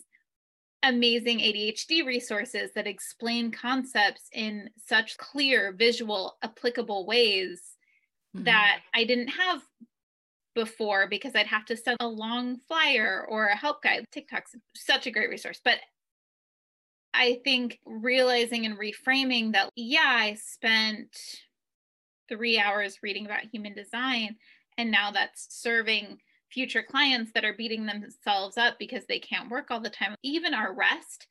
[0.85, 7.63] amazing ADHD resources that explain concepts in such clear, visual, applicable ways
[8.35, 8.45] mm-hmm.
[8.45, 9.63] that I didn't have
[10.55, 14.05] before because I'd have to send a long flyer or a help guide.
[14.13, 15.61] TikTok's such a great resource.
[15.65, 15.79] But
[17.13, 21.17] I think realizing and reframing that, yeah, I spent
[22.29, 24.37] three hours reading about human design,
[24.77, 26.19] and now that's serving
[26.51, 30.15] future clients that are beating themselves up because they can't work all the time.
[30.23, 31.27] Even our rest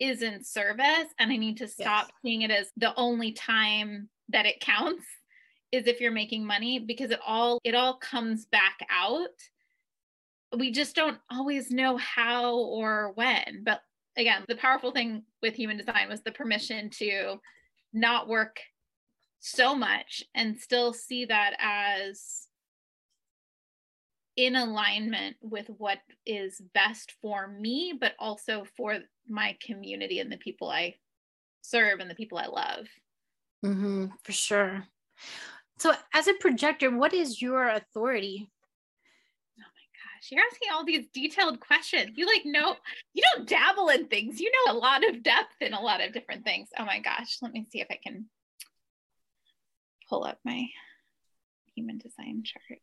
[0.00, 1.06] is in service.
[1.18, 2.16] And I need to stop yes.
[2.22, 5.04] seeing it as the only time that it counts
[5.72, 9.28] is if you're making money because it all it all comes back out.
[10.56, 13.64] We just don't always know how or when.
[13.64, 13.82] But
[14.16, 17.36] again, the powerful thing with human design was the permission to
[17.92, 18.58] not work
[19.40, 22.47] so much and still see that as
[24.38, 28.98] in alignment with what is best for me, but also for
[29.28, 30.94] my community and the people I
[31.60, 32.86] serve and the people I love.
[33.66, 34.84] Mm-hmm, for sure.
[35.80, 38.48] So, as a projector, what is your authority?
[39.58, 42.16] Oh my gosh, you're asking all these detailed questions.
[42.16, 42.76] You like know,
[43.14, 44.38] you don't dabble in things.
[44.38, 46.68] You know a lot of depth in a lot of different things.
[46.78, 48.26] Oh my gosh, let me see if I can
[50.08, 50.64] pull up my
[51.74, 52.80] human design chart.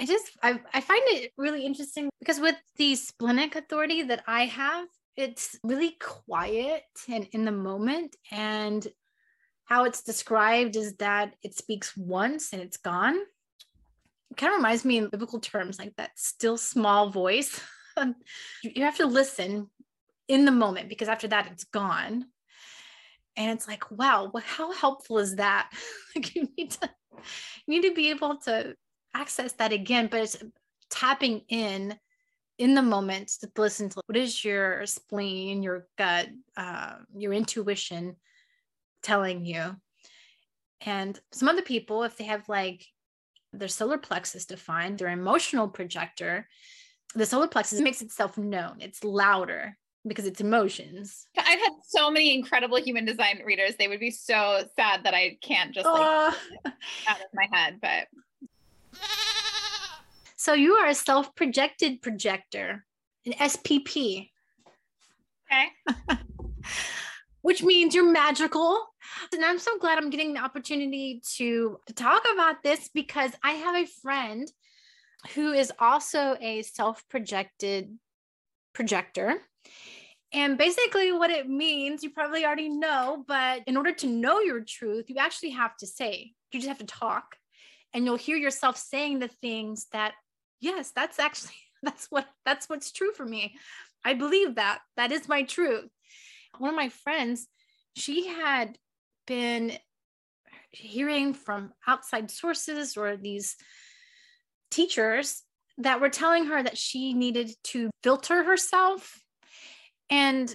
[0.00, 4.46] I just I, I find it really interesting because with the splenic authority that I
[4.46, 8.16] have, it's really quiet and in the moment.
[8.30, 8.86] And
[9.66, 13.16] how it's described is that it speaks once and it's gone.
[14.30, 17.60] It kind of reminds me in biblical terms, like that still small voice.
[17.96, 18.16] Um,
[18.64, 19.70] you have to listen
[20.26, 22.24] in the moment because after that it's gone.
[23.36, 25.70] And it's like, wow, how helpful is that?
[26.16, 26.90] like you need to
[27.68, 28.74] you need to be able to
[29.14, 30.42] access that again, but it's
[30.90, 31.96] tapping in
[32.58, 38.16] in the moment to listen to what is your spleen, your gut, uh, your intuition
[39.02, 39.74] telling you.
[40.80, 42.86] And some other people, if they have like
[43.52, 46.48] their solar plexus defined, their emotional projector,
[47.14, 48.76] the solar plexus makes itself known.
[48.80, 49.76] It's louder
[50.06, 51.26] because it's emotions.
[51.36, 53.74] I've had so many incredible human design readers.
[53.78, 56.32] They would be so sad that I can't just like uh,
[57.08, 58.06] out of my head, but
[60.44, 62.84] so you are a self projected projector,
[63.24, 64.28] an SPP.
[65.50, 66.18] Okay.
[67.40, 68.84] Which means you're magical.
[69.32, 73.52] And I'm so glad I'm getting the opportunity to, to talk about this because I
[73.52, 74.46] have a friend
[75.34, 77.98] who is also a self projected
[78.74, 79.40] projector.
[80.34, 84.60] And basically, what it means, you probably already know, but in order to know your
[84.60, 87.36] truth, you actually have to say, you just have to talk
[87.94, 90.12] and you'll hear yourself saying the things that
[90.64, 93.56] yes that's actually that's what that's what's true for me.
[94.04, 94.80] I believe that.
[94.96, 95.90] That is my truth.
[96.58, 97.46] One of my friends
[97.96, 98.76] she had
[99.26, 99.72] been
[100.70, 103.56] hearing from outside sources or these
[104.70, 105.42] teachers
[105.78, 109.20] that were telling her that she needed to filter herself.
[110.10, 110.54] And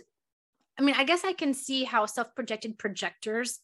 [0.77, 3.60] i mean i guess i can see how self-projected projectors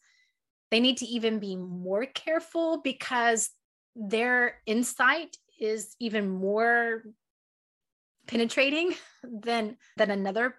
[0.70, 3.52] they need to even be more careful because
[3.96, 7.04] their insight is even more
[8.28, 10.56] penetrating than than another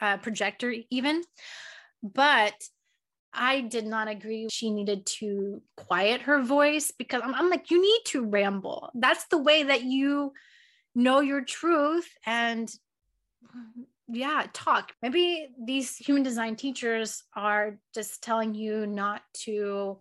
[0.00, 1.22] uh, projector even.
[2.02, 2.54] But
[3.32, 7.80] i did not agree she needed to quiet her voice because I'm, I'm like you
[7.80, 8.90] need to ramble.
[8.94, 10.32] That's the way that you
[10.94, 12.68] know your truth and
[14.08, 14.92] yeah talk.
[15.02, 20.00] Maybe these human design teachers are just telling you not to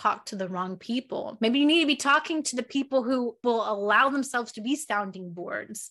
[0.00, 1.36] talk to the wrong people.
[1.40, 4.76] Maybe you need to be talking to the people who will allow themselves to be
[4.76, 5.90] sounding boards.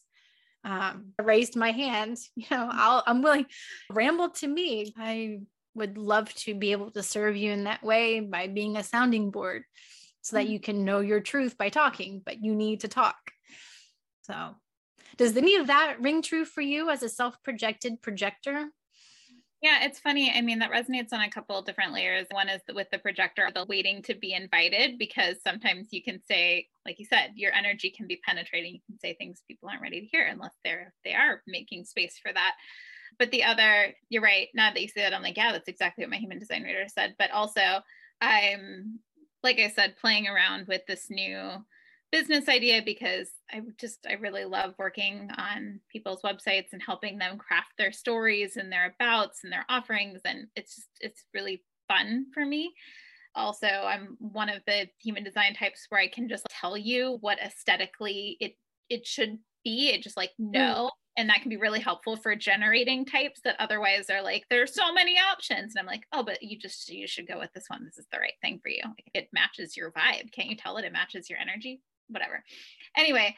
[0.63, 3.45] Um, I raised my hand, you know, I'll, I'm willing
[3.89, 4.93] ramble to me.
[4.97, 5.41] I
[5.75, 9.31] would love to be able to serve you in that way by being a sounding
[9.31, 9.63] board
[10.21, 10.53] so that mm-hmm.
[10.53, 13.15] you can know your truth by talking, but you need to talk.
[14.23, 14.55] So,
[15.17, 18.67] does any of that ring true for you as a self projected projector?
[19.61, 20.31] Yeah, it's funny.
[20.33, 22.27] I mean, that resonates on a couple different layers.
[22.31, 26.69] One is with the projector, the waiting to be invited, because sometimes you can say,
[26.85, 28.75] like you said, your energy can be penetrating.
[28.75, 32.17] You can say things people aren't ready to hear unless they're they are making space
[32.23, 32.53] for that.
[33.19, 34.49] but the other, you're right.
[34.55, 36.85] Now that you say that, I'm like, yeah, that's exactly what my human design reader
[36.87, 37.15] said.
[37.19, 37.81] But also,
[38.21, 38.99] I'm,
[39.43, 41.65] like I said, playing around with this new
[42.11, 47.37] business idea because I just, I really love working on people's websites and helping them
[47.37, 50.21] craft their stories and their abouts and their offerings.
[50.25, 52.73] And it's just, it's really fun for me.
[53.35, 57.39] Also, I'm one of the human design types where I can just tell you what
[57.39, 58.57] aesthetically it
[58.89, 59.89] it should be.
[59.89, 60.51] It just like mm.
[60.51, 64.73] no, and that can be really helpful for generating types that otherwise are like there's
[64.73, 67.65] so many options and i'm like oh but you just you should go with this
[67.67, 68.81] one this is the right thing for you
[69.13, 72.43] it matches your vibe can't you tell it it matches your energy whatever
[72.97, 73.35] anyway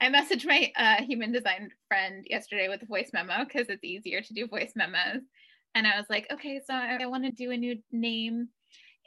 [0.00, 4.20] i messaged my uh, human design friend yesterday with a voice memo because it's easier
[4.20, 5.22] to do voice memos
[5.74, 8.48] and i was like okay so i, I want to do a new name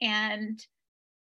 [0.02, 0.60] and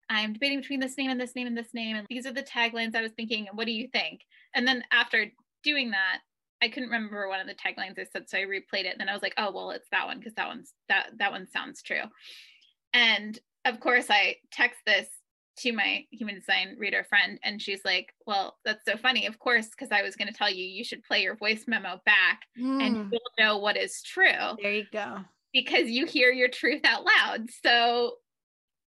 [0.08, 2.42] i'm debating between this name and this name and this name and these are the
[2.42, 4.20] taglines i was thinking what do you think
[4.54, 5.26] and then after
[5.62, 6.20] doing that
[6.62, 8.92] I couldn't remember one of the taglines I said, so I replayed it.
[8.92, 11.32] And then I was like, oh well, it's that one because that one's that that
[11.32, 12.02] one sounds true.
[12.92, 15.08] And of course, I text this
[15.58, 19.26] to my human design reader friend, and she's like, "Well, that's so funny.
[19.26, 22.00] Of course, because I was going to tell you you should play your voice memo
[22.06, 22.82] back, mm.
[22.82, 25.18] and you'll know what is true." There you go.
[25.52, 27.48] Because you hear your truth out loud.
[27.64, 28.16] So,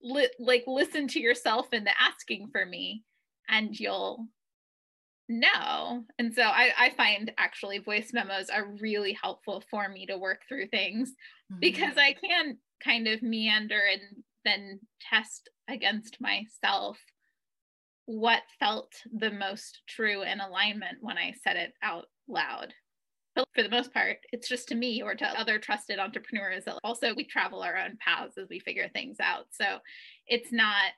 [0.02, 3.04] li- like, listen to yourself in the asking for me,
[3.50, 4.28] and you'll
[5.28, 6.04] no.
[6.20, 10.42] And so I, I find actually voice memos are really helpful for me to work
[10.48, 11.10] through things
[11.52, 11.60] mm-hmm.
[11.60, 16.98] because I can kind of meander and then test against myself
[18.06, 22.74] what felt the most true in alignment when I said it out loud.
[23.36, 27.14] But for the most part, it's just to me or to other trusted entrepreneurs also
[27.14, 29.48] we travel our own paths as we figure things out.
[29.52, 29.80] So
[30.28, 30.92] it's not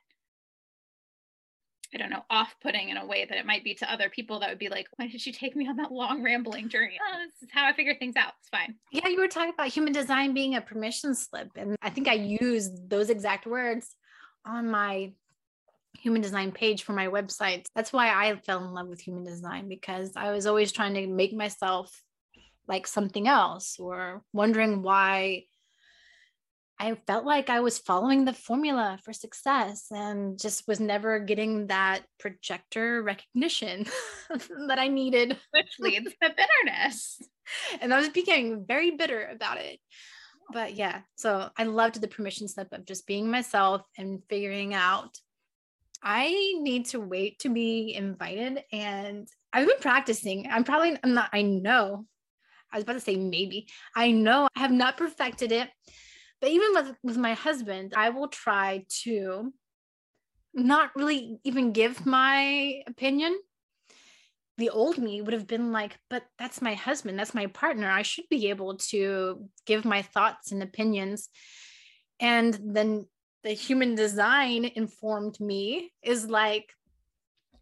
[1.94, 4.40] I don't know, off putting in a way that it might be to other people
[4.40, 6.98] that would be like, why did you take me on that long rambling journey?
[7.00, 8.32] Oh, this is how I figure things out.
[8.40, 8.74] It's fine.
[8.92, 11.48] Yeah, you were talking about human design being a permission slip.
[11.56, 13.94] And I think I used those exact words
[14.44, 15.12] on my
[15.98, 17.64] human design page for my website.
[17.74, 21.06] That's why I fell in love with human design because I was always trying to
[21.06, 22.02] make myself
[22.66, 25.44] like something else or wondering why
[26.80, 31.66] I felt like I was following the formula for success and just was never getting
[31.66, 33.86] that projector recognition
[34.68, 35.36] that I needed.
[35.50, 37.20] Which leads to bitterness.
[37.80, 39.80] And I was becoming very bitter about it.
[40.52, 45.18] But yeah, so I loved the permission slip of just being myself and figuring out
[46.00, 48.62] I need to wait to be invited.
[48.72, 50.46] And I've been practicing.
[50.48, 52.06] I'm probably I'm not, I know.
[52.72, 53.66] I was about to say maybe.
[53.96, 55.68] I know I have not perfected it
[56.40, 59.52] but even with, with my husband, I will try to
[60.54, 63.38] not really even give my opinion.
[64.56, 67.88] The old me would have been like, but that's my husband, that's my partner.
[67.90, 71.28] I should be able to give my thoughts and opinions.
[72.18, 73.06] And then
[73.44, 76.74] the human design informed me is like,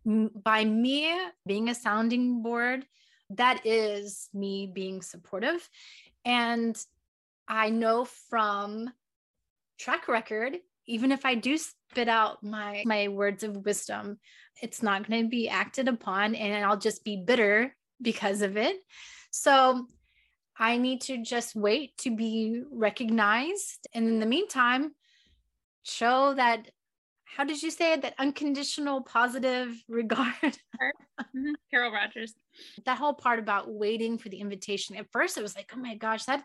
[0.07, 1.13] by me
[1.47, 2.87] being a sounding board,
[3.31, 5.69] that is me being supportive.
[6.25, 6.77] And
[7.49, 8.91] I know from
[9.79, 10.57] track record,
[10.87, 14.19] even if I do spit out my my words of wisdom,
[14.63, 18.77] it's not going to be acted upon and I'll just be bitter because of it.
[19.31, 19.87] So
[20.59, 23.87] I need to just wait to be recognized.
[23.93, 24.95] And in the meantime,
[25.83, 26.71] show that
[27.25, 28.03] how did you say it?
[28.03, 30.33] That unconditional positive regard.
[30.41, 31.53] mm-hmm.
[31.73, 32.35] Carl Rogers.
[32.87, 34.97] That whole part about waiting for the invitation.
[34.97, 36.45] At first, it was like, oh my gosh, that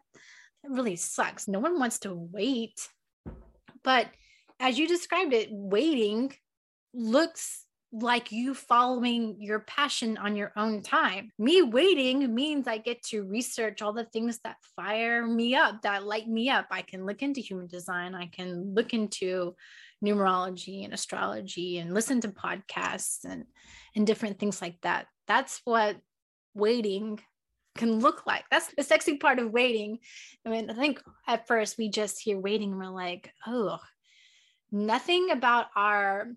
[0.63, 1.47] that really sucks.
[1.47, 2.87] No one wants to wait.
[3.83, 4.07] But
[4.59, 6.33] as you described it, waiting
[6.93, 11.29] looks like you following your passion on your own time.
[11.37, 16.05] Me waiting means I get to research all the things that fire me up, that
[16.05, 16.67] light me up.
[16.71, 19.55] I can look into human design, I can look into
[20.03, 23.45] numerology and astrology and listen to podcasts and
[23.95, 25.07] and different things like that.
[25.27, 25.97] That's what
[26.53, 27.19] waiting
[27.75, 28.43] can look like.
[28.51, 29.99] That's the sexy part of waiting.
[30.45, 33.79] I mean, I think at first we just hear waiting and we're like, oh,
[34.71, 36.27] nothing about our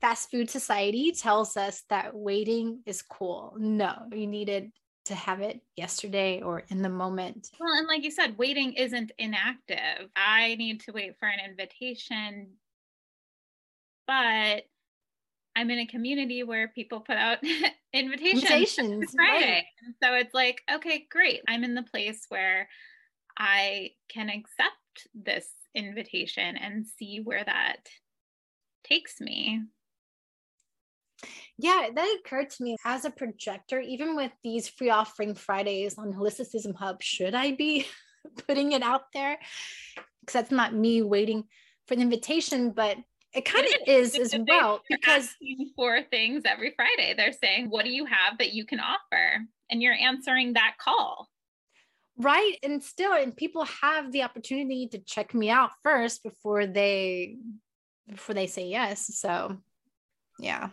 [0.00, 3.54] fast food society tells us that waiting is cool.
[3.58, 4.70] No, we needed
[5.06, 7.50] to have it yesterday or in the moment.
[7.60, 10.08] Well, and like you said, waiting isn't inactive.
[10.16, 12.48] I need to wait for an invitation,
[14.06, 14.64] but
[15.56, 17.38] I'm in a community where people put out
[17.92, 19.46] invitations, invitations Friday.
[19.46, 19.64] Right.
[20.02, 21.42] So it's like, okay, great.
[21.48, 22.68] I'm in the place where
[23.38, 27.88] I can accept this invitation and see where that
[28.84, 29.62] takes me.
[31.56, 36.12] Yeah, that occurred to me as a projector, even with these free offering Fridays on
[36.12, 37.86] Holisticism Hub, should I be
[38.46, 39.38] putting it out there?
[40.20, 41.44] Because that's not me waiting
[41.86, 42.96] for the invitation, but
[43.34, 45.34] it kind of is as well because
[45.76, 49.44] for things every Friday, they're saying, What do you have that you can offer?
[49.70, 51.28] And you're answering that call.
[52.16, 52.56] Right.
[52.62, 57.38] And still, and people have the opportunity to check me out first before they
[58.08, 59.18] before they say yes.
[59.18, 59.56] So
[60.38, 60.70] yeah.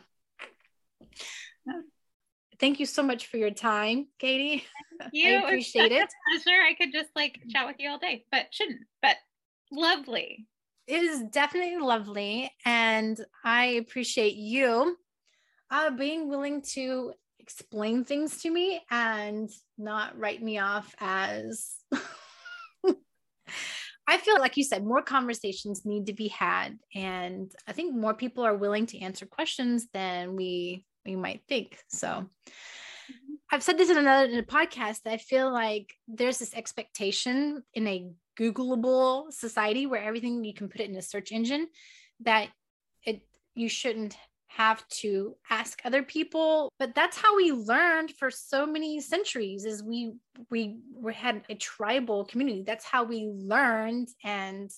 [2.59, 4.63] Thank you so much for your time, Katie.
[4.99, 5.31] Thank you.
[5.31, 6.07] I appreciate it.
[6.29, 6.61] pleasure.
[6.61, 8.81] I could just like chat with you all day, but shouldn't.
[9.01, 9.15] But
[9.71, 10.45] lovely.
[10.87, 12.51] It is definitely lovely.
[12.65, 14.97] And I appreciate you
[15.69, 21.75] uh, being willing to explain things to me and not write me off as
[24.07, 28.13] I feel like you said more conversations need to be had and I think more
[28.13, 31.79] people are willing to answer questions than we we might think.
[31.89, 33.33] So mm-hmm.
[33.51, 37.63] I've said this in another in a podcast that I feel like there's this expectation
[37.73, 41.67] in a Googleable society where everything you can put it in a search engine
[42.21, 42.49] that
[43.03, 43.21] it
[43.55, 46.71] you shouldn't have to ask other people.
[46.77, 50.13] But that's how we learned for so many centuries is we
[50.49, 52.63] we, we had a tribal community.
[52.65, 54.69] That's how we learned and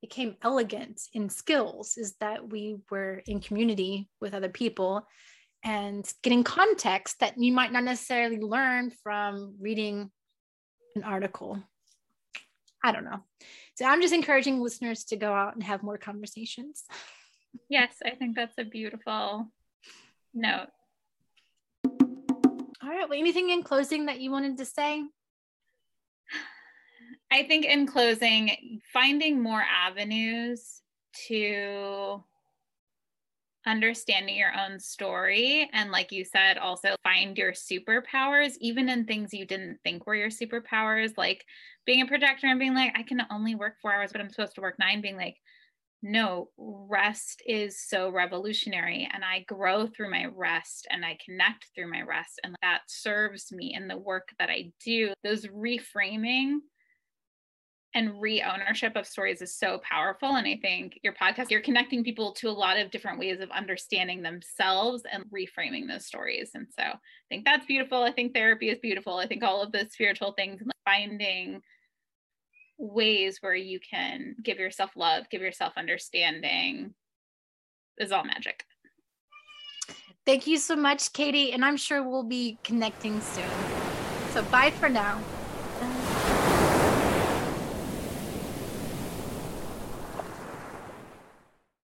[0.00, 5.06] became elegant in skills is that we were in community with other people
[5.64, 10.10] and getting context that you might not necessarily learn from reading
[10.96, 11.62] an article
[12.82, 13.22] i don't know
[13.74, 16.84] so i'm just encouraging listeners to go out and have more conversations
[17.68, 19.50] Yes, I think that's a beautiful
[20.34, 20.68] note.
[21.84, 23.08] All right.
[23.08, 25.02] Well, anything in closing that you wanted to say?
[27.30, 30.82] I think in closing, finding more avenues
[31.28, 32.22] to
[33.66, 39.32] understanding your own story and like you said also find your superpowers even in things
[39.32, 41.44] you didn't think were your superpowers like
[41.86, 44.56] being a projector and being like i can only work 4 hours but i'm supposed
[44.56, 45.36] to work 9 being like
[46.02, 49.08] no, rest is so revolutionary.
[49.12, 52.40] And I grow through my rest and I connect through my rest.
[52.42, 55.12] And that serves me in the work that I do.
[55.22, 56.56] Those reframing
[57.94, 60.36] and re ownership of stories is so powerful.
[60.36, 63.50] And I think your podcast, you're connecting people to a lot of different ways of
[63.50, 66.52] understanding themselves and reframing those stories.
[66.54, 66.98] And so I
[67.28, 68.02] think that's beautiful.
[68.02, 69.16] I think therapy is beautiful.
[69.16, 71.60] I think all of the spiritual things and finding
[72.78, 76.94] ways where you can give yourself love, give yourself understanding
[77.98, 78.64] is all magic.
[80.24, 81.52] Thank you so much, Katie.
[81.52, 83.44] And I'm sure we'll be connecting soon.
[84.32, 85.20] So bye for now.